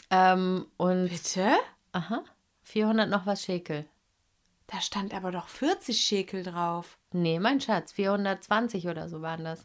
Ähm, 0.09 0.65
und, 0.77 1.09
Bitte? 1.09 1.51
aha, 1.91 2.23
400 2.63 3.09
noch 3.09 3.25
was 3.25 3.43
Schekel. 3.43 3.85
Da 4.67 4.81
stand 4.81 5.13
aber 5.13 5.31
doch 5.31 5.47
40 5.47 5.99
Schekel 5.99 6.43
drauf. 6.43 6.97
Nee, 7.11 7.39
mein 7.39 7.59
Schatz, 7.61 7.91
420 7.93 8.87
oder 8.87 9.09
so 9.09 9.21
waren 9.21 9.43
das. 9.43 9.63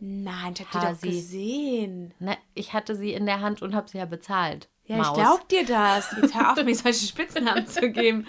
Nein, 0.00 0.54
ich 0.56 0.60
hab 0.64 0.70
die 0.70 0.78
doch 0.78 1.00
gesehen. 1.00 2.14
Ne, 2.20 2.36
ich 2.54 2.72
hatte 2.72 2.94
sie 2.96 3.12
in 3.12 3.26
der 3.26 3.40
Hand 3.40 3.62
und 3.62 3.74
habe 3.74 3.88
sie 3.88 3.98
ja 3.98 4.06
bezahlt. 4.06 4.68
Ja, 4.88 4.96
Maus. 4.96 5.08
ich 5.08 5.22
glaub 5.22 5.48
dir 5.48 5.66
das. 5.66 6.14
Jetzt 6.20 6.34
hör 6.34 6.52
auf, 6.52 6.64
mir 6.64 6.74
solche 6.74 7.06
Spitznamen 7.06 7.66
zu 7.66 7.90
geben. 7.90 8.26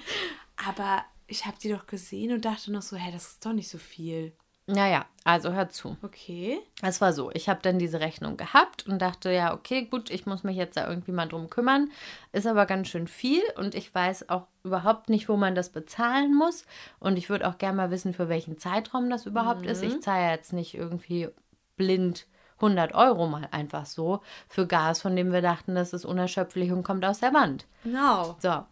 Aber 0.67 1.03
ich 1.27 1.45
habe 1.45 1.57
die 1.61 1.71
doch 1.71 1.87
gesehen 1.87 2.33
und 2.33 2.45
dachte 2.45 2.71
noch 2.71 2.81
so, 2.81 2.97
hä, 2.97 3.11
das 3.11 3.27
ist 3.27 3.45
doch 3.45 3.53
nicht 3.53 3.69
so 3.69 3.77
viel. 3.77 4.33
Naja, 4.67 5.05
also 5.23 5.51
hör 5.51 5.69
zu. 5.69 5.97
Okay. 6.03 6.59
Es 6.83 7.01
war 7.01 7.11
so, 7.11 7.31
ich 7.31 7.49
habe 7.49 7.59
dann 7.63 7.79
diese 7.79 8.01
Rechnung 8.01 8.37
gehabt 8.37 8.85
und 8.85 8.99
dachte, 9.01 9.31
ja, 9.31 9.53
okay, 9.53 9.85
gut, 9.85 10.11
ich 10.11 10.27
muss 10.27 10.43
mich 10.43 10.57
jetzt 10.57 10.77
da 10.77 10.87
irgendwie 10.87 11.11
mal 11.11 11.27
drum 11.27 11.49
kümmern. 11.49 11.89
Ist 12.33 12.45
aber 12.45 12.67
ganz 12.67 12.89
schön 12.89 13.07
viel 13.07 13.41
und 13.57 13.73
ich 13.73 13.95
weiß 13.95 14.29
auch 14.29 14.45
überhaupt 14.63 15.09
nicht, 15.09 15.27
wo 15.27 15.37
man 15.37 15.55
das 15.55 15.69
bezahlen 15.69 16.35
muss. 16.35 16.65
Und 16.99 17.17
ich 17.17 17.29
würde 17.29 17.47
auch 17.47 17.57
gerne 17.57 17.77
mal 17.77 17.89
wissen, 17.89 18.13
für 18.13 18.29
welchen 18.29 18.59
Zeitraum 18.59 19.09
das 19.09 19.25
überhaupt 19.25 19.65
ist. 19.65 19.81
Ich 19.81 20.01
zahle 20.01 20.25
ja 20.25 20.31
jetzt 20.31 20.53
nicht 20.53 20.75
irgendwie 20.75 21.29
blind 21.77 22.27
100 22.61 22.93
Euro 22.93 23.27
mal 23.27 23.47
einfach 23.51 23.85
so 23.85 24.21
für 24.47 24.67
Gas, 24.67 25.01
von 25.01 25.15
dem 25.15 25.31
wir 25.31 25.41
dachten, 25.41 25.75
das 25.75 25.93
ist 25.93 26.05
unerschöpflich 26.05 26.71
und 26.71 26.83
kommt 26.83 27.05
aus 27.05 27.19
der 27.19 27.33
Wand. 27.33 27.65
Genau. 27.83 28.35
So, 28.39 28.63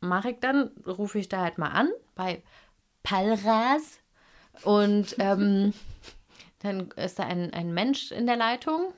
mache 0.00 0.30
ich 0.30 0.40
dann, 0.40 0.70
rufe 0.86 1.18
ich 1.18 1.28
da 1.28 1.42
halt 1.42 1.58
mal 1.58 1.70
an 1.70 1.88
bei 2.14 2.42
Palras 3.02 3.98
und 4.64 5.16
ähm, 5.18 5.72
Dann 6.62 6.90
ist 6.92 7.18
da 7.18 7.24
ein, 7.24 7.52
ein 7.52 7.74
Mensch 7.74 8.12
in 8.12 8.26
der 8.26 8.36
Leitung. 8.36 8.92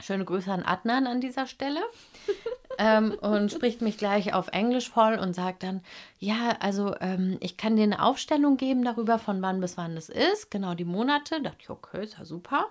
Schöne 0.00 0.24
Grüße 0.24 0.50
an 0.50 0.64
Adnan 0.64 1.06
an 1.06 1.20
dieser 1.20 1.46
Stelle. 1.46 1.80
ähm, 2.78 3.12
und 3.20 3.52
spricht 3.52 3.80
mich 3.80 3.96
gleich 3.96 4.34
auf 4.34 4.48
Englisch 4.48 4.90
voll 4.90 5.14
und 5.14 5.34
sagt 5.34 5.62
dann, 5.62 5.82
ja, 6.18 6.56
also 6.58 6.94
ähm, 7.00 7.36
ich 7.40 7.56
kann 7.56 7.76
dir 7.76 7.84
eine 7.84 8.02
Aufstellung 8.02 8.56
geben 8.56 8.84
darüber, 8.84 9.18
von 9.18 9.40
wann 9.42 9.60
bis 9.60 9.76
wann 9.76 9.96
es 9.96 10.08
ist, 10.08 10.50
genau 10.50 10.74
die 10.74 10.84
Monate. 10.84 11.36
Da 11.36 11.50
dachte 11.50 11.58
ich, 11.60 11.70
okay, 11.70 12.02
ist 12.02 12.18
ja 12.18 12.24
super. 12.24 12.66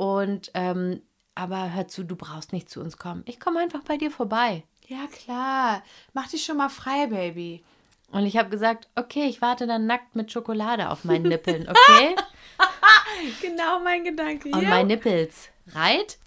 Und 0.00 0.50
ähm, 0.54 1.02
aber 1.34 1.74
hör 1.74 1.86
zu, 1.86 2.04
du 2.04 2.16
brauchst 2.16 2.54
nicht 2.54 2.70
zu 2.70 2.80
uns 2.80 2.96
kommen. 2.96 3.22
Ich 3.26 3.38
komme 3.38 3.60
einfach 3.60 3.82
bei 3.82 3.98
dir 3.98 4.10
vorbei. 4.10 4.64
Ja, 4.86 5.06
klar. 5.12 5.82
Mach 6.14 6.26
dich 6.26 6.42
schon 6.42 6.56
mal 6.56 6.70
frei, 6.70 7.08
Baby. 7.08 7.62
Und 8.10 8.24
ich 8.24 8.38
habe 8.38 8.48
gesagt, 8.48 8.88
okay, 8.94 9.26
ich 9.26 9.42
warte 9.42 9.66
dann 9.66 9.84
nackt 9.84 10.16
mit 10.16 10.32
Schokolade 10.32 10.88
auf 10.88 11.04
meinen 11.04 11.24
Nippeln, 11.24 11.68
okay? 11.68 12.16
Genau 13.42 13.80
mein 13.80 14.02
Gedanke. 14.02 14.48
On 14.54 14.62
ja. 14.62 14.70
my 14.70 14.84
nipples, 14.84 15.50
right? 15.74 16.18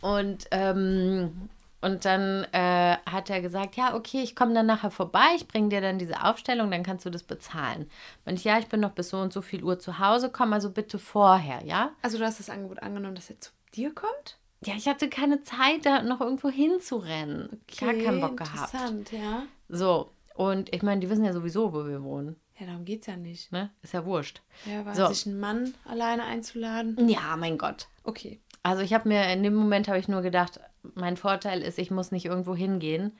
Und, 0.00 0.46
ähm, 0.50 1.50
und 1.82 2.04
dann 2.04 2.44
äh, 2.52 2.96
hat 3.10 3.28
er 3.28 3.42
gesagt, 3.42 3.76
ja, 3.76 3.94
okay, 3.94 4.22
ich 4.22 4.34
komme 4.34 4.54
dann 4.54 4.66
nachher 4.66 4.90
vorbei, 4.90 5.26
ich 5.36 5.46
bringe 5.46 5.68
dir 5.68 5.80
dann 5.80 5.98
diese 5.98 6.24
Aufstellung, 6.24 6.70
dann 6.70 6.82
kannst 6.82 7.04
du 7.04 7.10
das 7.10 7.22
bezahlen. 7.24 7.90
Und 8.24 8.34
ich, 8.34 8.44
ja, 8.44 8.58
ich 8.58 8.68
bin 8.68 8.80
noch 8.80 8.92
bis 8.92 9.10
so 9.10 9.18
und 9.18 9.32
so 9.32 9.42
viel 9.42 9.62
Uhr 9.62 9.78
zu 9.78 9.98
Hause, 9.98 10.30
komm 10.30 10.52
also 10.52 10.70
bitte 10.70 10.98
vorher, 10.98 11.62
ja? 11.64 11.90
Also 12.00 12.18
du 12.18 12.24
hast 12.24 12.38
das 12.40 12.48
Angebot 12.48 12.82
angenommen, 12.82 13.14
dass 13.14 13.28
er 13.30 13.40
zu 13.40 13.50
dir 13.74 13.94
kommt? 13.94 14.38
Ja, 14.64 14.74
ich 14.76 14.86
hatte 14.86 15.08
keine 15.08 15.42
Zeit, 15.42 15.84
da 15.84 16.02
noch 16.02 16.20
irgendwo 16.20 16.48
hinzurennen. 16.48 17.60
Gar 17.80 17.94
keinen 17.94 18.20
Bock 18.20 18.36
gehabt. 18.36 18.72
Interessant, 18.72 19.12
ja. 19.12 19.42
So, 19.68 20.12
und 20.34 20.72
ich 20.74 20.82
meine, 20.82 21.00
die 21.00 21.10
wissen 21.10 21.24
ja 21.24 21.32
sowieso, 21.32 21.72
wo 21.72 21.84
wir 21.86 22.02
wohnen. 22.02 22.36
Ja, 22.58 22.66
darum 22.66 22.84
geht's 22.84 23.06
ja 23.08 23.16
nicht. 23.16 23.50
Ne? 23.50 23.70
Ist 23.82 23.92
ja 23.94 24.04
wurscht. 24.04 24.40
Ja, 24.66 24.84
war 24.86 24.94
So. 24.94 25.06
sich 25.08 25.26
einen 25.26 25.40
Mann 25.40 25.74
alleine 25.84 26.22
einzuladen. 26.24 27.08
Ja, 27.08 27.36
mein 27.36 27.58
Gott. 27.58 27.88
Okay. 28.04 28.40
Also 28.62 28.82
ich 28.82 28.94
habe 28.94 29.08
mir 29.08 29.32
in 29.32 29.42
dem 29.42 29.54
Moment 29.54 29.88
habe 29.88 29.98
ich 29.98 30.06
nur 30.06 30.22
gedacht, 30.22 30.60
mein 30.94 31.16
Vorteil 31.16 31.62
ist, 31.62 31.78
ich 31.78 31.90
muss 31.90 32.12
nicht 32.12 32.26
irgendwo 32.26 32.54
hingehen 32.54 33.16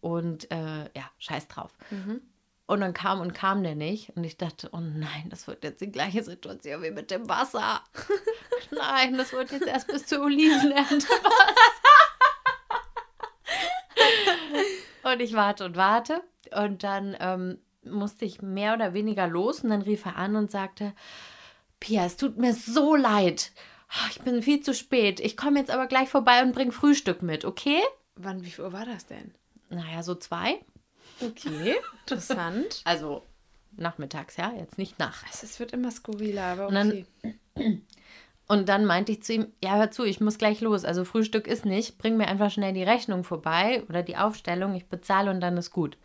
und 0.00 0.50
äh, 0.50 0.84
ja, 0.94 1.10
scheiß 1.18 1.48
drauf. 1.48 1.72
Und 2.66 2.80
dann 2.80 2.94
kam 2.94 3.20
und 3.20 3.32
kam 3.32 3.62
der 3.62 3.76
nicht 3.76 4.10
und 4.16 4.24
ich 4.24 4.36
dachte, 4.36 4.68
oh 4.72 4.80
nein, 4.80 5.28
das 5.30 5.46
wird 5.46 5.64
jetzt 5.64 5.80
die 5.80 5.92
gleiche 5.92 6.24
Situation 6.24 6.82
wie 6.82 6.90
mit 6.90 7.10
dem 7.10 7.28
Wasser. 7.28 7.80
nein, 8.70 9.16
das 9.16 9.32
wird 9.32 9.52
jetzt 9.52 9.66
erst 9.66 9.86
bis 9.86 10.06
zur 10.06 10.24
Olivenernte 10.24 11.06
und 15.04 15.20
ich 15.20 15.34
warte 15.34 15.64
und 15.64 15.76
warte 15.76 16.22
und 16.54 16.82
dann 16.82 17.16
ähm, 17.20 17.58
musste 17.84 18.24
ich 18.24 18.42
mehr 18.42 18.74
oder 18.74 18.94
weniger 18.94 19.28
los 19.28 19.60
und 19.60 19.70
dann 19.70 19.82
rief 19.82 20.04
er 20.04 20.16
an 20.16 20.36
und 20.36 20.50
sagte, 20.50 20.92
Pia, 21.78 22.04
es 22.04 22.16
tut 22.16 22.36
mir 22.36 22.54
so 22.54 22.96
leid. 22.96 23.52
Ah, 23.88 24.06
Ich 24.10 24.20
bin 24.20 24.42
viel 24.42 24.60
zu 24.62 24.74
spät. 24.74 25.20
Ich 25.20 25.36
komme 25.36 25.58
jetzt 25.58 25.70
aber 25.70 25.86
gleich 25.86 26.08
vorbei 26.08 26.42
und 26.42 26.52
bring 26.54 26.72
Frühstück 26.72 27.22
mit, 27.22 27.44
okay? 27.44 27.80
Wann, 28.16 28.44
wie 28.44 28.50
viel 28.50 28.64
Uhr 28.64 28.72
war 28.72 28.84
das 28.86 29.06
denn? 29.06 29.32
Naja, 29.70 30.02
so 30.02 30.14
zwei. 30.14 30.60
Okay, 31.20 31.76
interessant. 32.00 32.82
Also 32.84 33.22
nachmittags, 33.76 34.36
ja, 34.36 34.52
jetzt 34.56 34.78
nicht 34.78 34.98
nachts. 34.98 35.42
Es 35.42 35.60
wird 35.60 35.72
immer 35.72 35.90
skurriler, 35.90 36.44
aber 36.44 36.68
Und 36.68 36.74
dann- 36.74 37.06
okay. 37.22 37.82
Und 38.48 38.68
dann 38.68 38.84
meinte 38.86 39.10
ich 39.10 39.24
zu 39.24 39.32
ihm, 39.32 39.52
ja, 39.62 39.74
hör 39.74 39.90
zu, 39.90 40.04
ich 40.04 40.20
muss 40.20 40.38
gleich 40.38 40.60
los. 40.60 40.84
Also 40.84 41.04
Frühstück 41.04 41.48
ist 41.48 41.64
nicht. 41.64 41.98
Bring 41.98 42.16
mir 42.16 42.28
einfach 42.28 42.52
schnell 42.52 42.72
die 42.74 42.84
Rechnung 42.84 43.24
vorbei 43.24 43.82
oder 43.88 44.04
die 44.04 44.16
Aufstellung. 44.16 44.76
Ich 44.76 44.86
bezahle 44.86 45.32
und 45.32 45.40
dann 45.40 45.56
ist 45.56 45.72
gut. 45.72 45.98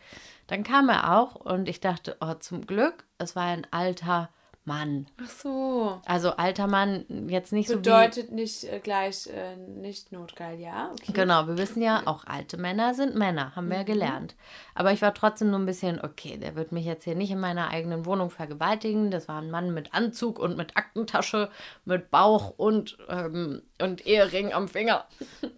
Dann 0.48 0.63
kam 0.63 0.89
er 0.89 1.15
auch 1.20 1.36
und 1.36 1.70
ich 1.70 1.82
dachte, 1.82 2.17
oh, 2.20 2.34
zum 2.34 2.65
Glück, 2.65 3.06
es 3.20 3.36
war 3.36 3.44
ein 3.46 3.67
alter 3.70 4.30
Mann. 4.63 5.08
Ach 5.21 5.30
so. 5.30 6.02
Also 6.06 6.32
alter 6.32 6.67
Mann, 6.67 7.06
jetzt 7.28 7.52
nicht 7.52 7.67
so 7.67 7.74
wie... 7.74 7.78
Bedeutet 7.78 8.32
nicht 8.32 8.63
äh, 8.63 8.80
gleich 8.80 9.28
äh, 9.28 9.56
nicht 9.58 10.12
notgeil, 10.12 10.60
ja? 10.60 10.91
Okay. 10.91 11.13
Genau, 11.13 11.47
wir 11.47 11.58
wissen 11.58 11.82
ja, 11.82 12.04
auch 12.06 12.26
alte 12.26 12.58
Männer 12.58 12.93
sind 12.93 13.15
Männer, 13.15 13.56
haben 13.56 13.69
wir 13.69 13.78
ja 13.78 13.84
gelernt. 13.84 14.36
Aber 14.76 14.91
ich 14.91 15.02
war 15.02 15.13
trotzdem 15.15 15.50
nur 15.50 15.60
ein 15.60 15.65
bisschen, 15.65 16.00
okay, 16.00 16.38
der 16.38 16.56
wird 16.56 16.71
mich 16.71 16.86
jetzt 16.86 17.06
hier 17.06 17.15
nicht 17.15 17.32
in 17.32 17.39
meiner 17.39 17.69
eigenen 17.69 18.06
Wohnung 18.06 18.30
vergewaltigen. 18.30 19.10
Das 19.10 19.28
war 19.28 19.41
ein 19.41 19.50
Mann 19.50 19.74
mit 19.74 19.93
Anzug 19.93 20.38
und 20.38 20.58
mit 20.58 20.78
Aktentasche, 20.78 21.50
mit 21.86 22.12
Bauch 22.12 22.54
und, 22.56 23.00
ähm, 23.10 23.63
und 23.82 24.06
Ehering 24.06 24.54
am 24.54 24.67
Finger. 24.67 25.06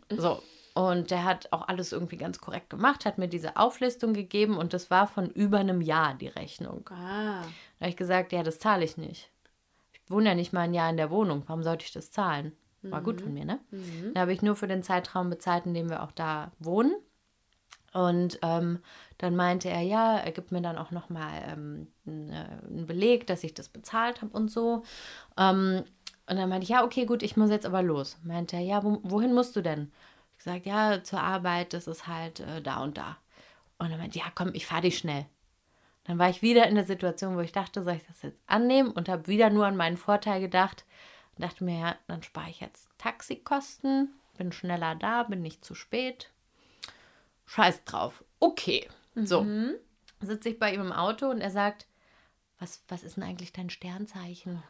So. 0.10 0.42
Und 0.76 1.12
der 1.12 1.24
hat 1.24 1.52
auch 1.52 1.68
alles 1.68 1.92
irgendwie 1.92 2.18
ganz 2.18 2.40
korrekt 2.40 2.70
gemacht, 2.72 3.06
hat 3.06 3.20
mir 3.20 3.28
diese 3.28 3.58
Auflistung 3.58 4.14
gegeben 4.14 4.58
und 4.58 4.74
das 4.74 4.90
war 4.90 5.06
von 5.06 5.30
über 5.30 5.60
einem 5.60 5.82
Jahr 5.82 6.16
die 6.16 6.30
Rechnung. 6.30 6.90
Ah. 6.92 7.42
Da 7.78 7.82
habe 7.82 7.90
ich 7.90 7.96
gesagt, 7.98 8.32
ja, 8.32 8.42
das 8.42 8.58
zahle 8.58 8.84
ich 8.84 8.98
nicht. 8.98 9.30
Ich 9.94 10.10
wohne 10.10 10.30
ja 10.30 10.36
nicht 10.36 10.52
mal 10.52 10.62
ein 10.62 10.74
Jahr 10.74 10.90
in 10.90 10.98
der 10.98 11.12
Wohnung. 11.12 11.44
Warum 11.46 11.62
sollte 11.64 11.86
ich 11.86 11.92
das 11.92 12.12
zahlen? 12.12 12.54
War 12.82 13.02
gut 13.02 13.22
von 13.22 13.34
mir, 13.34 13.46
ne? 13.46 13.60
Da 14.14 14.22
habe 14.22 14.34
ich 14.34 14.42
nur 14.42 14.56
für 14.56 14.68
den 14.68 14.84
Zeitraum 14.84 15.30
bezahlt, 15.30 15.66
in 15.68 15.74
dem 15.74 15.90
wir 15.90 16.04
auch 16.04 16.12
da 16.12 16.52
wohnen. 16.60 16.94
Und 17.94 18.40
ähm, 18.42 18.80
dann 19.20 19.36
meinte 19.36 19.70
er, 19.70 19.82
ja, 19.82 20.18
er 20.18 20.32
gibt 20.32 20.52
mir 20.52 20.62
dann 20.62 20.78
auch 20.80 20.90
nochmal 20.92 21.44
ähm, 21.48 21.88
n- 22.08 22.30
äh, 22.32 22.68
einen 22.68 22.88
Beleg, 22.88 23.28
dass 23.28 23.44
ich 23.44 23.54
das 23.54 23.70
bezahlt 23.70 24.22
habe 24.24 24.36
und 24.36 24.50
so. 24.50 24.84
Ähm, 25.38 25.84
und 26.28 26.38
dann 26.38 26.50
meinte 26.50 26.64
ich, 26.64 26.70
ja, 26.70 26.84
okay, 26.84 27.06
gut, 27.06 27.22
ich 27.22 27.38
muss 27.38 27.52
jetzt 27.52 27.66
aber 27.68 27.84
los. 27.84 28.18
Meinte 28.24 28.56
er, 28.56 28.64
ja, 28.64 28.84
wo, 28.84 29.00
wohin 29.04 29.34
musst 29.34 29.56
du 29.56 29.62
denn? 29.62 29.92
Gesagt, 30.44 30.66
ja, 30.66 31.02
zur 31.04 31.22
Arbeit, 31.22 31.72
das 31.72 31.88
ist 31.88 32.06
halt 32.06 32.42
äh, 32.42 32.62
da 32.62 32.84
und 32.84 32.98
da. 32.98 33.18
Und 33.78 33.92
er 33.92 33.98
meinte, 33.98 34.20
ja, 34.20 34.26
komm, 34.36 34.54
ich 34.54 34.66
fahre 34.66 34.82
dich 34.82 34.98
schnell. 34.98 35.26
Dann 36.04 36.20
war 36.20 36.30
ich 36.30 36.42
wieder 36.42 36.68
in 36.68 36.76
der 36.76 36.84
Situation, 36.84 37.38
wo 37.38 37.40
ich 37.40 37.54
dachte, 37.54 37.82
soll 37.82 37.94
ich 37.94 38.06
das 38.08 38.22
jetzt 38.24 38.44
annehmen 38.46 38.92
und 38.92 39.08
habe 39.08 39.28
wieder 39.28 39.50
nur 39.50 39.66
an 39.66 39.78
meinen 39.78 39.96
Vorteil 39.96 40.42
gedacht 40.42 40.84
und 41.36 41.46
dachte 41.46 41.64
mir, 41.64 41.80
ja, 41.80 41.96
dann 42.08 42.24
spare 42.24 42.50
ich 42.50 42.60
jetzt 42.60 42.90
Taxikosten, 42.98 44.14
bin 44.38 44.52
schneller 44.52 44.96
da, 44.96 45.24
bin 45.24 45.42
nicht 45.42 45.64
zu 45.64 45.76
spät. 45.76 46.30
Scheiß 47.46 47.86
drauf. 47.86 48.26
Okay. 48.42 48.90
So. 49.16 49.46
Sitze 50.20 50.50
ich 50.50 50.60
bei 50.60 50.74
ihm 50.74 50.82
im 50.82 50.92
Auto 50.92 51.30
und 51.30 51.40
er 51.40 51.52
sagt, 51.52 51.88
was, 52.60 52.84
was 52.90 53.04
ist 53.04 53.16
denn 53.16 53.24
eigentlich 53.24 53.54
dein 53.54 53.70
Sternzeichen? 53.70 54.62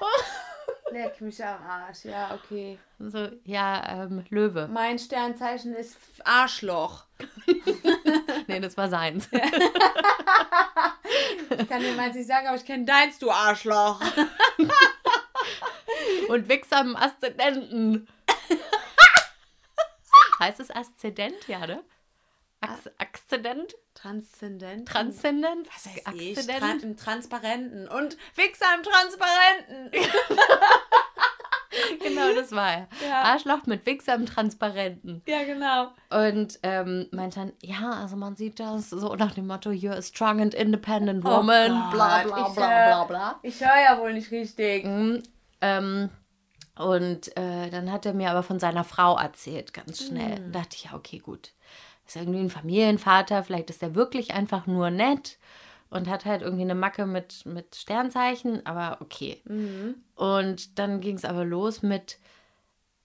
Leck 0.90 1.20
mich 1.20 1.44
am 1.44 1.62
Arsch. 1.62 2.04
Ja, 2.04 2.34
okay. 2.34 2.78
So, 2.98 3.28
ja, 3.44 4.04
ähm, 4.04 4.24
Löwe. 4.30 4.68
Mein 4.68 4.98
Sternzeichen 4.98 5.74
ist 5.74 5.96
Arschloch. 6.24 7.04
Nee, 8.46 8.60
das 8.60 8.76
war 8.78 8.88
seins. 8.88 9.28
Ich 11.50 11.68
kann 11.68 11.80
dir 11.80 11.94
meins 11.94 12.14
nicht 12.14 12.28
sagen, 12.28 12.46
aber 12.46 12.56
ich 12.56 12.64
kenne 12.64 12.84
deins, 12.84 13.18
du 13.18 13.30
Arschloch. 13.30 14.00
Und 16.28 16.48
Wichser 16.48 16.80
im 16.80 16.96
Aszendenten. 16.96 18.08
heißt 20.38 20.60
es 20.60 20.70
Aszendent? 20.70 21.48
Ja, 21.48 21.66
ne? 21.66 21.82
Ax 22.60 22.88
Axzident? 22.98 23.74
Transzendent. 24.00 24.86
Transzendent? 24.86 25.66
Was 25.74 25.86
heißt 25.86 26.20
ich? 26.20 26.46
Tran 26.46 26.80
Im 26.80 26.96
Transparenten. 26.96 27.88
Und 27.88 28.16
Wichser 28.36 28.66
im 28.76 28.82
Transparenten. 28.84 29.90
Genau, 32.02 32.34
das 32.34 32.50
war 32.52 32.72
er. 32.72 32.88
Ja. 33.06 33.22
Arschloch 33.22 33.66
mit 33.66 33.86
Wichser 33.86 34.14
im 34.14 34.26
Transparenten. 34.26 35.22
ja, 35.26 35.44
genau. 35.44 35.92
Und 36.10 36.58
ähm, 36.62 37.06
meint 37.12 37.36
dann, 37.36 37.52
ja, 37.62 37.90
also 37.90 38.16
man 38.16 38.34
sieht 38.36 38.58
das 38.58 38.90
so 38.90 39.14
nach 39.14 39.34
dem 39.34 39.46
Motto, 39.46 39.70
you're 39.70 39.96
a 39.96 40.02
strong 40.02 40.40
and 40.40 40.54
independent 40.54 41.24
Oh 41.24 41.38
woman, 41.38 41.70
Gott, 41.70 41.92
bla 41.92 42.22
bla 42.24 42.48
ich, 42.48 42.54
bla 42.54 42.86
bla 42.86 43.04
bla. 43.04 43.40
Ich 43.42 43.60
höre 43.60 43.80
ja 43.80 43.98
wohl 44.00 44.14
nicht 44.14 44.30
richtig. 44.32 44.84
Mhm, 44.84 45.22
ähm, 45.60 46.10
und 46.76 47.36
äh, 47.36 47.70
dann 47.70 47.92
hat 47.92 48.06
er 48.06 48.14
mir 48.14 48.30
aber 48.30 48.42
von 48.42 48.58
seiner 48.58 48.84
Frau 48.84 49.16
erzählt, 49.16 49.72
ganz 49.74 50.04
schnell. 50.04 50.40
Mhm. 50.40 50.52
Da 50.52 50.60
dachte 50.60 50.76
ich, 50.76 50.84
ja, 50.84 50.94
okay, 50.94 51.18
gut. 51.18 51.52
Ist 52.08 52.16
irgendwie 52.16 52.40
ein 52.40 52.50
Familienvater, 52.50 53.44
vielleicht 53.44 53.68
ist 53.68 53.82
er 53.82 53.94
wirklich 53.94 54.32
einfach 54.32 54.66
nur 54.66 54.90
nett 54.90 55.38
und 55.90 56.08
hat 56.08 56.24
halt 56.24 56.40
irgendwie 56.40 56.62
eine 56.62 56.74
Macke 56.74 57.04
mit, 57.04 57.44
mit 57.44 57.76
Sternzeichen, 57.76 58.64
aber 58.66 58.98
okay. 59.00 59.42
Mhm. 59.44 59.96
Und 60.14 60.78
dann 60.78 61.00
ging 61.00 61.16
es 61.16 61.26
aber 61.26 61.44
los 61.44 61.82
mit, 61.82 62.18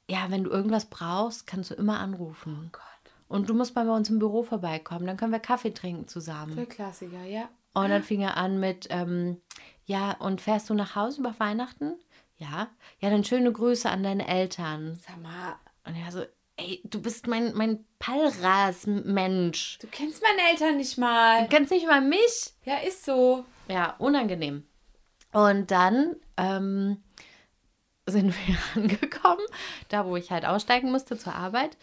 ja, 0.10 0.26
wenn 0.30 0.46
du 0.46 0.50
irgendwas 0.50 0.86
brauchst, 0.86 1.48
kannst 1.48 1.72
du 1.72 1.76
immer 1.76 2.00
anrufen. 2.00 2.58
Oh 2.66 2.70
Gott. 2.72 3.14
Und 3.28 3.50
du 3.50 3.54
musst 3.54 3.76
mal 3.76 3.86
bei 3.86 3.96
uns 3.96 4.10
im 4.10 4.20
Büro 4.20 4.44
vorbeikommen, 4.44 5.06
dann 5.06 5.18
können 5.18 5.34
wir 5.34 5.40
Kaffee 5.40 5.74
trinken 5.74 6.08
zusammen. 6.08 6.56
Der 6.56 6.66
Klassiker, 6.66 7.24
ja. 7.26 7.50
Und 7.74 7.90
dann 7.90 8.04
fing 8.04 8.22
er 8.22 8.38
an 8.38 8.60
mit, 8.60 8.88
ähm, 8.90 9.42
ja, 9.86 10.12
und 10.14 10.40
fährst 10.40 10.70
du 10.70 10.76
nach 10.76 10.96
Hause 10.96 11.20
über 11.20 11.36
Weihnachten? 11.40 11.96
Ja. 12.38 12.70
Ja, 13.00 13.10
dann 13.10 13.24
schöne 13.24 13.52
Grüße 13.52 13.90
an 13.90 14.04
deine 14.04 14.28
Eltern. 14.28 14.98
Sag 15.06 15.22
mal, 15.22 15.56
Und 15.86 15.96
er 15.96 16.12
so, 16.12 16.24
ey, 16.58 16.82
du 16.84 17.02
bist 17.02 17.28
mein, 17.28 17.54
mein 17.56 17.86
Pallras-Mensch. 18.00 19.80
du 19.80 19.88
kennst 19.88 20.22
meine 20.22 20.50
Eltern 20.52 20.78
nicht 20.78 20.98
mal. 20.98 21.44
Du 21.44 21.50
kennst 21.50 21.72
nicht 21.72 21.88
mal 21.88 22.02
mich. 22.02 22.54
Ja, 22.66 22.78
ist 22.78 23.06
so. 23.06 23.46
Ja, 23.68 23.96
unangenehm. 23.98 24.66
Und 25.32 25.72
dann 25.72 26.16
ähm, 26.38 27.04
sind 28.06 28.34
wir 28.48 28.58
angekommen, 28.76 29.46
da 29.90 30.06
wo 30.06 30.16
ich 30.16 30.32
halt 30.32 30.46
aussteigen 30.46 30.92
musste 30.92 31.18
zur 31.18 31.34
Arbeit. 31.34 31.78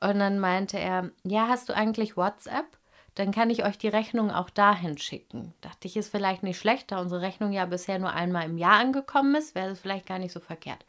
Und 0.00 0.18
dann 0.18 0.38
meinte 0.38 0.78
er, 0.78 1.10
ja, 1.24 1.48
hast 1.48 1.68
du 1.68 1.74
eigentlich 1.74 2.16
WhatsApp? 2.16 2.66
dann 3.14 3.30
kann 3.30 3.50
ich 3.50 3.64
euch 3.64 3.78
die 3.78 3.88
Rechnung 3.88 4.30
auch 4.30 4.50
dahin 4.50 4.98
schicken. 4.98 5.54
Dachte 5.60 5.86
ich, 5.86 5.96
ist 5.96 6.10
vielleicht 6.10 6.42
nicht 6.42 6.58
schlecht, 6.58 6.90
da 6.90 7.00
unsere 7.00 7.20
Rechnung 7.20 7.52
ja 7.52 7.64
bisher 7.64 7.98
nur 7.98 8.12
einmal 8.12 8.44
im 8.44 8.58
Jahr 8.58 8.80
angekommen 8.80 9.34
ist, 9.36 9.54
wäre 9.54 9.70
es 9.70 9.80
vielleicht 9.80 10.06
gar 10.06 10.18
nicht 10.18 10.32
so 10.32 10.40
verkehrt. 10.40 10.84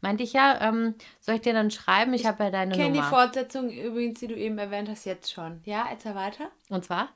Meinte 0.00 0.22
ich 0.22 0.32
ja, 0.32 0.58
ähm, 0.60 0.94
soll 1.20 1.36
ich 1.36 1.40
dir 1.42 1.52
dann 1.52 1.70
schreiben? 1.70 2.14
Ich 2.14 2.24
habe 2.26 2.44
ja 2.44 2.50
deine 2.50 2.74
Kenn 2.74 2.92
die 2.94 3.00
Nummer. 3.00 3.10
Fortsetzung 3.10 3.70
übrigens, 3.70 4.20
die 4.20 4.28
du 4.28 4.34
eben 4.34 4.58
erwähnt 4.58 4.88
hast, 4.88 5.04
jetzt 5.04 5.30
schon. 5.32 5.60
Ja, 5.64 5.86
erzähl 5.90 6.14
weiter. 6.14 6.50
Und 6.70 6.84
zwar? 6.84 7.08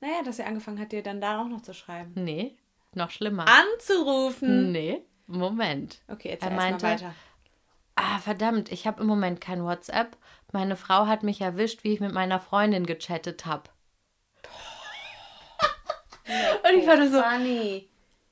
Naja, 0.00 0.22
dass 0.24 0.38
er 0.38 0.46
angefangen 0.46 0.78
hat, 0.80 0.92
dir 0.92 1.02
dann 1.02 1.20
da 1.20 1.40
auch 1.40 1.48
noch 1.48 1.62
zu 1.62 1.74
schreiben. 1.74 2.12
Nee, 2.14 2.56
noch 2.94 3.10
schlimmer. 3.10 3.46
Anzurufen. 3.48 4.72
Nee, 4.72 5.02
Moment. 5.26 6.00
Okay, 6.08 6.28
erzähl 6.30 6.48
Er 6.48 6.54
erst 6.54 6.56
mal 6.56 6.70
meinte, 6.70 6.86
weiter. 6.86 7.14
Ah, 7.96 8.18
verdammt, 8.18 8.70
ich 8.70 8.86
habe 8.86 9.00
im 9.00 9.08
Moment 9.08 9.40
kein 9.40 9.64
WhatsApp. 9.64 10.16
Meine 10.52 10.76
Frau 10.76 11.06
hat 11.06 11.22
mich 11.24 11.40
erwischt, 11.40 11.82
wie 11.82 11.94
ich 11.94 12.00
mit 12.00 12.12
meiner 12.12 12.38
Freundin 12.40 12.86
gechattet 12.86 13.44
habe. 13.44 13.64
Und 16.70 16.78
ich 16.78 16.86
war 16.86 17.08
so, 17.08 17.22
Funny. 17.22 17.88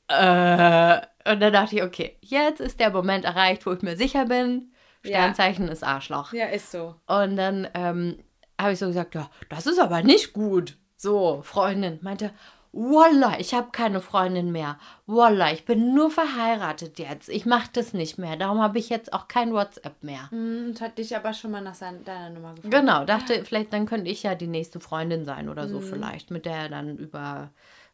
äh, 0.09 1.01
und 1.31 1.41
dann 1.41 1.53
dachte 1.53 1.77
ich, 1.77 1.83
okay, 1.83 2.17
jetzt 2.21 2.61
ist 2.61 2.81
der 2.81 2.91
Moment 2.91 3.25
erreicht, 3.25 3.67
wo 3.67 3.73
ich 3.73 3.83
mir 3.83 3.97
sicher 3.97 4.27
bin. 4.27 4.73
Ja. 5.05 5.19
Sternzeichen 5.19 5.69
ist 5.69 5.85
Arschloch. 5.85 6.33
Ja, 6.33 6.47
ist 6.47 6.71
so. 6.71 6.95
Und 7.07 7.37
dann 7.37 7.69
ähm, 7.75 8.19
habe 8.61 8.73
ich 8.73 8.79
so 8.79 8.87
gesagt, 8.87 9.15
ja, 9.15 9.31
das 9.49 9.67
ist 9.67 9.79
aber 9.79 10.03
nicht 10.03 10.33
gut. 10.33 10.77
So, 10.97 11.43
Freundin 11.43 11.99
meinte, 12.03 12.31
Wallah, 12.73 13.39
ich 13.39 13.55
habe 13.55 13.69
keine 13.73 14.03
Freundin 14.03 14.53
mehr. 14.53 14.79
Wallah, 15.07 15.51
ich 15.51 15.65
bin 15.65 15.95
nur 15.95 16.11
verheiratet 16.11 16.99
jetzt. 16.99 17.31
Ich 17.31 17.47
mache 17.47 17.71
das 17.73 17.95
nicht 17.95 18.19
mehr. 18.19 18.37
Darum 18.37 18.61
habe 18.61 18.79
ich 18.79 18.91
jetzt 18.91 19.15
auch 19.15 19.29
kein 19.29 19.53
WhatsApp 19.55 20.03
mehr. 20.03 20.31
Hm, 20.31 20.67
Und 20.69 20.81
hat 20.83 20.99
dich 20.99 21.17
aber 21.17 21.33
schon 21.33 21.53
mal 21.53 21.63
nach 21.63 21.77
deiner 21.79 22.31
Nummer 22.31 22.55
gefragt. 22.55 22.75
Genau, 22.75 23.05
dachte, 23.07 23.45
vielleicht 23.45 23.73
dann 23.73 23.87
könnte 23.87 24.11
ich 24.11 24.23
ja 24.25 24.35
die 24.35 24.47
nächste 24.47 24.81
Freundin 24.81 25.25
sein 25.25 25.49
oder 25.49 25.69
so 25.69 25.81
vielleicht, 25.81 26.31
mit 26.31 26.45
der 26.45 26.57
er 26.57 26.69
dann 26.69 26.99
über 26.99 27.51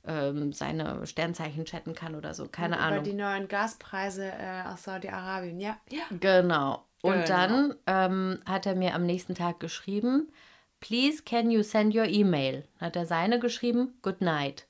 ähm, 0.06 0.52
seine 0.52 1.06
Sternzeichen 1.06 1.64
chatten 1.64 1.94
kann 1.94 2.14
oder 2.14 2.34
so. 2.34 2.46
Keine 2.48 2.76
Über 2.76 2.84
Ahnung. 2.84 3.04
die 3.04 3.12
neuen 3.12 3.48
Gaspreise 3.48 4.24
äh, 4.26 4.62
aus 4.68 4.82
Saudi-Arabien. 4.84 5.60
Ja, 5.60 5.76
ja. 5.90 6.02
Genau. 6.20 6.84
Und 7.02 7.14
Genau. 7.24 7.26
dann 7.26 7.74
ähm, 7.86 8.40
hat 8.46 8.66
er 8.66 8.74
mir 8.74 8.94
am 8.94 9.04
nächsten 9.06 9.34
Tag 9.34 9.58
geschrieben, 9.60 10.32
please 10.80 11.22
can 11.24 11.50
you 11.50 11.62
send 11.62 11.94
your 11.94 12.04
email? 12.06 12.64
Hat 12.80 12.96
er 12.96 13.06
seine 13.06 13.38
geschrieben, 13.40 13.98
good 14.02 14.20
night. 14.20 14.66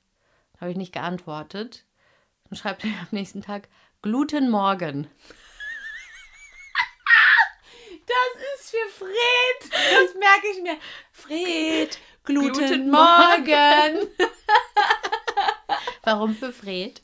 Habe 0.59 0.71
ich 0.71 0.77
nicht 0.77 0.93
geantwortet. 0.93 1.85
Dann 2.49 2.57
schreibt 2.57 2.83
er 2.85 2.91
am 2.91 3.07
nächsten 3.11 3.41
Tag, 3.41 3.67
Gluten 4.01 4.49
Morgen. 4.49 5.07
Das 8.05 8.59
ist 8.59 8.71
für 8.71 9.05
Fred. 9.05 9.71
Das 9.71 10.13
merke 10.15 10.47
ich 10.53 10.61
mir. 10.61 10.77
Fred, 11.11 11.99
Gluten, 12.23 12.53
Gluten 12.67 12.91
Morgen. 12.91 14.07
Warum 16.03 16.35
für 16.35 16.51
Fred? 16.51 17.01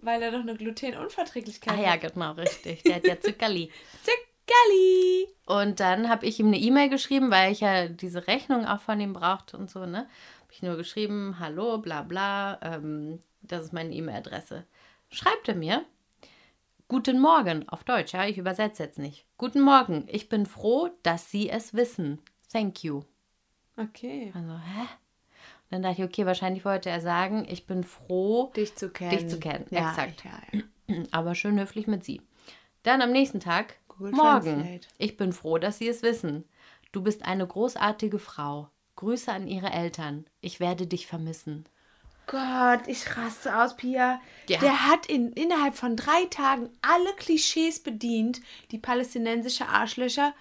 Weil 0.00 0.20
er 0.22 0.32
doch 0.32 0.40
eine 0.40 0.56
Glutenunverträglichkeit 0.56 1.78
Ah 1.78 1.80
ja, 1.80 1.96
genau, 1.96 2.32
richtig. 2.32 2.82
Der 2.82 2.96
hat 2.96 3.06
ja 3.06 3.20
Zuckerli. 3.20 3.70
Zuckerli. 4.02 5.28
Und 5.46 5.78
dann 5.78 6.08
habe 6.08 6.26
ich 6.26 6.40
ihm 6.40 6.48
eine 6.48 6.58
E-Mail 6.58 6.88
geschrieben, 6.88 7.30
weil 7.30 7.52
ich 7.52 7.60
ja 7.60 7.88
diese 7.88 8.26
Rechnung 8.26 8.66
auch 8.66 8.80
von 8.80 9.00
ihm 9.00 9.12
brauchte 9.12 9.56
und 9.56 9.70
so, 9.70 9.86
ne? 9.86 10.08
Habe 10.40 10.52
ich 10.52 10.62
nur 10.62 10.76
geschrieben, 10.76 11.36
hallo, 11.38 11.78
bla 11.78 12.02
bla, 12.02 12.58
ähm, 12.62 13.20
das 13.42 13.64
ist 13.66 13.72
meine 13.72 13.94
E-Mail-Adresse. 13.94 14.66
Schreibt 15.10 15.48
er 15.48 15.54
mir, 15.54 15.84
Guten 16.88 17.20
Morgen, 17.20 17.66
auf 17.70 17.84
Deutsch, 17.84 18.12
ja, 18.12 18.26
ich 18.26 18.36
übersetze 18.36 18.82
jetzt 18.82 18.98
nicht. 18.98 19.24
Guten 19.38 19.62
Morgen, 19.62 20.04
ich 20.08 20.28
bin 20.28 20.44
froh, 20.44 20.90
dass 21.02 21.30
Sie 21.30 21.48
es 21.48 21.72
wissen. 21.72 22.20
Thank 22.52 22.84
you. 22.84 23.04
Okay. 23.78 24.30
Also, 24.34 24.58
hä? 24.58 24.88
Dann 25.72 25.80
dachte 25.80 26.02
ich, 26.02 26.04
okay, 26.06 26.26
wahrscheinlich 26.26 26.66
wollte 26.66 26.90
er 26.90 27.00
sagen, 27.00 27.46
ich 27.48 27.66
bin 27.66 27.82
froh, 27.82 28.52
Dich 28.54 28.74
zu 28.74 28.90
kennen. 28.90 29.10
Dich 29.10 29.28
zu 29.28 29.40
kennen, 29.40 29.64
Ja, 29.70 29.88
exakt. 29.88 30.22
Ja, 30.22 30.60
ja. 30.86 31.02
aber 31.12 31.34
schön 31.34 31.58
höflich 31.58 31.86
mit 31.86 32.04
Sie. 32.04 32.20
Dann 32.82 33.00
am 33.00 33.10
nächsten 33.10 33.40
Tag, 33.40 33.76
Google 33.88 34.12
morgen. 34.12 34.56
Translate. 34.58 34.88
Ich 34.98 35.16
bin 35.16 35.32
froh, 35.32 35.56
dass 35.56 35.78
Sie 35.78 35.88
es 35.88 36.02
wissen. 36.02 36.44
Du 36.92 37.00
bist 37.00 37.24
eine 37.24 37.46
großartige 37.46 38.18
Frau. 38.18 38.68
Grüße 38.96 39.32
an 39.32 39.48
Ihre 39.48 39.70
Eltern. 39.70 40.26
Ich 40.42 40.60
werde 40.60 40.86
dich 40.86 41.06
vermissen. 41.06 41.64
Gott, 42.26 42.86
ich 42.86 43.16
raste 43.16 43.58
aus, 43.58 43.74
Pia. 43.74 44.20
Ja. 44.50 44.58
Der 44.58 44.88
hat 44.88 45.06
in, 45.06 45.32
innerhalb 45.32 45.74
von 45.74 45.96
drei 45.96 46.26
Tagen 46.26 46.68
alle 46.82 47.14
Klischees 47.16 47.82
bedient, 47.82 48.42
die 48.72 48.78
palästinensische 48.78 49.68
Arschlöcher 49.68 50.34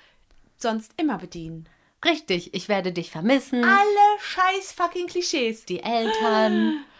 sonst 0.57 0.91
immer 0.97 1.17
bedienen. 1.17 1.69
Richtig, 2.03 2.53
ich 2.53 2.67
werde 2.67 2.91
dich 2.91 3.11
vermissen. 3.11 3.63
Alle 3.63 4.19
scheiß 4.19 4.71
fucking 4.71 5.07
Klischees. 5.07 5.65
Die 5.65 5.81
Eltern. 5.81 6.83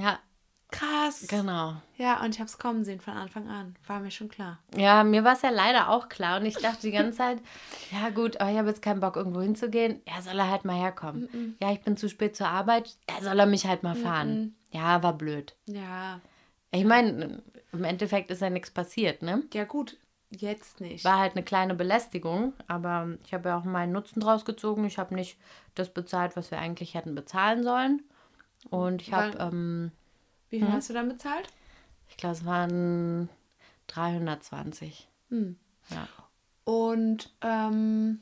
Ja, 0.00 0.20
Krass. 0.70 1.26
genau. 1.28 1.74
Ja, 1.98 2.22
und 2.22 2.34
ich 2.34 2.40
hab's 2.40 2.56
kommen 2.56 2.84
sehen 2.84 3.00
von 3.00 3.14
Anfang 3.14 3.48
an. 3.48 3.76
War 3.86 3.98
mir 4.00 4.12
schon 4.12 4.28
klar. 4.28 4.58
Ja, 4.76 5.04
mir 5.04 5.24
war 5.24 5.34
es 5.34 5.42
ja 5.42 5.50
leider 5.50 5.88
auch 5.90 6.08
klar 6.08 6.40
und 6.40 6.46
ich 6.46 6.54
dachte 6.54 6.82
die 6.82 6.92
ganze 6.92 7.18
Zeit, 7.18 7.38
ja 7.90 8.10
gut, 8.10 8.40
aber 8.40 8.50
ich 8.50 8.56
habe 8.58 8.68
jetzt 8.68 8.80
keinen 8.80 9.00
Bock 9.00 9.16
irgendwo 9.16 9.42
hinzugehen. 9.42 10.00
Ja, 10.08 10.22
soll 10.22 10.38
er 10.38 10.48
halt 10.50 10.64
mal 10.64 10.80
herkommen. 10.80 11.56
Ja, 11.60 11.72
ich 11.72 11.80
bin 11.82 11.96
zu 11.96 12.08
spät 12.08 12.36
zur 12.36 12.46
Arbeit. 12.48 12.96
Ja, 13.10 13.20
soll 13.22 13.38
er 13.38 13.46
mich 13.46 13.66
halt 13.66 13.82
mal 13.82 13.96
fahren. 13.96 14.54
Ja, 14.70 15.02
war 15.02 15.12
blöd. 15.12 15.54
Ja. 15.66 16.20
Ich 16.70 16.84
meine, 16.84 17.42
im 17.72 17.84
Endeffekt 17.84 18.30
ist 18.30 18.40
ja 18.40 18.48
nichts 18.48 18.70
passiert, 18.70 19.20
ne? 19.22 19.42
Ja, 19.52 19.64
gut. 19.64 19.98
Jetzt 20.34 20.80
nicht. 20.80 21.04
War 21.04 21.18
halt 21.18 21.32
eine 21.32 21.44
kleine 21.44 21.74
Belästigung, 21.74 22.54
aber 22.66 23.18
ich 23.24 23.34
habe 23.34 23.50
ja 23.50 23.58
auch 23.58 23.64
meinen 23.64 23.92
Nutzen 23.92 24.20
draus 24.20 24.44
gezogen. 24.44 24.84
Ich 24.86 24.98
habe 24.98 25.14
nicht 25.14 25.38
das 25.74 25.92
bezahlt, 25.92 26.36
was 26.36 26.50
wir 26.50 26.58
eigentlich 26.58 26.94
hätten 26.94 27.14
bezahlen 27.14 27.62
sollen. 27.62 28.02
Und 28.70 29.02
ich 29.02 29.12
habe, 29.12 29.36
ähm, 29.38 29.92
Wie 30.48 30.58
viel 30.58 30.72
hast 30.72 30.88
du 30.88 30.94
dann 30.94 31.08
bezahlt? 31.08 31.48
ich 32.08 32.16
glaube, 32.16 32.34
es 32.36 32.44
waren 32.44 33.28
320. 33.88 35.08
Ja. 35.90 36.08
Und 36.64 37.32
ähm, 37.40 38.20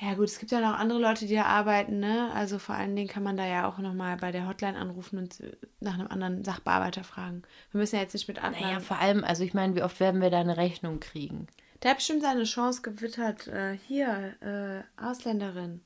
ja 0.00 0.14
gut, 0.14 0.26
es 0.26 0.38
gibt 0.38 0.52
ja 0.52 0.60
noch 0.60 0.78
andere 0.78 0.98
Leute, 0.98 1.26
die 1.26 1.34
da 1.34 1.44
arbeiten, 1.44 1.98
ne? 2.00 2.30
Also 2.34 2.58
vor 2.58 2.74
allen 2.74 2.94
Dingen 2.96 3.08
kann 3.08 3.22
man 3.22 3.36
da 3.36 3.46
ja 3.46 3.68
auch 3.68 3.78
nochmal 3.78 4.16
bei 4.16 4.32
der 4.32 4.46
Hotline 4.48 4.78
anrufen 4.78 5.18
und 5.18 5.40
äh, 5.40 5.56
nach 5.80 5.94
einem 5.94 6.08
anderen 6.08 6.44
Sachbearbeiter 6.44 7.04
fragen. 7.04 7.42
Wir 7.70 7.80
müssen 7.80 7.96
ja 7.96 8.02
jetzt 8.02 8.12
nicht 8.14 8.28
mit 8.28 8.42
anderen. 8.42 8.64
Naja, 8.64 8.80
vor 8.80 8.98
allem, 8.98 9.24
also 9.24 9.44
ich 9.44 9.54
meine, 9.54 9.74
wie 9.74 9.82
oft 9.82 9.98
werden 10.00 10.20
wir 10.20 10.30
da 10.30 10.40
eine 10.40 10.56
Rechnung 10.56 11.00
kriegen? 11.00 11.46
Der 11.82 11.90
hat 11.90 11.98
bestimmt 11.98 12.22
seine 12.22 12.44
Chance 12.44 12.82
gewittert. 12.82 13.48
Äh, 13.48 13.76
hier, 13.88 14.34
äh, 14.40 15.02
Ausländerin. 15.02 15.80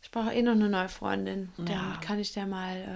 Ich 0.00 0.10
brauche 0.10 0.32
eh 0.32 0.42
noch 0.42 0.52
eine 0.52 0.68
neue 0.68 0.88
Freundin. 0.88 1.50
Dann 1.58 1.66
Ja. 1.68 1.98
kann 2.00 2.18
ich 2.18 2.32
der 2.32 2.46
mal 2.46 2.76
äh, 2.76 2.86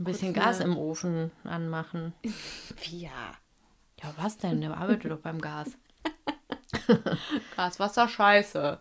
Ein 0.00 0.04
bisschen 0.04 0.32
Gas 0.32 0.60
im 0.60 0.76
Ofen 0.76 1.30
anmachen. 1.44 2.12
Ja. 2.90 3.10
Ja, 4.02 4.12
was 4.18 4.36
denn? 4.38 4.60
Der 4.60 4.76
arbeitet 4.76 5.10
doch 5.10 5.20
beim 5.20 5.40
Gas. 5.40 5.70
Gas, 7.56 7.78
Wasser, 7.80 8.08
Scheiße. 8.08 8.78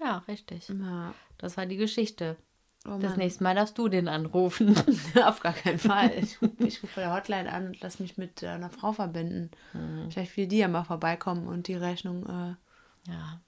Ja, 0.00 0.22
richtig. 0.28 0.68
Ja. 0.68 1.14
Das 1.38 1.56
war 1.56 1.66
die 1.66 1.76
Geschichte. 1.76 2.36
Oh 2.86 2.96
Das 3.00 3.16
nächste 3.16 3.42
Mal 3.44 3.54
darfst 3.56 3.76
du 3.76 3.88
den 3.88 4.08
anrufen. 4.08 4.76
Auf 5.24 5.40
gar 5.40 5.52
keinen 5.52 5.78
Fall. 5.78 6.10
Ich, 6.16 6.38
ich 6.58 6.82
rufe 6.82 6.92
bei 6.96 7.02
der 7.02 7.14
Hotline 7.14 7.52
an 7.52 7.66
und 7.68 7.80
lass 7.80 7.98
mich 7.98 8.16
mit 8.16 8.42
äh, 8.42 8.48
einer 8.48 8.70
Frau 8.70 8.92
verbinden. 8.92 9.50
Mhm. 9.72 10.10
Vielleicht 10.10 10.36
will 10.36 10.46
die 10.46 10.58
ja 10.58 10.68
mal 10.68 10.84
vorbeikommen 10.84 11.48
und 11.48 11.66
die 11.66 11.74
Rechnung. 11.74 12.24
Äh, 12.26 13.10
Ja, 13.10 13.40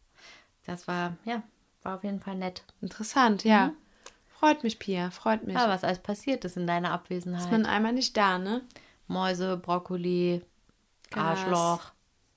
das 0.67 0.89
war, 0.89 1.17
ja, 1.25 1.43
war 1.83 1.97
auf 1.97 2.05
jeden 2.05 2.21
Fall 2.21 2.35
nett. 2.37 2.65
interessant, 2.81 3.45
ja. 3.45 3.73
Freut 4.29 4.63
mich, 4.65 4.79
Pia, 4.79 5.11
freut 5.11 5.47
mich. 5.47 5.55
Ja, 5.55 5.69
was 5.69 5.85
alles 5.85 5.99
passiert 6.01 6.45
ist 6.45 6.57
in 6.57 6.67
deiner 6.67 6.93
Abwesenheit. 6.93 7.43
ist 7.43 7.51
man 7.51 7.67
einmal 7.67 7.93
nicht 7.93 8.17
da, 8.17 8.39
ne? 8.39 8.63
Mäuse, 9.07 9.57
Brokkoli, 9.57 10.43
Gas. 11.11 11.41
Arschloch. 11.41 11.93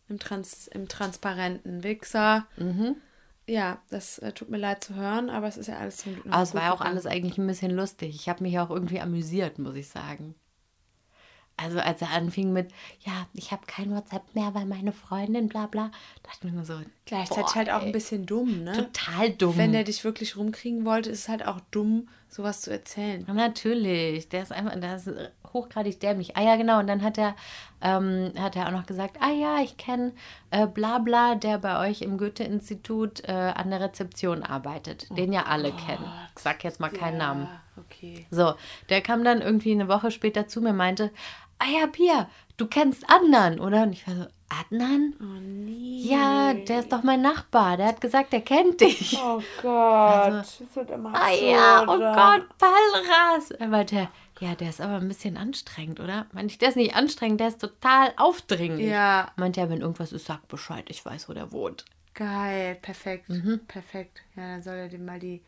Im, 0.09 0.19
Trans 0.19 0.67
im 0.67 0.87
transparenten 0.87 1.83
Wichser. 1.83 2.45
Mhm. 2.57 2.95
Ja, 3.45 3.81
das 3.89 4.19
äh, 4.19 4.31
tut 4.31 4.49
mir 4.49 4.57
leid 4.57 4.83
zu 4.83 4.95
hören, 4.95 5.29
aber 5.29 5.47
es 5.47 5.57
ist 5.57 5.67
ja 5.67 5.77
alles 5.77 5.97
zum 5.97 6.13
Glück 6.13 6.25
noch 6.27 6.33
Aber 6.33 6.43
es 6.43 6.53
war 6.53 6.61
ja 6.63 6.71
auch 6.71 6.77
gegangen. 6.77 6.91
alles 6.97 7.05
eigentlich 7.05 7.37
ein 7.37 7.47
bisschen 7.47 7.71
lustig. 7.71 8.15
Ich 8.15 8.29
habe 8.29 8.43
mich 8.43 8.57
auch 8.59 8.69
irgendwie 8.69 9.01
amüsiert, 9.01 9.59
muss 9.59 9.75
ich 9.75 9.89
sagen. 9.89 10.35
Also 11.55 11.79
als 11.79 12.01
er 12.01 12.09
anfing 12.11 12.51
mit, 12.51 12.71
ja, 13.01 13.27
ich 13.33 13.51
habe 13.51 13.61
kein 13.67 13.93
WhatsApp 13.93 14.23
mehr, 14.33 14.53
weil 14.55 14.65
meine 14.65 14.91
Freundin, 14.91 15.49
bla 15.49 15.67
bla, 15.67 15.91
dachte 16.23 16.39
ich 16.39 16.43
mir 16.45 16.51
nur 16.51 16.65
so, 16.65 16.79
Gleichzeitig 17.05 17.45
boah, 17.45 17.55
halt 17.55 17.69
auch 17.69 17.81
ey, 17.81 17.87
ein 17.87 17.91
bisschen 17.91 18.25
dumm, 18.25 18.63
ne? 18.63 18.73
total 18.73 19.29
dumm. 19.31 19.57
Wenn 19.57 19.71
der 19.71 19.83
dich 19.83 20.03
wirklich 20.03 20.35
rumkriegen 20.35 20.83
wollte, 20.83 21.11
ist 21.11 21.19
es 21.19 21.29
halt 21.29 21.45
auch 21.45 21.59
dumm, 21.69 22.07
sowas 22.27 22.61
zu 22.61 22.71
erzählen. 22.71 23.23
Ja, 23.27 23.33
Natürlich, 23.33 24.29
der 24.29 24.41
ist 24.41 24.51
einfach, 24.51 24.75
der 24.79 24.95
ist 24.95 25.09
hochgradig 25.53 25.99
dämlich. 25.99 26.35
Ah 26.35 26.41
ja, 26.41 26.55
genau. 26.55 26.79
Und 26.79 26.87
dann 26.87 27.03
hat 27.03 27.17
er, 27.17 27.35
ähm, 27.81 28.31
hat 28.39 28.55
er 28.55 28.67
auch 28.67 28.71
noch 28.71 28.85
gesagt, 28.87 29.17
ah 29.21 29.29
ja, 29.31 29.59
ich 29.61 29.77
kenne 29.77 30.13
äh, 30.49 30.65
Blabla, 30.65 31.35
der 31.35 31.59
bei 31.59 31.87
euch 31.87 32.01
im 32.01 32.17
Goethe-Institut 32.17 33.23
äh, 33.27 33.31
an 33.31 33.69
der 33.69 33.79
Rezeption 33.79 34.41
arbeitet, 34.43 35.07
den 35.15 35.31
ja 35.31 35.43
alle 35.43 35.71
kennen. 35.71 36.05
Ich 36.35 36.41
sag 36.41 36.63
jetzt 36.63 36.79
mal 36.79 36.89
keinen 36.89 37.19
Namen. 37.19 37.47
okay. 37.77 38.25
So, 38.31 38.55
der 38.89 39.01
kam 39.01 39.23
dann 39.23 39.41
irgendwie 39.41 39.71
eine 39.71 39.87
Woche 39.87 40.09
später 40.09 40.47
zu 40.47 40.61
mir 40.61 40.69
und 40.71 40.77
meinte, 40.77 41.11
ah 41.63 41.79
ja, 41.79 41.87
Pia, 41.87 42.29
du 42.57 42.67
kennst 42.67 43.09
anderen, 43.09 43.59
oder? 43.59 43.83
Und 43.83 43.93
ich 43.93 44.05
war 44.07 44.15
so, 44.15 44.25
Adnan? 44.49 45.13
Oh 45.19 45.39
nee. 45.41 46.01
Ja, 46.03 46.53
der 46.53 46.79
ist 46.81 46.91
doch 46.91 47.01
mein 47.03 47.21
Nachbar. 47.21 47.77
Der 47.77 47.87
hat 47.87 48.01
gesagt, 48.01 48.33
der 48.33 48.41
kennt 48.41 48.81
dich. 48.81 49.17
Oh 49.19 49.41
Gott. 49.61 49.71
Also- 49.71 50.37
das 50.65 50.75
wird 50.75 50.91
immer 50.91 51.13
Ah 51.15 51.31
ja, 51.31 51.81
oh. 51.83 51.97
Gott, 51.97 52.57
Ballras. 52.59 53.51
Er 53.51 53.67
meinte, 53.67 54.09
ja, 54.39 54.53
der 54.55 54.69
ist 54.69 54.81
aber 54.81 54.95
ein 54.95 55.07
bisschen 55.07 55.37
anstrengend, 55.37 55.99
oder? 55.99 56.27
Ich, 56.45 56.57
der 56.57 56.69
ist 56.69 56.75
nicht 56.75 56.95
anstrengend, 56.95 57.39
der 57.39 57.47
ist 57.47 57.61
total 57.61 58.13
aufdringlich. 58.17 58.89
Ja, 58.89 59.31
Meinte 59.37 59.61
er, 59.61 59.69
wenn 59.69 59.81
irgendwas 59.81 60.11
ist, 60.11 60.25
sag 60.25 60.47
Bescheid, 60.49 60.85
ich 60.89 61.03
weiß, 61.05 61.29
wo 61.29 61.33
der 61.33 61.51
wohnt. 61.51 61.85
geil. 62.13 62.77
Perfekt. 62.81 63.29
Mhm. 63.29 63.61
Perfekt. 63.67 64.21
Ja, 64.35 64.43
dann 64.53 64.61
soll 64.63 64.75
er 64.75 64.87
dir 64.89 64.99
mal 64.99 65.19
die, 65.19 65.41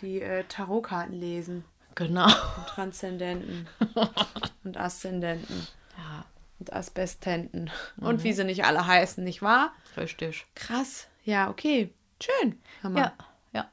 die 0.00 0.20
äh, 0.20 0.44
Tarotkarten 0.44 1.18
lesen. 1.18 1.64
Genau. 1.94 2.26
Und 2.26 2.66
Transzendenten. 2.68 3.68
und 4.64 4.76
Aszendenten. 4.76 5.66
Ja, 5.96 6.24
Und 6.58 6.72
Asbestenten. 6.72 7.70
Und 7.96 8.24
wie 8.24 8.32
sie 8.32 8.44
nicht 8.44 8.64
alle 8.64 8.86
heißen, 8.86 9.22
nicht 9.22 9.42
wahr? 9.42 9.72
richtig. 9.96 10.44
Krass. 10.54 11.06
Ja, 11.24 11.48
okay. 11.50 11.92
Schön. 12.20 12.60
Mal. 12.82 12.98
Ja, 12.98 13.12
ja. 13.52 13.70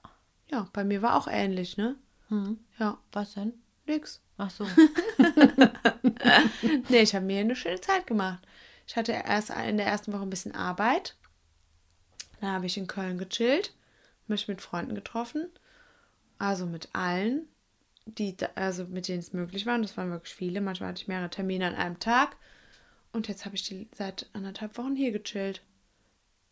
ja, 0.52 0.68
bei 0.74 0.84
mir 0.84 1.02
war 1.02 1.16
auch 1.16 1.28
ähnlich, 1.28 1.78
ne? 1.78 1.96
Hm. 2.30 2.60
Ja, 2.80 2.98
Was 3.12 3.34
denn? 3.34 3.54
nix. 3.86 4.22
Ach 4.38 4.50
so. 4.50 4.66
Nee, 6.90 7.02
ich 7.02 7.16
habe 7.16 7.26
mir 7.26 7.40
eine 7.40 7.56
schöne 7.56 7.82
Zeit 7.82 8.08
gemacht. 8.08 8.40
Ich 8.88 8.96
hatte 8.96 9.12
erst 9.12 9.50
in 9.50 9.78
der 9.78 9.86
ersten 9.86 10.14
Woche 10.14 10.22
ein 10.24 10.30
bisschen 10.30 10.56
Arbeit. 10.56 11.16
Dann 12.40 12.52
habe 12.52 12.66
ich 12.66 12.78
in 12.78 12.88
Köln 12.88 13.18
gechillt, 13.18 13.74
mich 14.28 14.48
mit 14.48 14.62
Freunden 14.62 14.96
getroffen. 14.96 15.50
Also 16.38 16.66
mit 16.66 16.90
allen, 16.94 17.48
die 18.18 18.36
also 18.56 18.86
mit 18.86 19.08
denen 19.08 19.20
es 19.20 19.34
möglich 19.34 19.66
war. 19.66 19.76
Und 19.76 19.84
das 19.84 19.98
waren 19.98 20.12
wirklich 20.12 20.34
viele. 20.34 20.62
Manchmal 20.62 20.90
hatte 20.90 21.02
ich 21.02 21.08
mehrere 21.08 21.30
Termine 21.30 21.68
an 21.68 21.76
einem 21.76 22.00
Tag. 22.00 22.36
Und 23.14 23.28
jetzt 23.28 23.46
habe 23.46 23.56
ich 23.56 23.64
die 23.64 23.90
seit 23.94 24.30
anderthalb 24.34 24.78
Wochen 24.78 24.96
hier 24.96 25.12
gechillt. 25.12 25.62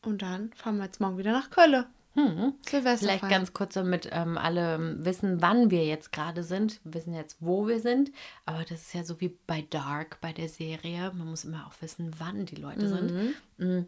Und 0.01 0.21
dann 0.21 0.51
fahren 0.53 0.77
wir 0.77 0.85
jetzt 0.85 0.99
morgen 0.99 1.17
wieder 1.17 1.31
nach 1.31 1.49
Köln. 1.49 1.85
Hm. 2.13 2.53
Vielleicht 2.65 3.29
ganz 3.29 3.53
kurz, 3.53 3.75
damit 3.75 4.09
ähm, 4.11 4.37
alle 4.37 4.75
ähm, 4.75 5.05
wissen, 5.05 5.41
wann 5.41 5.69
wir 5.69 5.85
jetzt 5.85 6.11
gerade 6.11 6.43
sind. 6.43 6.81
Wir 6.83 6.95
wissen 6.95 7.13
jetzt, 7.13 7.37
wo 7.39 7.67
wir 7.67 7.79
sind. 7.79 8.11
Aber 8.45 8.63
das 8.63 8.81
ist 8.81 8.93
ja 8.93 9.03
so 9.03 9.21
wie 9.21 9.37
bei 9.47 9.65
Dark, 9.69 10.19
bei 10.21 10.33
der 10.33 10.49
Serie. 10.49 11.11
Man 11.13 11.27
muss 11.27 11.45
immer 11.45 11.67
auch 11.67 11.81
wissen, 11.81 12.11
wann 12.17 12.45
die 12.45 12.55
Leute 12.55 12.87
sind. 12.87 13.35
Mhm. 13.57 13.87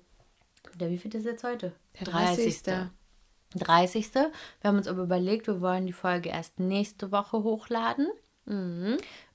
Der 0.75 0.91
wie 0.91 0.97
viel 0.97 1.13
ist 1.15 1.25
jetzt 1.25 1.43
heute? 1.43 1.73
Der 1.99 2.07
30. 2.07 2.61
30. 2.63 2.91
Wir 3.53 4.69
haben 4.69 4.77
uns 4.77 4.87
aber 4.87 5.03
überlegt, 5.03 5.47
wir 5.47 5.61
wollen 5.61 5.85
die 5.85 5.93
Folge 5.93 6.29
erst 6.29 6.59
nächste 6.59 7.11
Woche 7.11 7.43
hochladen. 7.43 8.07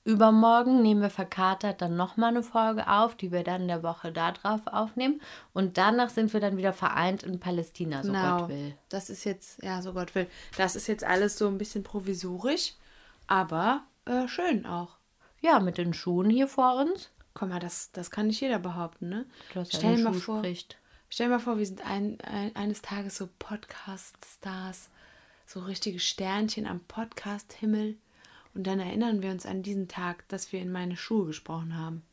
Übermorgen 0.03 0.81
nehmen 0.81 1.01
wir 1.01 1.09
verkatert 1.09 1.81
dann 1.81 1.95
nochmal 1.95 2.29
eine 2.29 2.43
Folge 2.43 2.87
auf, 2.87 3.15
die 3.15 3.31
wir 3.31 3.43
dann 3.43 3.63
in 3.63 3.67
der 3.67 3.81
Woche 3.83 4.11
da 4.11 4.31
drauf 4.31 4.61
aufnehmen. 4.67 5.21
Und 5.53 5.77
danach 5.77 6.09
sind 6.09 6.33
wir 6.33 6.39
dann 6.39 6.57
wieder 6.57 6.73
vereint 6.73 7.23
in 7.23 7.39
Palästina, 7.39 8.03
so 8.03 8.11
Genau. 8.11 8.39
Gott 8.39 8.49
will. 8.49 8.75
Das 8.89 9.09
ist 9.09 9.23
jetzt, 9.23 9.63
ja, 9.63 9.81
so 9.81 9.93
Gott 9.93 10.13
will. 10.13 10.27
Das 10.57 10.75
ist 10.75 10.87
jetzt 10.87 11.03
alles 11.03 11.37
so 11.37 11.47
ein 11.47 11.57
bisschen 11.57 11.83
provisorisch, 11.83 12.73
aber 13.27 13.83
äh, 14.05 14.27
schön 14.27 14.65
auch. 14.65 14.97
Ja, 15.41 15.59
mit 15.59 15.77
den 15.77 15.93
Schuhen 15.93 16.29
hier 16.29 16.47
vor 16.47 16.75
uns. 16.75 17.11
Guck 17.33 17.49
mal, 17.49 17.59
das, 17.59 17.91
das 17.91 18.11
kann 18.11 18.27
nicht 18.27 18.41
jeder 18.41 18.59
behaupten, 18.59 19.09
ne? 19.09 19.25
Du 19.53 19.59
hast 19.59 19.75
Stell 19.75 19.95
dir 19.97 20.03
mal 20.03 20.13
vor, 20.13 20.39
spricht. 20.39 20.77
Stell 21.09 21.27
dir 21.27 21.33
mal 21.33 21.39
vor, 21.39 21.57
wir 21.57 21.65
sind 21.65 21.85
ein, 21.85 22.19
ein, 22.21 22.55
eines 22.55 22.81
Tages 22.81 23.17
so 23.17 23.29
Podcast-Stars, 23.39 24.89
so 25.45 25.61
richtige 25.61 25.99
Sternchen 25.99 26.67
am 26.67 26.81
Podcast-Himmel. 26.81 27.97
Und 28.53 28.65
dann 28.65 28.79
erinnern 28.79 29.21
wir 29.21 29.31
uns 29.31 29.45
an 29.45 29.61
diesen 29.61 29.87
Tag, 29.87 30.27
dass 30.29 30.51
wir 30.51 30.61
in 30.61 30.71
meine 30.71 30.97
Schuhe 30.97 31.27
gesprochen 31.27 31.77
haben. 31.77 32.03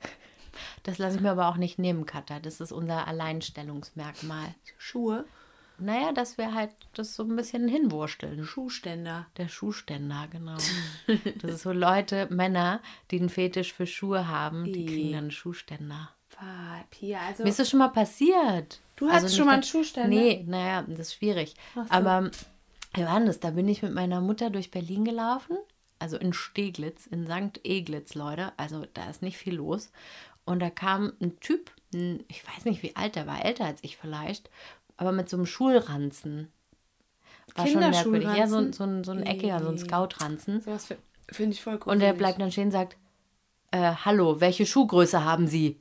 Das 0.83 0.99
lasse 0.99 1.17
ich 1.17 1.23
mir 1.23 1.31
aber 1.31 1.49
auch 1.49 1.57
nicht 1.57 1.79
nehmen, 1.79 2.07
Katha. 2.07 2.39
Das 2.39 2.61
ist 2.61 2.73
unser 2.73 3.09
Alleinstellungsmerkmal. 3.09 4.55
Schuhe? 4.79 5.25
Naja, 5.79 6.13
dass 6.13 6.39
wir 6.39 6.55
halt 6.55 6.71
das 6.93 7.17
so 7.17 7.25
ein 7.25 7.35
bisschen 7.35 7.67
hinwursteln. 7.67 8.45
Schuhständer. 8.45 9.27
Der 9.37 9.49
Schuhständer, 9.49 10.29
genau. 10.31 10.57
Das 11.41 11.51
ist 11.51 11.63
so 11.63 11.73
Leute, 11.73 12.29
Männer, 12.31 12.81
die 13.11 13.19
einen 13.19 13.29
Fetisch 13.29 13.73
für 13.73 13.87
Schuhe 13.87 14.29
haben, 14.29 14.65
die 14.65 14.87
kriegen 14.87 15.13
dann 15.13 15.25
einen 15.25 15.31
Schuhständer. 15.33 16.11
Ah, 16.45 16.85
Pia, 16.91 17.21
also. 17.29 17.43
Mir 17.43 17.51
ist 17.51 17.59
das 17.59 17.71
schon 17.71 17.79
mal 17.79 17.89
passiert. 17.89 18.81
Du 18.97 19.09
hattest 19.09 19.25
nicht 19.27 19.37
schon 19.37 19.47
mal 19.47 19.55
einen 19.55 19.63
Schuhständer? 19.63 20.09
Nee, 20.09 20.45
naja, 20.47 20.83
das 20.83 20.99
ist 21.01 21.15
schwierig. 21.15 21.55
So. 21.75 21.83
Aber 21.89 22.31
Johannes, 22.97 23.41
da 23.41 23.51
bin 23.51 23.69
ich 23.69 23.83
mit 23.83 23.93
meiner 23.95 24.21
Mutter 24.21 24.51
durch 24.51 24.71
Berlin 24.71 25.05
gelaufen. 25.05 25.57
Also 25.99 26.17
in 26.19 26.33
Steglitz, 26.33 27.07
in 27.07 27.27
St. 27.27 27.61
Eglitz, 27.65 28.15
Leute. 28.15 28.53
Also 28.57 28.85
da 28.95 29.09
ist 29.09 29.23
nicht 29.23 29.37
viel 29.39 29.55
los. 29.55 29.91
Und 30.45 30.61
da 30.61 30.69
kam 30.71 31.13
ein 31.23 31.41
Typ, 31.41 31.71
ich 31.93 32.45
weiß 32.47 32.67
nicht, 32.67 32.83
wie 32.83 32.95
alt 32.97 33.17
der 33.17 33.27
war, 33.27 33.45
älter 33.45 33.65
als 33.65 33.79
ich 33.83 33.97
vielleicht, 33.97 34.51
aber 34.99 35.11
mit 35.13 35.29
so 35.31 35.37
einem 35.39 35.47
Schulranzen. 35.47 36.53
War 37.55 37.67
schon 37.67 37.81
merkwürdig. 37.91 38.29
Ja, 38.37 38.47
so, 38.47 38.57
ein- 38.59 38.73
so 38.73 38.85
ein, 38.85 39.05
so 39.05 39.13
ein 39.13 39.23
eckiger, 39.23 39.61
so 39.63 39.69
ein. 39.71 39.79
Scoutranzen. 39.79 40.61
Sowas 40.61 40.87
fi- 40.87 40.97
finde 41.31 41.55
ich 41.55 41.63
voll 41.63 41.79
cool. 41.87 41.93
Und 41.93 42.01
er 42.01 42.13
bleibt 42.13 42.41
dann 42.41 42.53
stehen 42.53 42.67
und 42.67 42.73
sagt, 42.73 42.97
äh, 43.71 43.93
hallo, 44.05 44.41
welche 44.41 44.67
Schuhgröße 44.67 45.25
haben 45.25 45.47
Sie? 45.47 45.81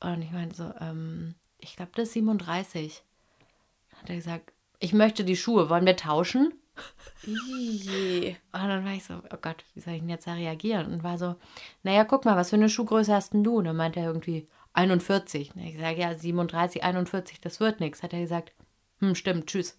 Und 0.00 0.22
ich 0.22 0.30
meinte 0.30 0.56
so, 0.56 0.72
ähm, 0.80 1.34
ich 1.58 1.76
glaube, 1.76 1.92
das 1.94 2.08
ist 2.08 2.14
37. 2.14 3.02
Dann 3.90 4.00
hat 4.00 4.10
er 4.10 4.16
gesagt, 4.16 4.52
ich 4.78 4.92
möchte 4.92 5.24
die 5.24 5.36
Schuhe, 5.36 5.70
wollen 5.70 5.86
wir 5.86 5.96
tauschen? 5.96 6.52
Und 7.26 8.36
dann 8.52 8.84
war 8.84 8.92
ich 8.92 9.04
so, 9.04 9.14
oh 9.14 9.38
Gott, 9.40 9.64
wie 9.74 9.80
soll 9.80 9.94
ich 9.94 10.00
denn 10.00 10.08
jetzt 10.08 10.26
da 10.26 10.34
reagieren? 10.34 10.92
Und 10.92 11.02
war 11.02 11.18
so, 11.18 11.34
naja, 11.82 12.04
guck 12.04 12.24
mal, 12.24 12.36
was 12.36 12.50
für 12.50 12.56
eine 12.56 12.68
Schuhgröße 12.68 13.12
hast 13.12 13.34
denn 13.34 13.42
du? 13.42 13.56
Und 13.58 13.64
dann 13.64 13.76
meinte 13.76 14.00
er 14.00 14.06
irgendwie 14.06 14.46
41. 14.74 15.54
Und 15.54 15.62
ich 15.62 15.78
sage, 15.78 16.00
ja, 16.00 16.14
37, 16.14 16.84
41, 16.84 17.40
das 17.40 17.58
wird 17.58 17.80
nichts. 17.80 18.02
Hat 18.02 18.12
er 18.12 18.20
gesagt, 18.20 18.52
hm, 19.00 19.14
stimmt, 19.14 19.46
tschüss. 19.46 19.78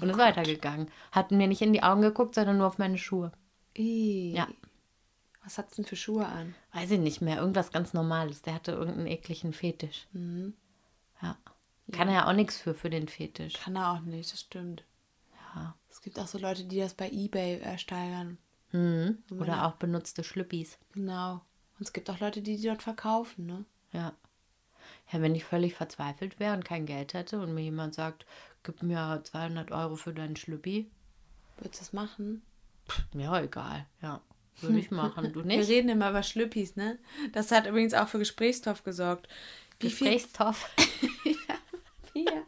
Und 0.00 0.10
ist 0.10 0.18
weitergegangen. 0.18 0.90
Hat 1.12 1.30
mir 1.30 1.46
nicht 1.46 1.62
in 1.62 1.72
die 1.72 1.82
Augen 1.82 2.02
geguckt, 2.02 2.34
sondern 2.34 2.58
nur 2.58 2.66
auf 2.66 2.78
meine 2.78 2.98
Schuhe. 2.98 3.32
Ja. 4.34 4.48
Was 5.48 5.56
hat's 5.56 5.76
denn 5.76 5.86
für 5.86 5.96
Schuhe 5.96 6.26
an? 6.26 6.54
Weiß 6.74 6.90
ich 6.90 6.98
nicht 7.00 7.22
mehr, 7.22 7.38
irgendwas 7.38 7.72
ganz 7.72 7.94
Normales. 7.94 8.42
Der 8.42 8.52
hatte 8.52 8.72
irgendeinen 8.72 9.06
ekligen 9.06 9.54
Fetisch. 9.54 10.06
Mhm. 10.12 10.52
Ja. 11.22 11.38
Kann 11.90 12.08
er 12.08 12.14
ja 12.14 12.28
auch 12.28 12.34
nichts 12.34 12.58
für, 12.58 12.74
für 12.74 12.90
den 12.90 13.08
Fetisch. 13.08 13.54
Kann 13.54 13.74
er 13.76 13.92
auch 13.94 14.00
nicht, 14.00 14.30
das 14.30 14.40
stimmt. 14.42 14.84
Ja. 15.54 15.74
Es 15.88 16.02
gibt 16.02 16.18
auch 16.20 16.26
so 16.26 16.36
Leute, 16.36 16.64
die 16.64 16.80
das 16.80 16.92
bei 16.92 17.08
Ebay 17.08 17.60
ersteigern. 17.60 18.36
Mhm. 18.72 19.22
meine- 19.30 19.40
Oder 19.42 19.66
auch 19.66 19.76
benutzte 19.76 20.22
Schlüppis. 20.22 20.76
Genau. 20.92 21.36
Und 21.78 21.86
es 21.86 21.94
gibt 21.94 22.10
auch 22.10 22.20
Leute, 22.20 22.42
die 22.42 22.58
die 22.58 22.66
dort 22.66 22.82
verkaufen, 22.82 23.46
ne? 23.46 23.64
Ja. 23.92 24.12
Ja, 25.10 25.22
wenn 25.22 25.34
ich 25.34 25.44
völlig 25.44 25.74
verzweifelt 25.74 26.38
wäre 26.38 26.52
und 26.54 26.66
kein 26.66 26.84
Geld 26.84 27.14
hätte 27.14 27.40
und 27.40 27.54
mir 27.54 27.62
jemand 27.62 27.94
sagt, 27.94 28.26
gib 28.64 28.82
mir 28.82 29.22
200 29.24 29.72
Euro 29.72 29.96
für 29.96 30.12
deinen 30.12 30.36
Schlüppi, 30.36 30.90
Würdest 31.56 31.80
du 31.80 31.84
das 31.86 31.92
machen? 31.94 32.42
ja, 33.14 33.40
egal. 33.40 33.86
Ja, 34.02 34.20
würde 34.62 34.78
ich 34.78 34.90
machen. 34.90 35.32
Du 35.32 35.40
Wir 35.40 35.58
nicht? 35.58 35.68
reden 35.68 35.88
immer 35.88 36.10
über 36.10 36.22
Schlüppis, 36.22 36.76
ne? 36.76 36.98
Das 37.32 37.50
hat 37.52 37.66
übrigens 37.66 37.94
auch 37.94 38.08
für 38.08 38.18
Gesprächsstoff 38.18 38.82
gesorgt. 38.84 39.28
Wie 39.80 39.90
viel? 39.90 40.12
Gesprächstoff. 40.12 40.70
Ja. 42.14 42.42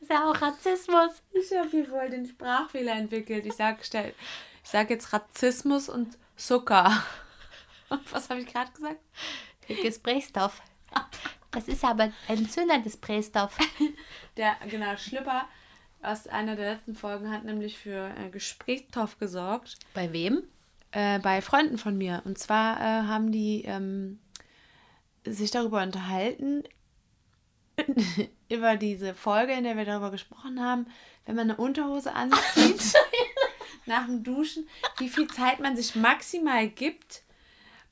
ist 0.00 0.08
ja 0.10 0.30
auch 0.30 0.40
Rassismus. 0.40 1.10
Ich 1.32 1.50
habe 1.56 1.68
hier 1.68 1.84
voll 1.86 2.08
den 2.10 2.26
Sprachfehler 2.26 2.92
entwickelt. 2.92 3.44
Ich 3.44 3.54
sage 3.54 3.78
stell, 3.82 4.14
ich 4.62 4.70
sag 4.70 4.88
jetzt 4.90 5.12
Rassismus 5.12 5.88
und 5.88 6.16
Zucker. 6.36 7.02
Und 7.88 8.12
was 8.12 8.30
habe 8.30 8.40
ich 8.40 8.46
gerade 8.46 8.70
gesagt? 8.72 9.00
Gesprächsstoff. 9.66 10.62
Das 11.50 11.66
ist 11.66 11.84
aber 11.84 12.12
ein 12.28 12.82
Gesprächsstoff. 12.84 13.58
Der, 14.36 14.56
genau, 14.70 14.96
Schlüpper 14.96 15.46
aus 16.02 16.26
einer 16.26 16.56
der 16.56 16.74
letzten 16.74 16.94
Folgen 16.94 17.30
hat 17.30 17.44
nämlich 17.44 17.78
für 17.78 18.12
äh, 18.18 18.28
Gesprächsstoff 18.30 19.18
gesorgt. 19.18 19.76
Bei 19.94 20.12
wem? 20.12 20.42
Äh, 20.92 21.18
bei 21.18 21.40
Freunden 21.42 21.78
von 21.78 21.96
mir. 21.98 22.22
Und 22.24 22.38
zwar 22.38 22.78
äh, 22.80 23.06
haben 23.06 23.32
die 23.32 23.62
ähm, 23.64 24.18
sich 25.24 25.50
darüber 25.50 25.82
unterhalten, 25.82 26.62
über 28.48 28.76
diese 28.76 29.14
Folge, 29.14 29.52
in 29.52 29.64
der 29.64 29.76
wir 29.76 29.84
darüber 29.84 30.10
gesprochen 30.10 30.60
haben, 30.60 30.86
wenn 31.26 31.36
man 31.36 31.50
eine 31.50 31.58
Unterhose 31.58 32.14
anzieht, 32.14 32.94
nach 33.86 34.06
dem 34.06 34.22
Duschen, 34.22 34.68
wie 34.98 35.08
viel 35.08 35.26
Zeit 35.28 35.60
man 35.60 35.76
sich 35.76 35.94
maximal 35.94 36.68
gibt, 36.68 37.22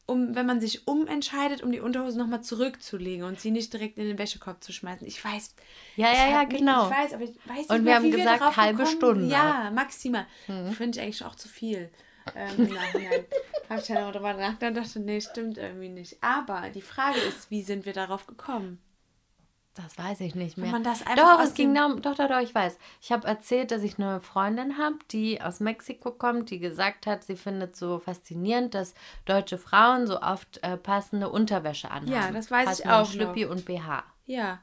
um, 0.06 0.34
wenn 0.34 0.44
man 0.44 0.60
sich 0.60 0.88
umentscheidet, 0.88 1.62
um 1.62 1.70
die 1.70 1.80
Unterhose 1.80 2.18
nochmal 2.18 2.42
zurückzulegen 2.42 3.24
und 3.24 3.40
sie 3.40 3.52
nicht 3.52 3.72
direkt 3.72 3.96
in 3.96 4.06
den 4.06 4.18
Wäschekorb 4.18 4.62
zu 4.62 4.72
schmeißen. 4.72 5.06
Ich 5.06 5.24
weiß. 5.24 5.54
Ja, 5.94 6.10
ich 6.10 6.18
ja, 6.18 6.30
ja, 6.30 6.44
genau. 6.44 6.90
Ich 6.90 6.96
weiß, 6.96 7.14
aber 7.14 7.24
ich 7.24 7.36
weiß 7.46 7.56
nicht 7.56 7.70
Und 7.70 7.76
wir 7.76 7.80
mehr, 7.82 7.94
haben 7.96 8.04
wie 8.04 8.10
gesagt, 8.10 8.40
darauf 8.40 8.56
halbe 8.56 8.86
Stunde. 8.86 9.26
Ja, 9.26 9.70
maximal. 9.72 10.26
Finde 10.46 10.98
ich 10.98 11.00
eigentlich 11.00 11.24
auch 11.24 11.36
zu 11.36 11.48
viel. 11.48 11.90
Ähm, 12.34 12.66
Im 12.66 12.74
Nachhinein 12.74 13.24
habe 13.68 13.80
ich 13.80 13.86
dann 13.86 14.04
auch 14.04 14.12
darüber 14.12 14.34
nachgedacht 14.34 14.68
und 14.68 14.74
dachte, 14.74 15.00
nee, 15.00 15.20
stimmt 15.20 15.58
irgendwie 15.58 15.88
nicht. 15.88 16.22
Aber 16.22 16.70
die 16.70 16.82
Frage 16.82 17.20
ist, 17.20 17.50
wie 17.50 17.62
sind 17.62 17.86
wir 17.86 17.92
darauf 17.92 18.26
gekommen? 18.26 18.80
Das 19.74 19.96
weiß 19.96 20.20
ich 20.20 20.34
nicht 20.34 20.58
mehr. 20.58 20.72
Man 20.72 20.82
das 20.82 21.04
doch, 21.16 21.40
es 21.40 21.54
ging 21.54 21.74
darum, 21.74 22.02
doch, 22.02 22.16
doch, 22.16 22.28
doch, 22.28 22.40
ich 22.40 22.54
weiß. 22.54 22.76
Ich 23.00 23.12
habe 23.12 23.26
erzählt, 23.26 23.70
dass 23.70 23.82
ich 23.82 23.98
eine 23.98 24.20
Freundin 24.20 24.78
habe, 24.78 24.96
die 25.12 25.40
aus 25.40 25.60
Mexiko 25.60 26.10
kommt, 26.10 26.50
die 26.50 26.58
gesagt 26.58 27.06
hat, 27.06 27.22
sie 27.22 27.36
findet 27.36 27.76
so 27.76 28.00
faszinierend, 28.00 28.74
dass 28.74 28.94
deutsche 29.26 29.58
Frauen 29.58 30.08
so 30.08 30.20
oft 30.20 30.62
äh, 30.62 30.76
passende 30.76 31.28
Unterwäsche 31.28 31.90
anhaben. 31.90 32.12
Ja, 32.12 32.30
das 32.32 32.50
weiß 32.50 32.80
ich 32.80 32.84
Passenden 32.84 32.90
auch 32.90 33.10
Schlüppi 33.10 33.44
und 33.46 33.64
BH. 33.64 34.02
Ja. 34.26 34.58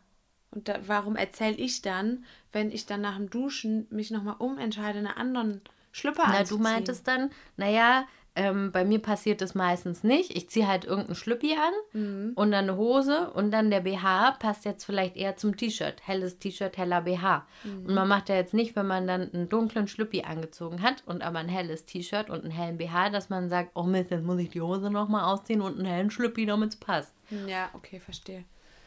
Und 0.51 0.67
da, 0.67 0.79
warum 0.87 1.15
erzähle 1.15 1.55
ich 1.55 1.81
dann, 1.81 2.25
wenn 2.51 2.69
ich 2.69 2.85
dann 2.85 3.01
nach 3.01 3.15
dem 3.15 3.29
Duschen 3.29 3.87
mich 3.89 4.11
nochmal 4.11 4.35
umentscheide, 4.39 4.99
eine 4.99 5.17
anderen 5.17 5.61
Schlüpper 5.97 6.23
Na, 6.25 6.31
du 6.33 6.37
anzuziehen? 6.39 6.63
meintest 6.63 7.07
dann, 7.07 7.31
naja, 7.57 8.05
ähm, 8.35 8.71
bei 8.71 8.85
mir 8.85 8.99
passiert 8.99 9.41
das 9.41 9.55
meistens 9.55 10.03
nicht. 10.03 10.37
Ich 10.37 10.47
ziehe 10.51 10.67
halt 10.67 10.85
irgendeinen 10.85 11.15
Schlüppi 11.15 11.53
an 11.55 11.73
Mhm. 11.99 12.33
und 12.35 12.51
dann 12.51 12.65
eine 12.69 12.77
Hose 12.77 13.31
und 13.31 13.49
dann 13.49 13.71
der 13.71 13.79
BH 13.79 14.33
passt 14.39 14.63
jetzt 14.63 14.83
vielleicht 14.85 15.17
eher 15.17 15.37
zum 15.37 15.57
T-Shirt. 15.57 15.95
Helles 16.05 16.37
T-Shirt, 16.37 16.77
heller 16.77 17.01
BH. 17.01 17.47
Und 17.63 17.87
Mhm. 17.87 17.93
man 17.95 18.07
macht 18.07 18.29
ja 18.29 18.35
jetzt 18.35 18.53
nicht, 18.53 18.75
wenn 18.75 18.85
man 18.85 19.07
dann 19.07 19.33
einen 19.33 19.49
dunklen 19.49 19.87
Schlüppi 19.87 20.21
angezogen 20.21 20.83
hat 20.83 21.01
und 21.07 21.23
aber 21.23 21.39
ein 21.39 21.49
helles 21.49 21.85
T-Shirt 21.85 22.29
und 22.29 22.43
einen 22.43 22.51
hellen 22.51 22.77
BH, 22.77 23.09
dass 23.09 23.29
man 23.31 23.49
sagt, 23.49 23.71
oh 23.73 23.83
Mist, 23.83 24.11
jetzt 24.11 24.23
muss 24.23 24.37
ich 24.39 24.49
die 24.49 24.61
Hose 24.61 24.91
nochmal 24.91 25.23
ausziehen 25.33 25.61
und 25.61 25.77
einen 25.77 25.85
hellen 25.85 26.11
Schlüppi, 26.11 26.45
damit 26.45 26.69
es 26.69 26.75
passt. 26.75 27.15
Ja, 27.47 27.69
okay, 27.73 27.99
verstehe. 27.99 28.43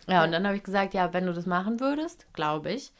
Ja, 0.06 0.22
und 0.24 0.30
dann 0.30 0.46
habe 0.46 0.56
ich 0.56 0.62
gesagt, 0.62 0.94
ja, 0.94 1.12
wenn 1.12 1.26
du 1.26 1.32
das 1.32 1.46
machen 1.46 1.80
würdest, 1.80 2.26
glaube 2.34 2.70
ich, 2.72 2.92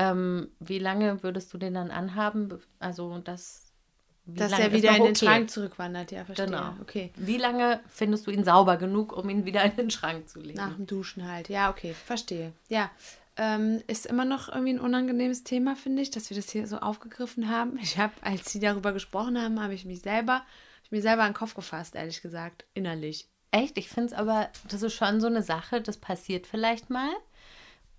ähm, 0.00 0.48
wie 0.60 0.78
lange 0.78 1.22
würdest 1.22 1.52
du 1.52 1.58
den 1.58 1.74
dann 1.74 1.90
anhaben? 1.90 2.58
Also 2.78 3.18
Dass 3.18 3.72
lange 4.26 4.62
er 4.62 4.72
wieder 4.72 4.96
in 4.96 5.02
den 5.02 5.10
okay? 5.10 5.26
Schrank 5.26 5.50
zurückwandert, 5.50 6.10
ja, 6.10 6.24
verstehe. 6.24 6.46
Genau. 6.46 6.74
Okay. 6.80 7.12
Wie 7.16 7.36
lange 7.36 7.80
findest 7.86 8.26
du 8.26 8.30
ihn 8.30 8.42
sauber 8.42 8.78
genug, 8.78 9.12
um 9.12 9.28
ihn 9.28 9.44
wieder 9.44 9.62
in 9.62 9.76
den 9.76 9.90
Schrank 9.90 10.28
zu 10.28 10.40
legen? 10.40 10.56
Nach 10.56 10.74
dem 10.74 10.86
Duschen 10.86 11.30
halt. 11.30 11.50
Ja, 11.50 11.68
okay, 11.68 11.92
verstehe. 11.92 12.52
Ja. 12.68 12.90
Ähm, 13.36 13.82
ist 13.88 14.06
immer 14.06 14.24
noch 14.24 14.48
irgendwie 14.48 14.72
ein 14.72 14.80
unangenehmes 14.80 15.44
Thema, 15.44 15.76
finde 15.76 16.00
ich, 16.00 16.10
dass 16.10 16.30
wir 16.30 16.36
das 16.36 16.50
hier 16.50 16.66
so 16.66 16.78
aufgegriffen 16.78 17.50
haben. 17.50 17.78
Ich 17.82 17.98
habe, 17.98 18.12
als 18.22 18.50
sie 18.50 18.60
darüber 18.60 18.92
gesprochen 18.92 19.40
haben, 19.40 19.62
habe 19.62 19.74
ich 19.74 19.84
mich 19.84 20.00
selber, 20.00 20.42
ich 20.82 20.90
mir 20.90 21.02
selber 21.02 21.22
an 21.22 21.32
den 21.32 21.36
Kopf 21.36 21.54
gefasst, 21.54 21.94
ehrlich 21.94 22.22
gesagt, 22.22 22.64
innerlich. 22.72 23.28
Echt? 23.50 23.76
Ich 23.76 23.88
finde 23.88 24.08
es 24.08 24.12
aber, 24.12 24.48
das 24.68 24.82
ist 24.82 24.94
schon 24.94 25.20
so 25.20 25.26
eine 25.26 25.42
Sache, 25.42 25.82
das 25.82 25.98
passiert 25.98 26.46
vielleicht 26.46 26.88
mal. 26.88 27.10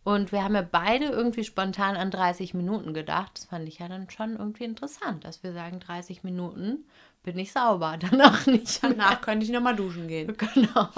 Und 0.03 0.31
wir 0.31 0.43
haben 0.43 0.55
ja 0.55 0.63
beide 0.63 1.05
irgendwie 1.05 1.43
spontan 1.43 1.95
an 1.95 2.09
30 2.09 2.53
Minuten 2.53 2.93
gedacht. 2.93 3.31
Das 3.35 3.45
fand 3.45 3.67
ich 3.67 3.79
ja 3.79 3.87
dann 3.87 4.09
schon 4.09 4.35
irgendwie 4.35 4.63
interessant, 4.63 5.25
dass 5.25 5.43
wir 5.43 5.53
sagen, 5.53 5.79
30 5.79 6.23
Minuten 6.23 6.85
bin 7.23 7.37
ich 7.37 7.51
sauber, 7.51 7.97
danach 8.11 8.47
nicht. 8.47 8.81
mehr. 8.81 8.93
Danach 8.93 9.21
könnte 9.21 9.45
ich 9.45 9.51
nochmal 9.51 9.75
duschen 9.75 10.07
gehen. 10.07 10.35
Genau. 10.53 10.89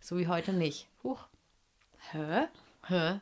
So 0.00 0.16
wie 0.18 0.28
heute 0.28 0.52
nicht. 0.52 0.88
Huch. 1.02 1.28
Hä? 2.10 2.46
Hä? 2.86 3.20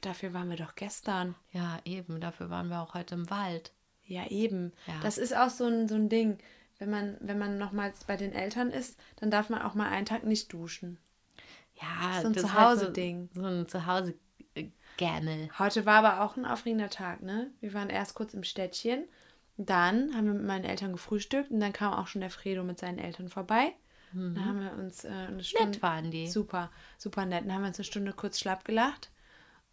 Dafür 0.00 0.32
waren 0.32 0.48
wir 0.48 0.56
doch 0.56 0.74
gestern. 0.74 1.34
Ja, 1.52 1.80
eben. 1.84 2.20
Dafür 2.20 2.50
waren 2.50 2.68
wir 2.68 2.80
auch 2.80 2.94
heute 2.94 3.14
im 3.14 3.30
Wald. 3.30 3.72
Ja, 4.04 4.26
eben. 4.28 4.72
Ja. 4.86 4.94
Das 5.02 5.18
ist 5.18 5.36
auch 5.36 5.50
so 5.50 5.66
ein, 5.66 5.88
so 5.88 5.96
ein 5.96 6.08
Ding. 6.08 6.38
Wenn 6.78 6.90
man, 6.90 7.16
wenn 7.20 7.38
man 7.38 7.58
nochmals 7.58 8.04
bei 8.04 8.16
den 8.16 8.32
Eltern 8.32 8.70
ist, 8.70 8.98
dann 9.16 9.30
darf 9.30 9.50
man 9.50 9.62
auch 9.62 9.74
mal 9.74 9.88
einen 9.88 10.06
Tag 10.06 10.24
nicht 10.24 10.52
duschen. 10.52 10.98
Ja, 11.80 12.20
So 12.20 12.28
ein 12.28 12.34
ist 12.34 12.42
Zuhause-Ding. 12.42 13.30
So, 13.34 13.42
so 13.42 13.46
ein 13.46 13.68
Zuhause-Gerne. 13.68 15.48
Heute 15.58 15.86
war 15.86 16.04
aber 16.04 16.24
auch 16.24 16.36
ein 16.36 16.44
aufregender 16.44 16.90
Tag, 16.90 17.22
ne? 17.22 17.50
Wir 17.60 17.74
waren 17.74 17.90
erst 17.90 18.14
kurz 18.14 18.34
im 18.34 18.42
Städtchen. 18.42 19.04
Dann 19.56 20.14
haben 20.14 20.26
wir 20.26 20.34
mit 20.34 20.46
meinen 20.46 20.64
Eltern 20.64 20.92
gefrühstückt 20.92 21.50
und 21.50 21.60
dann 21.60 21.72
kam 21.72 21.92
auch 21.92 22.06
schon 22.06 22.20
der 22.20 22.30
Fredo 22.30 22.62
mit 22.62 22.78
seinen 22.78 22.98
Eltern 22.98 23.28
vorbei. 23.28 23.74
Dann 24.12 24.44
haben 24.44 24.60
wir 24.60 24.72
uns 24.72 25.04
äh, 25.04 25.08
eine 25.08 25.44
Stunde. 25.44 25.66
Mhm. 25.66 25.70
Nett 25.72 25.82
waren 25.82 26.10
die. 26.10 26.28
Super, 26.28 26.70
super 26.96 27.26
nett. 27.26 27.44
Dann 27.44 27.52
haben 27.52 27.62
wir 27.62 27.68
uns 27.68 27.78
eine 27.78 27.84
Stunde 27.84 28.12
kurz 28.12 28.38
schlapp 28.38 28.64
gelacht. 28.64 29.10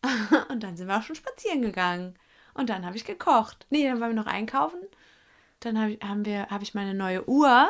und 0.49 0.62
dann 0.62 0.76
sind 0.76 0.88
wir 0.88 0.97
auch 0.97 1.03
schon 1.03 1.16
spazieren 1.16 1.62
gegangen. 1.62 2.16
Und 2.53 2.70
dann 2.70 2.86
habe 2.86 2.97
ich 2.97 3.06
gekocht. 3.06 3.66
Nee, 3.70 3.88
dann 3.88 3.99
waren 3.99 4.10
wir 4.10 4.22
noch 4.22 4.28
einkaufen. 4.28 4.80
Dann 5.62 5.80
hab 5.80 5.89
ich, 5.89 6.01
haben 6.01 6.26
wir, 6.26 6.47
habe 6.47 6.64
ich 6.64 6.74
meine 6.74 6.93
neue 6.93 7.28
Uhr 7.28 7.70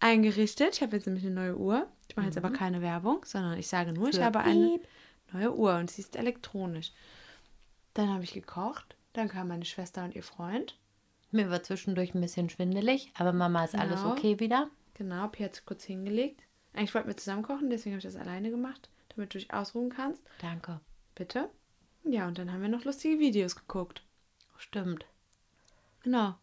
eingerichtet. 0.00 0.74
Ich 0.76 0.82
habe 0.82 0.96
jetzt 0.96 1.06
nämlich 1.06 1.24
eine 1.26 1.34
neue 1.34 1.56
Uhr. 1.56 1.88
Ich 2.08 2.16
mache 2.16 2.26
jetzt 2.26 2.38
aber 2.38 2.50
keine 2.50 2.80
Werbung, 2.82 3.24
sondern 3.24 3.58
ich 3.58 3.68
sage 3.68 3.92
nur, 3.92 4.08
ich 4.08 4.18
Mhm. 4.18 4.22
Habe 4.24 4.40
eine 4.40 4.80
neue 5.32 5.54
Uhr 5.54 5.76
und 5.76 5.90
sie 5.90 6.02
ist 6.02 6.16
elektronisch. 6.16 6.92
Dann 7.94 8.08
habe 8.10 8.24
ich 8.24 8.32
gekocht. 8.32 8.96
Dann 9.12 9.28
kam 9.28 9.48
meine 9.48 9.64
Schwester 9.64 10.04
und 10.04 10.14
ihr 10.14 10.22
Freund. 10.22 10.78
Mir 11.30 11.50
war 11.50 11.62
zwischendurch 11.62 12.14
ein 12.14 12.20
bisschen 12.20 12.48
schwindelig, 12.48 13.12
aber 13.18 13.32
Mama 13.32 13.64
ist 13.64 13.74
alles 13.74 14.00
Genau. 14.00 14.12
okay 14.12 14.40
wieder. 14.40 14.70
Genau, 14.94 15.28
Pia 15.28 15.46
hat 15.46 15.54
sich 15.56 15.66
kurz 15.66 15.84
hingelegt. 15.84 16.42
Eigentlich 16.74 16.94
wollten 16.94 17.08
wir 17.08 17.16
zusammen 17.16 17.42
kochen, 17.42 17.70
deswegen 17.70 17.94
habe 17.94 17.98
ich 18.06 18.12
das 18.14 18.20
alleine 18.20 18.50
gemacht, 18.50 18.88
damit 19.14 19.34
du 19.34 19.38
dich 19.38 19.52
ausruhen 19.52 19.90
kannst. 19.90 20.22
Danke. 20.40 20.80
Bitte. 21.14 21.50
Ja, 22.04 22.26
und 22.28 22.38
dann 22.38 22.52
haben 22.52 22.62
wir 22.62 22.68
noch 22.68 22.84
lustige 22.84 23.18
Videos 23.18 23.56
geguckt. 23.56 24.02
Stimmt. 24.56 25.04
Genau. 26.02 26.34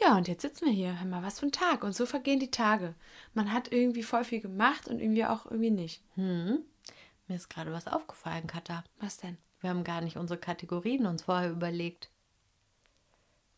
Ja, 0.00 0.16
und 0.16 0.28
jetzt 0.28 0.42
sitzen 0.42 0.66
wir 0.66 0.72
hier. 0.72 0.98
Hör 0.98 1.06
mal, 1.06 1.22
was 1.22 1.40
für 1.40 1.46
ein 1.46 1.52
Tag. 1.52 1.82
Und 1.82 1.94
so 1.94 2.06
vergehen 2.06 2.40
die 2.40 2.50
Tage. 2.50 2.94
Man 3.34 3.52
hat 3.52 3.72
irgendwie 3.72 4.02
voll 4.02 4.24
viel 4.24 4.40
gemacht 4.40 4.88
und 4.88 5.00
irgendwie 5.00 5.24
auch 5.24 5.46
irgendwie 5.46 5.70
nicht. 5.70 6.02
Hm. 6.14 6.58
Mir 7.28 7.34
ist 7.34 7.48
gerade 7.48 7.72
was 7.72 7.86
aufgefallen, 7.86 8.46
Katha. 8.46 8.84
Was 9.00 9.18
denn? 9.18 9.36
Wir 9.60 9.70
haben 9.70 9.84
gar 9.84 10.00
nicht 10.00 10.16
unsere 10.16 10.38
Kategorien 10.38 11.06
uns 11.06 11.22
vorher 11.22 11.50
überlegt. 11.50 12.10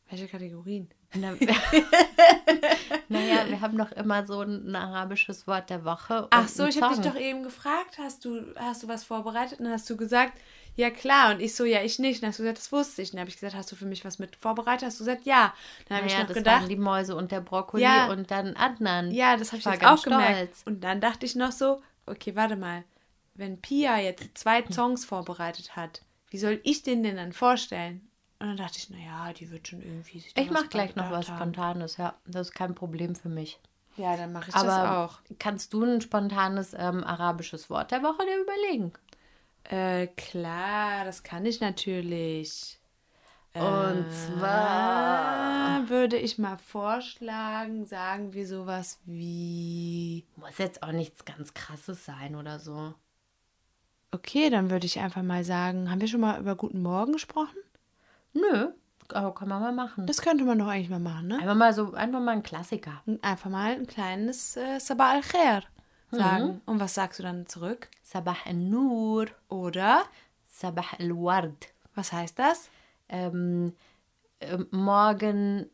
Welche 0.09 0.27
Kategorien? 0.27 0.89
Na, 1.15 1.33
naja, 3.09 3.49
wir 3.49 3.61
haben 3.61 3.77
doch 3.77 3.93
immer 3.93 4.27
so 4.27 4.41
ein 4.41 4.75
arabisches 4.75 5.47
Wort 5.47 5.69
der 5.71 5.85
Woche. 5.85 6.29
Ach 6.31 6.49
so, 6.49 6.67
ich 6.67 6.81
habe 6.81 6.95
dich 6.95 7.05
doch 7.05 7.19
eben 7.19 7.43
gefragt, 7.43 7.99
hast 7.99 8.25
du, 8.25 8.55
hast 8.57 8.83
du 8.83 8.89
was 8.89 9.05
vorbereitet? 9.05 9.59
Und 9.59 9.67
dann 9.67 9.75
hast 9.75 9.89
du 9.91 9.97
gesagt, 9.97 10.39
ja 10.79 10.91
klar. 10.91 11.33
Und 11.35 11.41
ich 11.41 11.55
so, 11.55 11.65
ja, 11.65 11.83
ich 11.83 11.99
nicht. 11.99 12.17
Und 12.17 12.23
dann 12.23 12.29
hast 12.31 12.39
du 12.39 12.43
gesagt, 12.45 12.59
das 12.59 12.73
wusste 12.73 13.03
ich. 13.03 13.09
Und 13.11 13.15
dann 13.17 13.21
habe 13.21 13.29
ich 13.31 13.37
gesagt, 13.37 13.55
hast 13.55 13.71
du 13.71 13.77
für 13.77 13.85
mich 13.87 14.05
was 14.05 14.19
mit 14.19 14.37
vorbereitet? 14.37 14.87
Hast 14.87 14.99
du 15.01 15.05
gesagt, 15.05 15.25
ja. 15.27 15.53
Dann 15.89 15.99
habe 15.99 16.07
Naja, 16.07 16.17
ich 16.17 16.23
noch 16.23 16.29
das 16.29 16.37
gedacht, 16.39 16.61
waren 16.63 16.69
die 16.69 16.77
Mäuse 16.77 17.15
und 17.17 17.31
der 17.33 17.41
Brokkoli 17.41 17.83
Ja. 17.83 18.07
und 18.11 18.31
dann 18.31 18.57
Adnan. 18.57 19.11
Ja, 19.11 19.37
das 19.37 19.49
habe 19.53 19.59
ich 19.59 19.65
jetzt 19.67 19.85
auch 19.85 20.03
gemerkt. 20.03 20.37
stolz. 20.55 20.63
Und 20.65 20.83
dann 20.85 21.01
dachte 21.01 21.27
ich 21.27 21.35
noch 21.37 21.53
so, 21.53 21.83
okay, 22.07 22.35
warte 22.37 22.57
mal. 22.57 22.85
Wenn 23.35 23.61
Pia 23.61 23.99
jetzt 23.99 24.37
zwei 24.39 24.65
Songs 24.71 25.05
vorbereitet 25.05 25.77
hat, 25.77 26.03
wie 26.31 26.39
soll 26.39 26.61
ich 26.65 26.83
den 26.83 27.03
denn 27.03 27.17
dann 27.17 27.33
vorstellen? 27.33 28.09
Und 28.41 28.49
dann 28.49 28.57
dachte 28.57 28.79
ich, 28.79 28.91
naja, 28.91 29.33
die 29.33 29.51
wird 29.51 29.67
schon 29.69 29.83
irgendwie 29.83 30.21
sich 30.21 30.33
Ich 30.37 30.51
mache 30.51 30.69
gleich 30.69 30.95
noch 30.97 31.11
was. 31.11 31.27
Spontanes, 31.27 31.97
ja. 31.97 32.15
Das 32.27 32.49
ist 32.49 32.55
kein 32.55 32.75
Problem 32.75 33.15
für 33.17 33.29
mich. 33.29 33.59
Ja, 33.97 34.17
dann 34.17 34.33
mache 34.33 34.51
ich 34.51 34.55
Aber 34.55 34.67
das 34.67 34.89
auch. 34.91 35.19
kannst 35.41 35.73
du 35.73 35.83
ein 35.83 36.01
spontanes 36.01 36.73
ähm, 36.73 37.03
arabisches 37.03 37.69
Wort 37.69 37.91
der 37.91 38.03
Woche 38.05 38.25
dir 38.25 38.41
überlegen? 38.43 38.93
Äh, 39.69 40.07
klar, 40.07 41.05
das 41.05 41.23
kann 41.23 41.45
ich 41.45 41.61
natürlich. 41.61 42.79
Und 43.53 44.07
zwar 44.13 45.89
würde 45.91 46.17
ich 46.17 46.39
mal 46.39 46.57
vorschlagen, 46.57 47.85
sagen 47.85 48.33
wir 48.33 48.47
sowas 48.47 48.99
wie. 49.05 50.25
muss 50.37 50.57
jetzt 50.57 50.83
auch 50.83 50.93
nichts 50.93 51.25
ganz 51.25 51.53
Krasses 51.53 52.05
sein 52.05 52.35
oder 52.35 52.59
so. 52.59 52.95
Okay, 54.11 54.49
dann 54.49 54.71
würde 54.71 54.87
ich 54.87 55.01
einfach 55.01 55.23
mal 55.23 55.45
sagen, 55.45 55.91
haben 55.91 56.01
wir 56.01 56.09
schon 56.09 56.21
mal 56.21 56.41
über 56.41 56.57
Guten 56.57 56.81
Morgen 56.81 57.13
gesprochen? 57.13 57.59
Nö, 58.33 58.69
aber 59.13 59.35
kann 59.35 59.49
man 59.49 59.61
mal 59.61 59.73
machen. 59.73 60.07
Das 60.07 60.23
könnte 60.23 60.45
man 60.45 60.59
doch 60.59 60.69
eigentlich 60.69 60.89
mal 60.89 60.99
machen, 60.99 61.29
ne? 61.29 61.39
Einfach 61.41 61.55
mal 61.55 61.75
so, 61.75 61.93
einfach 61.93 62.21
mal 62.21 62.33
ein 62.33 62.43
Klassiker. 62.43 63.03
Einfach 63.21 63.51
mal 63.51 63.73
ein 63.73 63.87
kleines 63.87 64.57
äh, 64.57 64.79
Sabah 64.79 65.11
al-Khair 65.11 65.63
sagen. 66.11 66.61
Und 66.67 66.81
was 66.81 66.95
sagst 66.95 67.19
du 67.19 67.23
dann 67.23 67.47
zurück? 67.47 67.89
Sabah 68.03 68.37
al-Nur, 68.47 69.27
Oder, 69.49 70.05
Sabah 70.51 70.85
al-Ward. 70.99 71.69
was 71.95 72.13
heißt 72.13 72.39
das? 72.39 72.71
Ähm, 73.09 73.75
ähm, 74.41 74.67
Morgen 74.71 75.67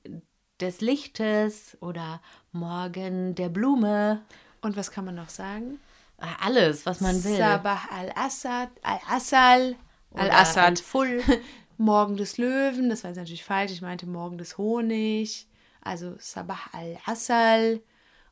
des 0.60 0.80
Lichtes 0.80 1.76
oder 1.80 2.20
Morgen 2.52 3.34
der 3.34 3.48
Blume. 3.48 4.22
Und 4.60 4.76
was 4.76 4.90
kann 4.90 5.04
man 5.04 5.14
noch 5.16 5.28
sagen? 5.28 5.78
Ah, 6.18 6.36
Alles, 6.44 6.86
was 6.86 7.00
man 7.00 7.22
will. 7.24 7.36
Sabah 7.36 7.82
al-Assad, 7.90 8.70
al-Assal, 8.82 9.76
al-Assad. 10.14 10.78
Al-Full. 10.78 11.22
Morgen 11.76 12.16
des 12.16 12.38
Löwen, 12.38 12.88
das 12.88 13.02
war 13.02 13.10
jetzt 13.10 13.18
natürlich 13.18 13.44
falsch. 13.44 13.72
Ich 13.72 13.82
meinte 13.82 14.06
Morgen 14.06 14.38
des 14.38 14.58
Honig. 14.58 15.48
Also 15.82 16.14
Sabah 16.18 16.58
al-Assal. 16.72 17.74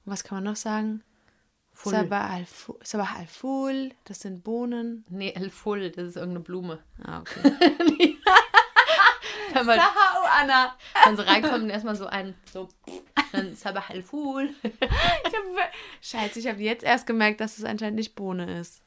Und 0.04 0.12
was 0.12 0.22
kann 0.24 0.36
man 0.36 0.44
noch 0.44 0.56
sagen? 0.56 1.02
Full. 1.82 1.92
Sabah 1.92 2.30
al-Fu- 2.30 2.78
Sabah 2.82 3.08
al-Ful, 3.18 3.90
das 4.04 4.20
sind 4.20 4.44
Bohnen. 4.44 5.04
Nee, 5.08 5.32
El-Full, 5.34 5.90
das 5.90 6.04
ist 6.08 6.16
irgendeine 6.16 6.44
Blume. 6.44 6.78
Ah, 7.04 7.20
okay. 7.20 7.40
Wenn 9.54 9.66
man, 9.66 9.78
Anna. 10.40 10.74
wenn 11.04 11.16
so 11.16 11.22
reinkommt 11.22 11.62
und 11.64 11.70
erstmal 11.70 11.94
so 11.96 12.06
ein, 12.06 12.34
so, 12.52 12.68
dann 13.32 13.54
Sabah. 13.54 13.84
Ich 13.92 14.04
hab, 14.04 15.72
Scheiße, 16.00 16.38
ich 16.38 16.46
habe 16.46 16.60
jetzt 16.60 16.84
erst 16.84 17.06
gemerkt, 17.06 17.40
dass 17.40 17.58
es 17.58 17.64
anscheinend 17.64 17.96
nicht 17.96 18.14
Bohne 18.14 18.60
ist. 18.60 18.82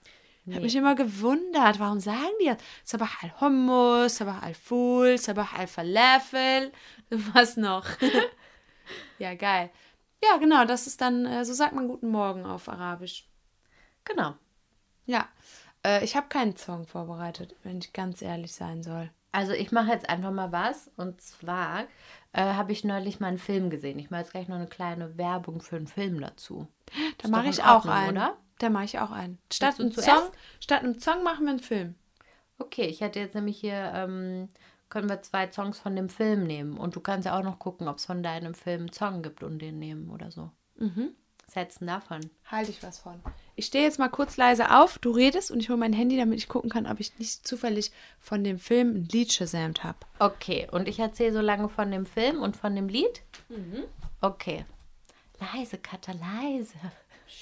Ich 0.48 0.52
habe 0.54 0.60
Nee. 0.60 0.66
mich 0.66 0.76
immer 0.76 0.96
gewundert, 0.96 1.80
warum 1.80 2.00
sagen 2.00 2.32
die 2.42 2.46
das? 2.48 2.58
Sabah 2.84 3.10
al-Hummus, 3.22 4.18
Sabah 4.18 4.40
al-Ful, 4.40 5.18
Sabah 5.18 5.50
al-Falafel. 5.58 6.72
Was 7.10 7.58
noch? 7.58 7.86
ja, 9.20 9.34
geil. 9.36 9.70
Ja, 10.24 10.38
genau, 10.38 10.66
das 10.66 10.88
ist 10.88 11.02
dann, 11.02 11.26
äh, 11.26 11.46
so 11.46 11.54
sagt 11.54 11.74
man 11.74 11.88
Guten 11.88 12.10
Morgen 12.10 12.46
auf 12.46 12.68
Arabisch. 12.70 13.28
Genau. 14.04 14.36
Ja. 15.06 15.28
Äh, 15.86 16.04
ich 16.04 16.16
habe 16.16 16.28
keinen 16.28 16.56
Song 16.58 16.88
vorbereitet, 16.88 17.56
wenn 17.64 17.80
ich 17.80 17.94
ganz 17.94 18.22
ehrlich 18.22 18.54
sein 18.54 18.84
soll. 18.84 19.12
Also 19.32 19.52
ich 19.52 19.72
mache 19.72 19.92
jetzt 19.92 20.10
einfach 20.10 20.32
mal 20.32 20.52
was. 20.52 20.90
Und 20.96 21.22
zwar 21.22 21.82
äh, 22.32 22.42
habe 22.42 22.72
ich 22.72 22.84
neulich 22.84 23.20
mal 23.20 23.28
einen 23.28 23.38
Film 23.38 23.70
gesehen. 23.70 24.00
Ich 24.00 24.10
mache 24.10 24.22
jetzt 24.22 24.32
gleich 24.32 24.48
noch 24.48 24.56
eine 24.56 24.68
kleine 24.68 25.18
Werbung 25.18 25.62
für 25.62 25.76
einen 25.76 25.88
Film 25.88 26.22
dazu. 26.22 26.68
Da 27.18 27.28
mache 27.28 27.50
ich 27.50 27.64
auch 27.64 27.86
einen. 27.86 28.16
oder? 28.16 28.38
Da 28.60 28.70
mache 28.70 28.86
ich 28.86 29.00
auch 29.00 29.12
einen. 29.12 29.38
Statt 29.52 29.80
einem? 29.80 29.92
Song, 29.92 30.30
statt 30.60 30.84
einem 30.84 31.00
Song 31.00 31.24
machen 31.24 31.46
wir 31.46 31.52
einen 31.52 31.60
Film. 31.60 31.96
Okay, 32.58 32.86
ich 32.86 33.02
hätte 33.02 33.20
jetzt 33.20 33.36
nämlich 33.36 33.60
hier, 33.60 33.92
ähm, 33.94 34.50
können 34.96 35.10
wir 35.10 35.22
zwei 35.24 35.52
Songs 35.52 35.78
von 35.78 35.94
dem 35.98 36.08
Film 36.08 36.46
nehmen. 36.46 36.78
Und 36.78 36.96
du 36.96 37.02
kannst 37.02 37.26
ja 37.26 37.38
auch 37.38 37.44
noch 37.44 37.60
gucken, 37.60 37.90
ob 37.90 37.98
es 37.98 38.06
von 38.06 38.24
deinem 38.24 38.54
Film 38.54 38.84
einen 38.84 38.94
Song 38.94 39.24
gibt 39.24 39.44
und 39.44 39.60
den 39.60 39.78
nehmen 39.78 40.10
oder 40.10 40.32
so. 40.32 40.52
Mhm. 40.78 41.10
Denn 41.54 41.68
davon? 41.88 42.22
Halte 42.46 42.72
ich 42.72 42.82
was 42.82 43.00
von. 43.00 43.22
Ich 43.58 43.66
stehe 43.66 43.84
jetzt 43.84 44.00
mal 44.00 44.08
kurz 44.08 44.38
leise 44.38 44.72
auf, 44.72 44.98
du 44.98 45.12
redest 45.12 45.52
und 45.52 45.60
ich 45.60 45.68
hole 45.68 45.78
mein 45.78 45.92
Handy, 45.92 46.16
damit 46.16 46.38
ich 46.38 46.48
gucken 46.48 46.70
kann, 46.70 46.88
ob 46.88 47.02
ich 47.02 47.20
nicht 47.20 47.46
zufällig 47.46 47.92
von 48.22 48.46
dem 48.46 48.58
Film 48.58 48.96
ein 48.96 49.10
Lied 49.12 49.38
gesamt 49.38 49.84
habe. 49.84 49.98
Okay, 50.20 50.66
und 50.72 50.88
ich 50.88 50.98
erzähle 50.98 51.34
so 51.34 51.42
lange 51.42 51.68
von 51.68 51.92
dem 51.92 52.06
Film 52.06 52.42
und 52.42 52.56
von 52.56 52.74
dem 52.74 52.88
Lied? 52.88 53.22
Mhm. 53.50 53.84
Okay. 54.22 54.64
Leise, 55.42 55.78
Katha, 55.78 56.14
leise. 56.14 56.76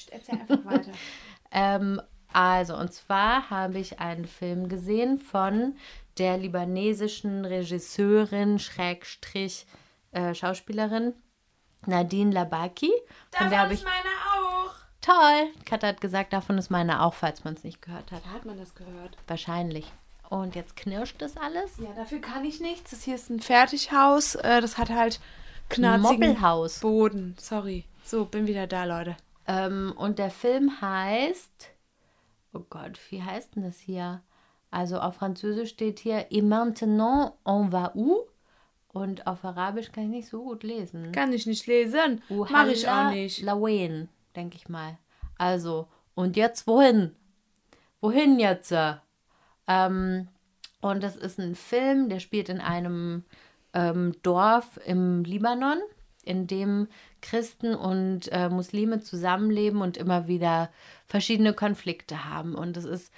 Erzähl 0.10 0.40
einfach 0.40 0.66
weiter. 0.66 0.92
Ähm, 1.52 2.02
also, 2.34 2.76
und 2.76 2.92
zwar 2.92 3.52
habe 3.52 3.78
ich 3.78 4.00
einen 4.00 4.26
Film 4.26 4.70
gesehen 4.70 5.20
von 5.20 5.76
der 6.18 6.38
libanesischen 6.38 7.46
Regisseurin, 7.46 8.60
Schrägstrich, 8.60 9.66
äh, 10.12 10.34
Schauspielerin 10.34 11.14
Nadine 11.86 12.32
Labaki. 12.32 12.92
Von 13.32 13.50
der 13.50 13.60
habe 13.60 13.74
ich. 13.74 13.84
meine 13.84 13.94
auch. 14.36 14.74
Toll! 15.02 15.52
Katha 15.66 15.88
hat 15.88 16.02
gesagt, 16.02 16.32
davon 16.34 16.58
ist 16.58 16.70
meine 16.70 17.02
auch, 17.02 17.14
falls 17.14 17.44
man 17.44 17.56
es 17.56 17.64
nicht 17.64 17.82
gehört 17.82 18.12
hat. 18.12 18.26
Da 18.26 18.30
hat 18.30 18.46
man 18.46 18.58
das 18.58 18.74
gehört. 18.74 19.18
Wahrscheinlich. 19.28 19.92
Und 20.30 20.56
jetzt 20.56 20.76
knirscht 20.76 21.22
das 21.22 21.36
alles. 21.38 21.78
Ja, 21.78 21.92
dafür 21.96 22.20
kann 22.20 22.46
ich 22.46 22.62
nichts. 22.62 22.92
Das 22.92 23.04
hier 23.04 23.16
ist 23.16 23.30
ein 23.30 23.42
Fertighaus. 23.42 24.36
Äh, 24.36 24.62
das 24.62 24.78
hat 24.78 24.90
halt 24.90 25.20
knarzigen. 25.70 26.38
Boden. 26.82 27.36
Sorry. 27.38 27.86
So, 28.04 28.26
bin 28.26 28.48
wieder 28.48 28.66
da, 28.66 28.86
Leute. 28.86 29.18
Ähm, 29.46 29.94
und 29.98 30.20
der 30.20 30.32
Film 30.32 30.82
heißt. 30.82 31.70
Oh 32.54 32.64
Gott, 32.70 33.00
wie 33.10 33.22
heißt 33.22 33.56
denn 33.56 33.64
das 33.64 33.80
hier? 33.80 34.22
Also 34.74 35.00
auf 35.00 35.18
Französisch 35.18 35.70
steht 35.70 36.00
hier 36.00 36.26
Et 36.32 36.44
maintenant 36.44 37.34
on 37.46 37.72
va 37.72 37.92
où? 37.94 38.24
Und 38.88 39.28
auf 39.28 39.46
Arabisch 39.46 39.92
kann 39.92 40.06
ich 40.06 40.10
nicht 40.10 40.30
so 40.30 40.44
gut 40.44 40.64
lesen. 40.64 41.12
Kann 41.12 41.32
ich 41.32 41.46
nicht 41.46 41.68
lesen. 41.68 42.24
Mach 42.28 42.68
ich 42.68 42.90
auch 42.90 43.12
nicht. 43.12 43.44
Lawen, 43.44 44.10
denke 44.36 44.56
ich 44.56 44.70
mal. 44.70 44.98
Also, 45.38 45.88
und 46.16 46.36
jetzt 46.38 46.66
wohin? 46.66 47.12
Wohin 48.02 48.40
jetzt? 48.40 48.74
Ähm, 49.68 50.28
und 50.82 51.04
das 51.04 51.18
ist 51.18 51.40
ein 51.40 51.54
Film, 51.54 52.10
der 52.10 52.20
spielt 52.20 52.50
in 52.50 52.60
einem 52.60 53.26
ähm, 53.74 54.16
Dorf 54.24 54.80
im 54.88 55.24
Libanon, 55.24 55.78
in 56.24 56.48
dem 56.48 56.88
Christen 57.22 57.76
und 57.76 58.32
äh, 58.32 58.50
Muslime 58.50 59.02
zusammenleben 59.02 59.82
und 59.82 59.98
immer 59.98 60.28
wieder 60.28 60.72
verschiedene 61.06 61.54
Konflikte 61.54 62.26
haben. 62.28 62.56
Und 62.56 62.76
es 62.76 62.86
ist 62.86 63.12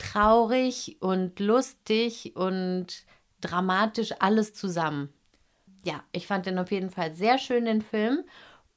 traurig 0.00 0.96
und 1.00 1.38
lustig 1.38 2.34
und 2.34 3.04
dramatisch 3.40 4.12
alles 4.18 4.54
zusammen. 4.54 5.12
Ja, 5.84 6.02
ich 6.12 6.26
fand 6.26 6.46
den 6.46 6.58
auf 6.58 6.72
jeden 6.72 6.90
Fall 6.90 7.14
sehr 7.14 7.38
schön, 7.38 7.66
den 7.66 7.82
Film. 7.82 8.24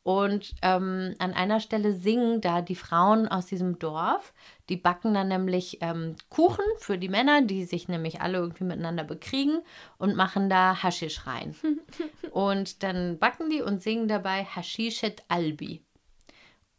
Und 0.03 0.53
ähm, 0.61 1.15
an 1.19 1.34
einer 1.34 1.61
Stelle 1.61 1.93
singen 1.93 2.41
da 2.41 2.61
die 2.61 2.76
Frauen 2.76 3.30
aus 3.30 3.45
diesem 3.45 3.80
Dorf. 3.80 4.34
Die 4.67 4.76
backen 4.76 5.13
dann 5.13 5.30
nämlich 5.30 5.78
ähm, 5.80 6.17
Kuchen 6.30 6.65
für 6.78 6.97
die 6.97 7.07
Männer, 7.07 7.41
die 7.41 7.63
sich 7.63 7.88
nämlich 7.88 8.19
alle 8.19 8.39
irgendwie 8.39 8.65
miteinander 8.65 9.05
bekriegen 9.05 9.61
und 9.97 10.17
machen 10.17 10.49
da 10.49 10.84
Haschisch 10.84 11.26
rein. 11.26 11.55
und 12.32 12.84
dann 12.84 13.17
backen 13.17 13.49
die 13.49 13.61
und 13.61 13.82
singen 13.82 14.09
dabei 14.09 14.43
Hashishet 14.43 15.24
Albi. 15.30 15.82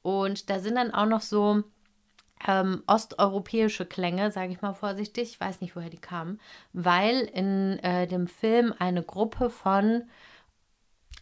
Und 0.03 0.51
da 0.51 0.59
sind 0.59 0.75
dann 0.75 0.93
auch 0.93 1.07
noch 1.07 1.23
so 1.23 1.65
ähm, 2.47 2.83
osteuropäische 2.87 3.87
Klänge, 3.87 4.31
sage 4.31 4.53
ich 4.53 4.63
mal 4.63 4.75
vorsichtig. 4.75 5.31
Ich 5.31 5.41
weiß 5.41 5.61
nicht, 5.61 5.77
woher 5.77 5.91
die 5.91 5.97
kamen, 5.97 6.41
weil 6.73 7.21
in 7.21 7.79
äh, 7.81 8.07
dem 8.07 8.27
Film 8.27 8.75
eine 8.79 9.03
Gruppe 9.03 9.51
von 9.51 10.05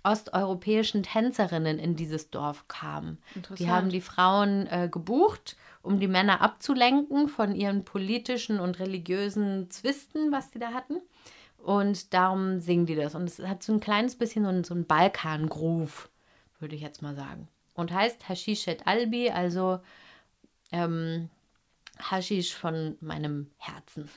osteuropäischen 0.04 1.04
Tänzerinnen 1.04 1.78
in 1.78 1.94
dieses 1.94 2.30
Dorf 2.30 2.66
kam. 2.66 3.18
Die 3.58 3.70
haben 3.70 3.88
die 3.88 4.00
Frauen 4.00 4.66
äh, 4.66 4.88
gebucht, 4.90 5.56
um 5.80 6.00
die 6.00 6.08
Männer 6.08 6.40
abzulenken 6.40 7.28
von 7.28 7.54
ihren 7.54 7.84
politischen 7.84 8.58
und 8.58 8.80
religiösen 8.80 9.70
Zwisten, 9.70 10.32
was 10.32 10.50
die 10.50 10.58
da 10.58 10.72
hatten. 10.72 11.00
Und 11.58 12.12
darum 12.12 12.58
singen 12.58 12.86
die 12.86 12.96
das. 12.96 13.14
Und 13.14 13.24
es 13.24 13.38
hat 13.38 13.62
so 13.62 13.72
ein 13.72 13.78
kleines 13.78 14.16
bisschen 14.16 14.42
so 14.42 14.48
einen, 14.48 14.64
so 14.64 14.74
einen 14.74 14.86
Balkan-Groove, 14.86 16.08
würde 16.58 16.74
ich 16.74 16.82
jetzt 16.82 17.02
mal 17.02 17.14
sagen. 17.14 17.46
Und 17.74 17.92
heißt 17.92 18.28
Hashishet 18.28 18.86
Albi, 18.86 19.30
also 19.30 19.78
ähm, 20.72 21.30
Hashish 21.98 22.54
von 22.54 22.96
meinem 23.00 23.50
Herzen. 23.58 24.08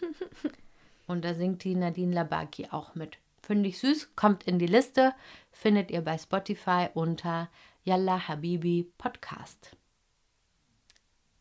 Und 1.07 1.23
da 1.23 1.35
singt 1.35 1.63
die 1.63 1.75
Nadine 1.75 2.13
Labaki 2.13 2.69
auch 2.71 2.95
mit. 2.95 3.17
Finde 3.41 3.69
ich 3.69 3.79
süß, 3.79 4.15
kommt 4.15 4.43
in 4.43 4.57
die 4.57 4.65
Liste, 4.65 5.13
findet 5.51 5.91
ihr 5.91 6.01
bei 6.01 6.17
Spotify 6.17 6.89
unter 6.95 7.49
Yalla 7.83 8.27
Habibi 8.27 8.91
Podcast. 8.97 9.77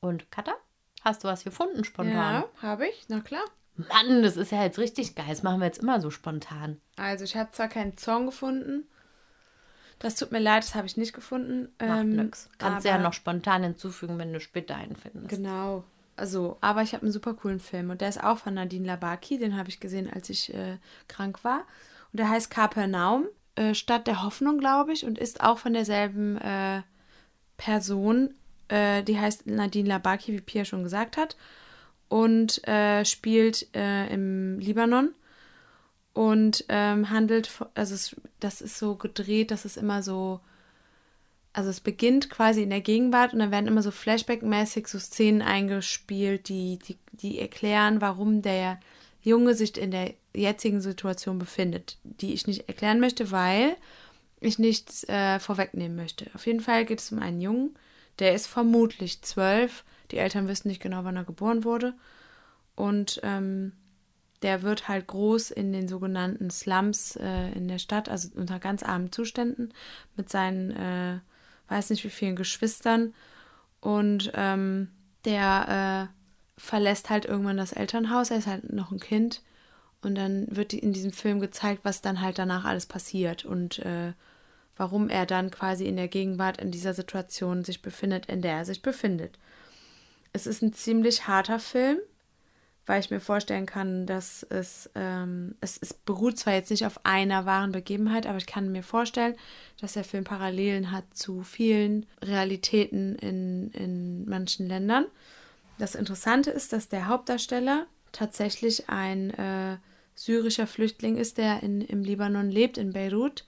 Und 0.01 0.31
Katha, 0.31 0.55
hast 1.01 1.25
du 1.25 1.29
was 1.29 1.45
gefunden 1.45 1.83
spontan? 1.85 2.15
Ja, 2.15 2.49
habe 2.61 2.89
ich. 2.89 3.07
Na 3.09 3.21
klar. 3.21 3.45
Mann, 3.77 4.23
das 4.23 4.37
ist 4.37 4.53
ja 4.53 4.63
jetzt 4.63 4.79
richtig 4.79 5.15
geil. 5.15 5.27
Das 5.29 5.43
machen 5.43 5.61
wir 5.61 5.67
jetzt 5.67 5.79
immer 5.83 6.01
so 6.01 6.11
spontan. 6.11 6.81
Also, 6.97 7.25
ich 7.25 7.37
habe 7.37 7.51
zwar 7.53 7.69
keinen 7.69 7.97
Song 7.97 8.27
gefunden. 8.27 8.87
Das 9.99 10.17
tut 10.17 10.33
mir 10.33 10.39
leid, 10.39 10.65
das 10.65 10.75
habe 10.75 10.87
ich 10.87 10.97
nicht 10.97 11.13
gefunden. 11.13 11.69
Macht 11.79 12.03
Ähm, 12.03 12.17
nix. 12.17 12.49
Kannst 12.59 12.85
du 12.85 12.89
ja 12.89 12.99
noch 12.99 13.13
spontan 13.13 13.63
hinzufügen, 13.63 14.19
wenn 14.19 14.33
du 14.33 14.41
später 14.41 14.77
einen 14.77 14.97
findest. 14.97 15.29
Genau. 15.29 15.85
Also, 16.17 16.59
aber 16.61 16.83
ich 16.83 16.93
habe 16.93 17.03
einen 17.03 17.13
super 17.13 17.35
coolen 17.35 17.61
Film 17.61 17.91
und 17.91 18.01
der 18.01 18.09
ist 18.09 18.23
auch 18.23 18.39
von 18.39 18.55
Nadine 18.55 18.87
Labaki. 18.87 19.39
Den 19.39 19.57
habe 19.57 19.69
ich 19.69 19.81
gesehen, 19.81 20.09
als 20.13 20.31
ich 20.31 20.55
äh, 20.55 20.79
krank 21.09 21.43
war. 21.43 21.65
Und 22.13 22.21
der 22.21 22.29
heißt 22.29 22.51
Kapernaum, 22.51 23.27
äh, 23.57 23.75
Stadt 23.75 24.07
der 24.07 24.23
Hoffnung, 24.23 24.59
glaube 24.59 24.93
ich, 24.93 25.05
und 25.05 25.19
ist 25.19 25.43
auch 25.43 25.59
von 25.59 25.73
derselben 25.73 26.37
äh, 26.39 26.83
Person. 27.57 28.35
Äh, 28.69 29.03
die 29.03 29.19
heißt 29.19 29.47
Nadine 29.47 29.89
Labaki, 29.89 30.33
wie 30.33 30.41
Pia 30.41 30.65
schon 30.65 30.85
gesagt 30.85 31.17
hat. 31.17 31.37
Und 32.09 32.67
äh, 32.69 33.05
spielt 33.05 33.75
äh, 33.75 34.07
im 34.13 34.61
Libanon 34.61 35.15
und 36.15 36.65
ähm, 36.69 37.11
handelt, 37.11 37.51
also 37.75 37.95
es, 37.95 38.17
das 38.41 38.61
ist 38.61 38.79
so 38.79 38.95
gedreht, 38.95 39.51
dass 39.51 39.65
es 39.65 39.77
immer 39.77 40.03
so 40.03 40.41
also 41.55 41.71
es 41.71 41.81
beginnt 41.81 42.31
quasi 42.31 42.65
in 42.65 42.71
der 42.71 42.81
Gegenwart 42.81 43.33
und 43.33 43.39
dann 43.39 43.53
werden 43.53 43.69
immer 43.69 43.83
so 43.83 43.93
Flashback-mäßig 43.93 44.89
so 44.89 44.99
Szenen 44.99 45.41
eingespielt, 45.41 46.49
die, 46.49 46.81
die, 46.81 46.99
die 47.13 47.39
erklären, 47.39 48.01
warum 48.01 48.43
der 48.43 48.81
Junge 49.23 49.55
sich 49.55 49.79
in 49.79 49.93
der 49.93 50.15
jetzigen 50.35 50.81
Situation 50.81 51.39
befindet, 51.39 51.97
die 52.03 52.35
ich 52.35 52.49
nicht 52.49 52.69
erklären 52.69 52.99
möchte, 52.99 53.31
weil 53.31 53.77
ich 54.41 54.59
nichts 54.59 55.09
äh, 55.09 55.39
vorwegnehmen 55.39 55.97
möchte. 55.97 56.27
Auf 56.35 56.45
jeden 56.47 56.61
Fall 56.61 56.85
geht 56.85 56.99
es 56.99 57.13
um 57.13 57.21
einen 57.21 57.41
Jungen, 57.41 57.77
der 58.19 58.35
ist 58.35 58.49
vermutlich 58.49 59.23
zwölf. 59.23 59.85
Die 60.11 60.19
Eltern 60.19 60.49
wissen 60.49 60.69
nicht 60.69 60.83
genau, 60.83 61.05
wann 61.05 61.17
er 61.17 61.25
geboren 61.25 61.63
wurde. 61.63 61.95
Und 62.75 63.21
ähm, 63.23 63.73
der 64.45 64.61
wird 64.61 64.89
halt 64.89 65.07
groß 65.07 65.51
in 65.51 65.73
den 65.73 65.89
sogenannten 65.89 66.51
Slums 66.51 67.17
äh, 67.17 67.51
in 67.53 67.67
der 67.67 67.79
Stadt, 67.79 68.11
also 68.11 68.29
unter 68.37 68.59
ganz 68.59 68.83
armen 68.83 69.11
Zuständen, 69.11 69.73
mit 70.17 70.29
seinen, 70.29 70.71
äh, 70.71 71.19
weiß 71.69 71.89
nicht 71.89 72.05
wie 72.05 72.11
vielen 72.11 72.37
Geschwistern. 72.37 73.15
Und 73.81 74.33
ähm, 74.35 74.91
der 75.25 76.11
äh, 76.11 76.61
verlässt 76.61 77.09
halt 77.09 77.25
irgendwann 77.25 77.57
das 77.57 77.73
Elternhaus, 77.73 78.31
er 78.31 78.37
ist 78.37 78.47
halt 78.47 78.71
noch 78.71 78.93
ein 78.93 79.01
Kind. 79.01 79.41
Und 80.03 80.15
dann 80.15 80.47
wird 80.55 80.75
in 80.75 80.93
diesem 80.93 81.13
Film 81.13 81.41
gezeigt, 81.41 81.81
was 81.85 82.03
dann 82.03 82.21
halt 82.21 82.39
danach 82.39 82.67
alles 82.67 82.85
passiert 82.85 83.47
und 83.47 83.79
äh, 83.79 84.13
warum 84.77 85.09
er 85.09 85.25
dann 85.25 85.51
quasi 85.51 85.87
in 85.87 85.97
der 85.97 86.09
Gegenwart 86.09 86.61
in 86.61 86.71
dieser 86.71 86.93
Situation 86.93 87.65
sich 87.65 87.81
befindet, 87.81 88.27
in 88.27 88.43
der 88.43 88.59
er 88.59 88.65
sich 88.67 88.83
befindet. 88.83 89.39
Es 90.35 90.47
ist 90.47 90.61
ein 90.61 90.75
ziemlich 90.75 91.27
harter 91.27 91.61
Film, 91.61 91.97
weil 92.87 93.01
ich 93.01 93.11
mir 93.11 93.21
vorstellen 93.21 93.67
kann, 93.67 94.07
dass 94.07 94.43
es, 94.43 94.91
ähm, 94.95 95.55
es, 95.61 95.79
es 95.81 95.95
beruht 95.95 96.39
zwar 96.39 96.55
jetzt 96.55 96.71
nicht 96.71 96.85
auf 96.85 97.05
einer 97.05 97.47
wahren 97.47 97.73
Begebenheit, 97.73 98.27
aber 98.27 98.39
ich 98.39 98.47
kann 98.47 98.73
mir 98.73 98.83
vorstellen, 98.83 99.35
dass 99.81 99.95
der 99.95 100.05
Film 100.05 100.25
Parallelen 100.25 100.93
hat 100.93 101.05
zu 101.15 101.43
vielen 101.43 102.07
Realitäten 102.23 103.17
in, 103.17 103.71
in 103.71 104.29
manchen 104.29 104.67
Ländern. 104.67 105.07
Das 105.79 105.95
Interessante 105.95 106.51
ist, 106.51 106.73
dass 106.73 106.89
der 106.89 107.09
Hauptdarsteller 107.09 107.87
tatsächlich 108.13 108.89
ein 108.89 109.31
äh, 109.31 109.79
syrischer 110.15 110.67
Flüchtling 110.67 111.17
ist, 111.17 111.39
der 111.39 111.63
in, 111.63 111.81
im 111.81 112.05
Libanon 112.05 112.51
lebt, 112.51 112.79
in 112.79 112.93
Beirut. 112.93 113.45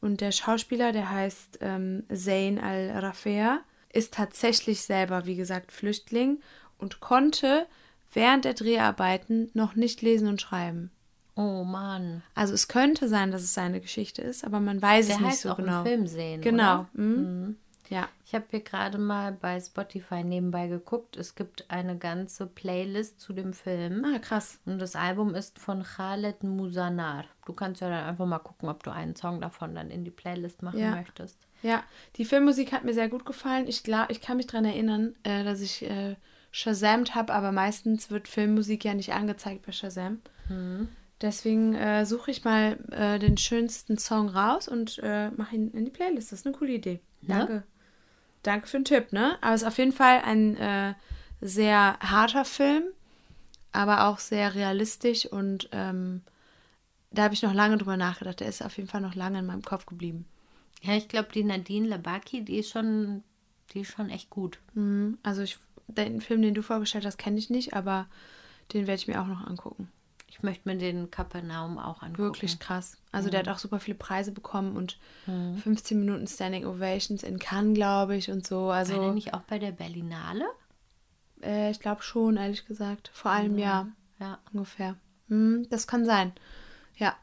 Und 0.00 0.20
der 0.20 0.32
Schauspieler, 0.32 0.92
der 0.92 1.10
heißt 1.10 1.58
ähm, 1.62 2.04
Zayn 2.12 2.58
al-Rafea, 2.58 3.60
ist 3.92 4.12
tatsächlich 4.14 4.82
selber, 4.82 5.24
wie 5.24 5.36
gesagt, 5.36 5.72
Flüchtling 5.72 6.40
und 6.78 7.00
konnte 7.00 7.66
während 8.14 8.44
der 8.44 8.54
Dreharbeiten 8.54 9.50
noch 9.54 9.74
nicht 9.74 10.02
lesen 10.02 10.28
und 10.28 10.40
schreiben. 10.40 10.90
Oh 11.36 11.64
Mann. 11.64 12.22
Also 12.34 12.54
es 12.54 12.68
könnte 12.68 13.08
sein, 13.08 13.32
dass 13.32 13.42
es 13.42 13.54
seine 13.54 13.80
Geschichte 13.80 14.22
ist, 14.22 14.44
aber 14.44 14.60
man 14.60 14.80
weiß 14.80 15.08
Der 15.08 15.16
es 15.16 15.20
nicht 15.22 15.38
so 15.38 15.50
auch 15.50 15.56
genau. 15.56 15.80
im 15.80 15.86
Film 15.86 16.06
sehen. 16.06 16.40
Genau. 16.40 16.80
Oder? 16.80 16.88
Mhm. 16.94 17.56
Ja. 17.90 18.08
Ich 18.24 18.34
habe 18.34 18.46
hier 18.50 18.60
gerade 18.60 18.98
mal 18.98 19.32
bei 19.32 19.60
Spotify 19.60 20.24
nebenbei 20.24 20.68
geguckt. 20.68 21.16
Es 21.16 21.34
gibt 21.34 21.70
eine 21.70 21.98
ganze 21.98 22.46
Playlist 22.46 23.20
zu 23.20 23.32
dem 23.32 23.52
Film. 23.52 24.04
Ah, 24.04 24.18
krass. 24.18 24.58
Und 24.64 24.78
das 24.78 24.96
Album 24.96 25.34
ist 25.34 25.58
von 25.58 25.82
Khaled 25.82 26.42
Musanar. 26.42 27.24
Du 27.46 27.52
kannst 27.52 27.80
ja 27.82 27.90
dann 27.90 28.04
einfach 28.04 28.26
mal 28.26 28.38
gucken, 28.38 28.68
ob 28.68 28.82
du 28.82 28.90
einen 28.90 29.16
Song 29.16 29.40
davon 29.40 29.74
dann 29.74 29.90
in 29.90 30.04
die 30.04 30.10
Playlist 30.10 30.62
machen 30.62 30.78
Ja. 30.80 30.92
möchtest. 30.92 31.36
Ja, 31.62 31.82
die 32.16 32.24
Filmmusik 32.24 32.72
hat 32.72 32.84
mir 32.84 32.94
sehr 32.94 33.08
gut 33.08 33.24
gefallen. 33.26 33.66
Ich 33.68 33.82
glaube, 33.82 34.12
ich 34.12 34.20
kann 34.20 34.36
mich 34.38 34.46
daran 34.46 34.64
erinnern, 34.66 35.14
äh, 35.22 35.44
dass 35.44 35.60
ich 35.60 35.82
äh, 35.88 36.16
Shazamt 36.56 37.16
habe, 37.16 37.34
aber 37.34 37.50
meistens 37.50 38.10
wird 38.12 38.28
Filmmusik 38.28 38.84
ja 38.84 38.94
nicht 38.94 39.12
angezeigt 39.12 39.66
bei 39.66 39.72
Shazam. 39.72 40.20
Deswegen 41.20 41.74
äh, 41.74 42.06
suche 42.06 42.30
ich 42.30 42.44
mal 42.44 42.78
äh, 42.92 43.18
den 43.18 43.36
schönsten 43.36 43.98
Song 43.98 44.28
raus 44.28 44.68
und 44.68 45.00
äh, 45.02 45.32
mache 45.32 45.56
ihn 45.56 45.72
in 45.72 45.84
die 45.84 45.90
Playlist. 45.90 46.30
Das 46.30 46.38
ist 46.38 46.46
eine 46.46 46.54
coole 46.54 46.74
Idee. 46.74 47.00
Ja. 47.22 47.38
Danke. 47.38 47.62
Danke 48.44 48.68
für 48.68 48.78
den 48.78 48.84
Tipp, 48.84 49.12
ne? 49.12 49.36
Aber 49.40 49.54
es 49.54 49.62
ist 49.62 49.66
auf 49.66 49.78
jeden 49.78 49.90
Fall 49.90 50.20
ein 50.24 50.56
äh, 50.56 50.94
sehr 51.40 51.98
harter 51.98 52.44
Film, 52.44 52.84
aber 53.72 54.06
auch 54.06 54.20
sehr 54.20 54.54
realistisch 54.54 55.26
und 55.26 55.68
ähm, 55.72 56.22
da 57.10 57.24
habe 57.24 57.34
ich 57.34 57.42
noch 57.42 57.54
lange 57.54 57.78
drüber 57.78 57.96
nachgedacht. 57.96 58.38
Der 58.38 58.48
ist 58.48 58.62
auf 58.62 58.76
jeden 58.76 58.88
Fall 58.88 59.00
noch 59.00 59.16
lange 59.16 59.40
in 59.40 59.46
meinem 59.46 59.62
Kopf 59.62 59.86
geblieben. 59.86 60.24
Ja, 60.82 60.94
ich 60.94 61.08
glaube, 61.08 61.30
die 61.34 61.42
Nadine 61.42 61.88
Labaki, 61.88 62.44
die 62.44 62.58
ist 62.58 62.70
schon, 62.70 63.24
die 63.72 63.80
ist 63.80 63.92
schon 63.92 64.08
echt 64.08 64.30
gut. 64.30 64.60
Mhm. 64.74 65.18
Also 65.24 65.42
ich, 65.42 65.58
den 65.88 66.20
Film, 66.20 66.42
den 66.42 66.54
du 66.54 66.62
vorgestellt 66.62 67.04
hast, 67.06 67.18
kenne 67.18 67.38
ich 67.38 67.50
nicht, 67.50 67.74
aber 67.74 68.06
den 68.72 68.86
werde 68.86 69.00
ich 69.00 69.08
mir 69.08 69.20
auch 69.20 69.26
noch 69.26 69.46
angucken. 69.46 69.90
Ich 70.28 70.42
möchte 70.42 70.68
mir 70.68 70.76
den 70.76 71.10
Kapernaum 71.10 71.78
auch 71.78 72.02
angucken. 72.02 72.18
Wirklich 72.18 72.58
krass. 72.58 72.96
Also 73.12 73.30
der 73.30 73.40
hat 73.40 73.48
auch 73.48 73.58
super 73.58 73.78
viele 73.78 73.96
Preise 73.96 74.32
bekommen 74.32 74.76
und 74.76 74.98
15 75.26 75.98
Minuten 76.00 76.26
Standing 76.26 76.66
Ovations 76.66 77.22
in 77.22 77.38
Cannes, 77.38 77.74
glaube 77.74 78.16
ich, 78.16 78.30
und 78.30 78.44
so. 78.46 78.66
War 78.66 78.84
der 78.84 78.96
Also 78.96 79.12
nicht 79.12 79.32
auch 79.34 79.42
bei 79.42 79.58
der 79.60 79.70
Berlinale? 79.72 80.46
äh, 81.42 81.70
ich 81.70 81.78
glaube 81.78 82.02
schon, 82.02 82.36
ehrlich 82.36 82.66
gesagt. 82.66 83.10
Vor 83.14 83.30
einem 83.30 83.58
Jahr 83.58 83.86
Ja. 84.18 84.38
ungefähr. 84.52 84.96
Mhm, 85.28 85.68
das 85.70 85.86
kann 85.86 86.04
sein. 86.04 86.32
Ja. 86.96 87.14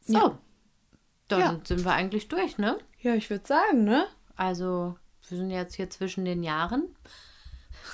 So. 0.00 0.18
Ja. 0.18 0.38
Dann 1.28 1.40
Ja. 1.40 1.60
sind 1.64 1.84
wir 1.84 1.92
eigentlich 1.92 2.28
durch, 2.28 2.58
ne? 2.58 2.78
Ja, 2.98 3.14
ich 3.14 3.30
würde 3.30 3.46
sagen, 3.46 3.84
ne? 3.84 4.06
Also, 4.36 4.96
wir 5.28 5.38
sind 5.38 5.50
jetzt 5.50 5.74
hier 5.74 5.90
zwischen 5.90 6.24
den 6.24 6.42
Jahren. 6.42 6.94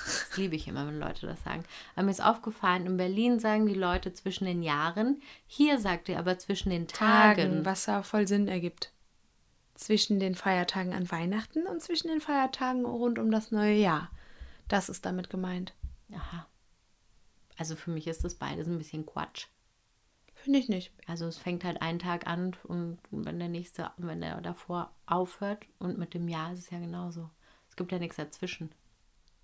Das 0.05 0.37
liebe 0.37 0.57
ich 0.57 0.69
immer, 0.69 0.87
wenn 0.87 0.99
Leute 0.99 1.27
das 1.27 1.43
sagen. 1.43 1.65
Aber 1.95 2.05
mir 2.05 2.11
ist 2.11 2.23
aufgefallen, 2.23 2.87
in 2.87 2.97
Berlin 2.97 3.39
sagen 3.39 3.67
die 3.67 3.75
Leute 3.75 4.13
zwischen 4.13 4.45
den 4.45 4.63
Jahren. 4.63 5.21
Hier 5.47 5.79
sagt 5.79 6.09
ihr 6.09 6.19
aber 6.19 6.39
zwischen 6.39 6.71
den 6.71 6.89
Tagen. 6.89 7.43
Tagen, 7.43 7.65
was 7.65 7.87
ja 7.87 8.03
voll 8.03 8.27
Sinn 8.27 8.49
ergibt. 8.49 8.93
Zwischen 9.75 10.21
den 10.21 10.35
Feiertagen 10.35 10.93
an 10.93 11.11
Weihnachten 11.11 11.67
und 11.67 11.83
zwischen 11.83 12.09
den 12.09 12.21
Feiertagen 12.21 12.85
rund 12.85 13.19
um 13.19 13.31
das 13.31 13.51
neue 13.51 13.77
Jahr. 13.77 14.11
Das 14.69 14.89
ist 14.89 15.05
damit 15.05 15.31
gemeint. 15.31 15.75
Aha. 16.13 16.47
Also 17.59 17.77
für 17.77 17.91
mich 17.91 18.07
ist 18.07 18.25
das 18.25 18.35
beides 18.35 18.67
ein 18.67 18.79
bisschen 18.79 19.07
Quatsch. 19.07 19.47
Finde 20.47 20.61
ich 20.61 20.69
nicht. 20.69 20.93
Also 21.09 21.27
es 21.27 21.39
fängt 21.39 21.65
halt 21.65 21.83
einen 21.83 21.99
Tag 21.99 22.29
an 22.29 22.55
und 22.63 22.99
wenn 23.11 23.41
der 23.41 23.49
nächste, 23.49 23.91
wenn 23.97 24.21
der 24.21 24.41
davor 24.41 24.93
aufhört 25.05 25.67
und 25.81 25.99
mit 25.99 26.15
dem 26.15 26.29
Jahr 26.29 26.53
ist 26.53 26.61
es 26.61 26.71
ja 26.71 26.79
genauso. 26.79 27.29
Es 27.69 27.75
gibt 27.75 27.91
ja 27.91 27.99
nichts 27.99 28.15
dazwischen. 28.15 28.71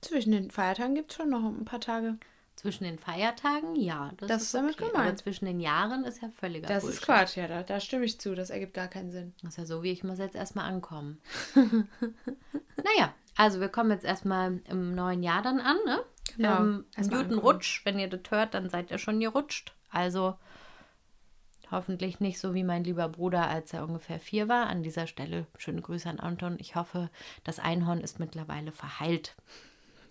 Zwischen 0.00 0.30
den 0.30 0.52
Feiertagen 0.52 0.94
gibt 0.94 1.10
es 1.10 1.16
schon 1.16 1.30
noch 1.30 1.42
ein 1.42 1.64
paar 1.64 1.80
Tage. 1.80 2.18
Zwischen 2.54 2.84
den 2.84 3.00
Feiertagen, 3.00 3.74
ja, 3.74 4.12
das, 4.16 4.28
Das 4.28 4.42
ist 4.42 4.54
damit 4.54 4.76
okay. 4.80 4.90
gemeint. 4.92 5.08
Aber 5.08 5.16
zwischen 5.16 5.46
den 5.46 5.58
Jahren 5.58 6.04
ist 6.04 6.22
ja 6.22 6.28
völliger 6.28 6.68
Das 6.68 6.84
Bullshit. 6.84 7.00
ist 7.00 7.04
Quatsch, 7.04 7.36
ja, 7.36 7.48
da, 7.48 7.64
da 7.64 7.80
stimme 7.80 8.04
ich 8.04 8.20
zu. 8.20 8.36
Das 8.36 8.50
ergibt 8.50 8.74
gar 8.74 8.86
keinen 8.86 9.10
Sinn. 9.10 9.34
Das 9.42 9.54
ist 9.54 9.56
ja 9.58 9.66
so, 9.66 9.82
wie 9.82 9.90
ich 9.90 10.04
muss 10.04 10.20
jetzt 10.20 10.36
erstmal 10.36 10.66
ankommen. 10.66 11.18
naja, 11.56 13.12
also 13.36 13.58
wir 13.58 13.70
kommen 13.70 13.90
jetzt 13.90 14.04
erstmal 14.04 14.60
im 14.68 14.94
neuen 14.94 15.24
Jahr 15.24 15.42
dann 15.42 15.58
an, 15.58 15.78
ne? 15.84 16.04
Genau, 16.36 16.60
Ähm, 16.60 16.84
guten. 16.96 17.38
Rutsch. 17.38 17.84
Wenn 17.84 17.98
ihr 17.98 18.08
das 18.08 18.30
hört, 18.30 18.54
dann 18.54 18.68
seid 18.70 18.92
ihr 18.92 18.98
schon 18.98 19.18
gerutscht. 19.18 19.74
Also 19.90 20.36
hoffentlich 21.72 22.20
nicht 22.20 22.38
so 22.38 22.54
wie 22.54 22.64
mein 22.64 22.84
lieber 22.84 23.08
Bruder, 23.08 23.48
als 23.48 23.72
er 23.72 23.84
ungefähr 23.84 24.20
vier 24.20 24.48
war. 24.48 24.66
An 24.66 24.82
dieser 24.82 25.06
Stelle 25.06 25.46
schöne 25.58 25.82
Grüße 25.82 26.08
an 26.08 26.20
Anton. 26.20 26.56
Ich 26.60 26.76
hoffe, 26.76 27.10
das 27.44 27.58
Einhorn 27.58 28.00
ist 28.00 28.20
mittlerweile 28.20 28.72
verheilt. 28.72 29.34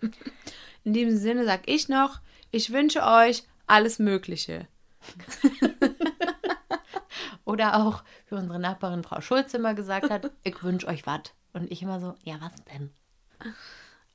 In 0.84 0.92
diesem 0.92 1.16
Sinne 1.16 1.44
sage 1.44 1.62
ich 1.66 1.88
noch, 1.88 2.20
ich 2.50 2.72
wünsche 2.72 3.02
euch 3.02 3.44
alles 3.66 3.98
Mögliche. 3.98 4.66
Oder 7.44 7.84
auch, 7.84 8.04
wie 8.28 8.34
unsere 8.34 8.58
Nachbarin 8.58 9.02
Frau 9.02 9.20
Schulz 9.20 9.54
immer 9.54 9.74
gesagt 9.74 10.10
hat, 10.10 10.30
ich 10.44 10.62
wünsche 10.62 10.86
euch 10.86 11.06
was. 11.06 11.22
Und 11.52 11.70
ich 11.70 11.82
immer 11.82 12.00
so, 12.00 12.14
ja, 12.22 12.36
was 12.40 12.52
denn? 12.64 12.90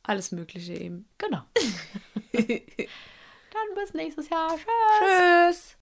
Alles 0.03 0.31
Mögliche 0.31 0.73
eben. 0.73 1.07
Genau. 1.17 1.41
dann 2.31 3.75
bis 3.75 3.93
nächstes 3.93 4.29
Jahr. 4.29 4.55
Tschüss. 4.55 4.65
Tschüss. 4.99 5.75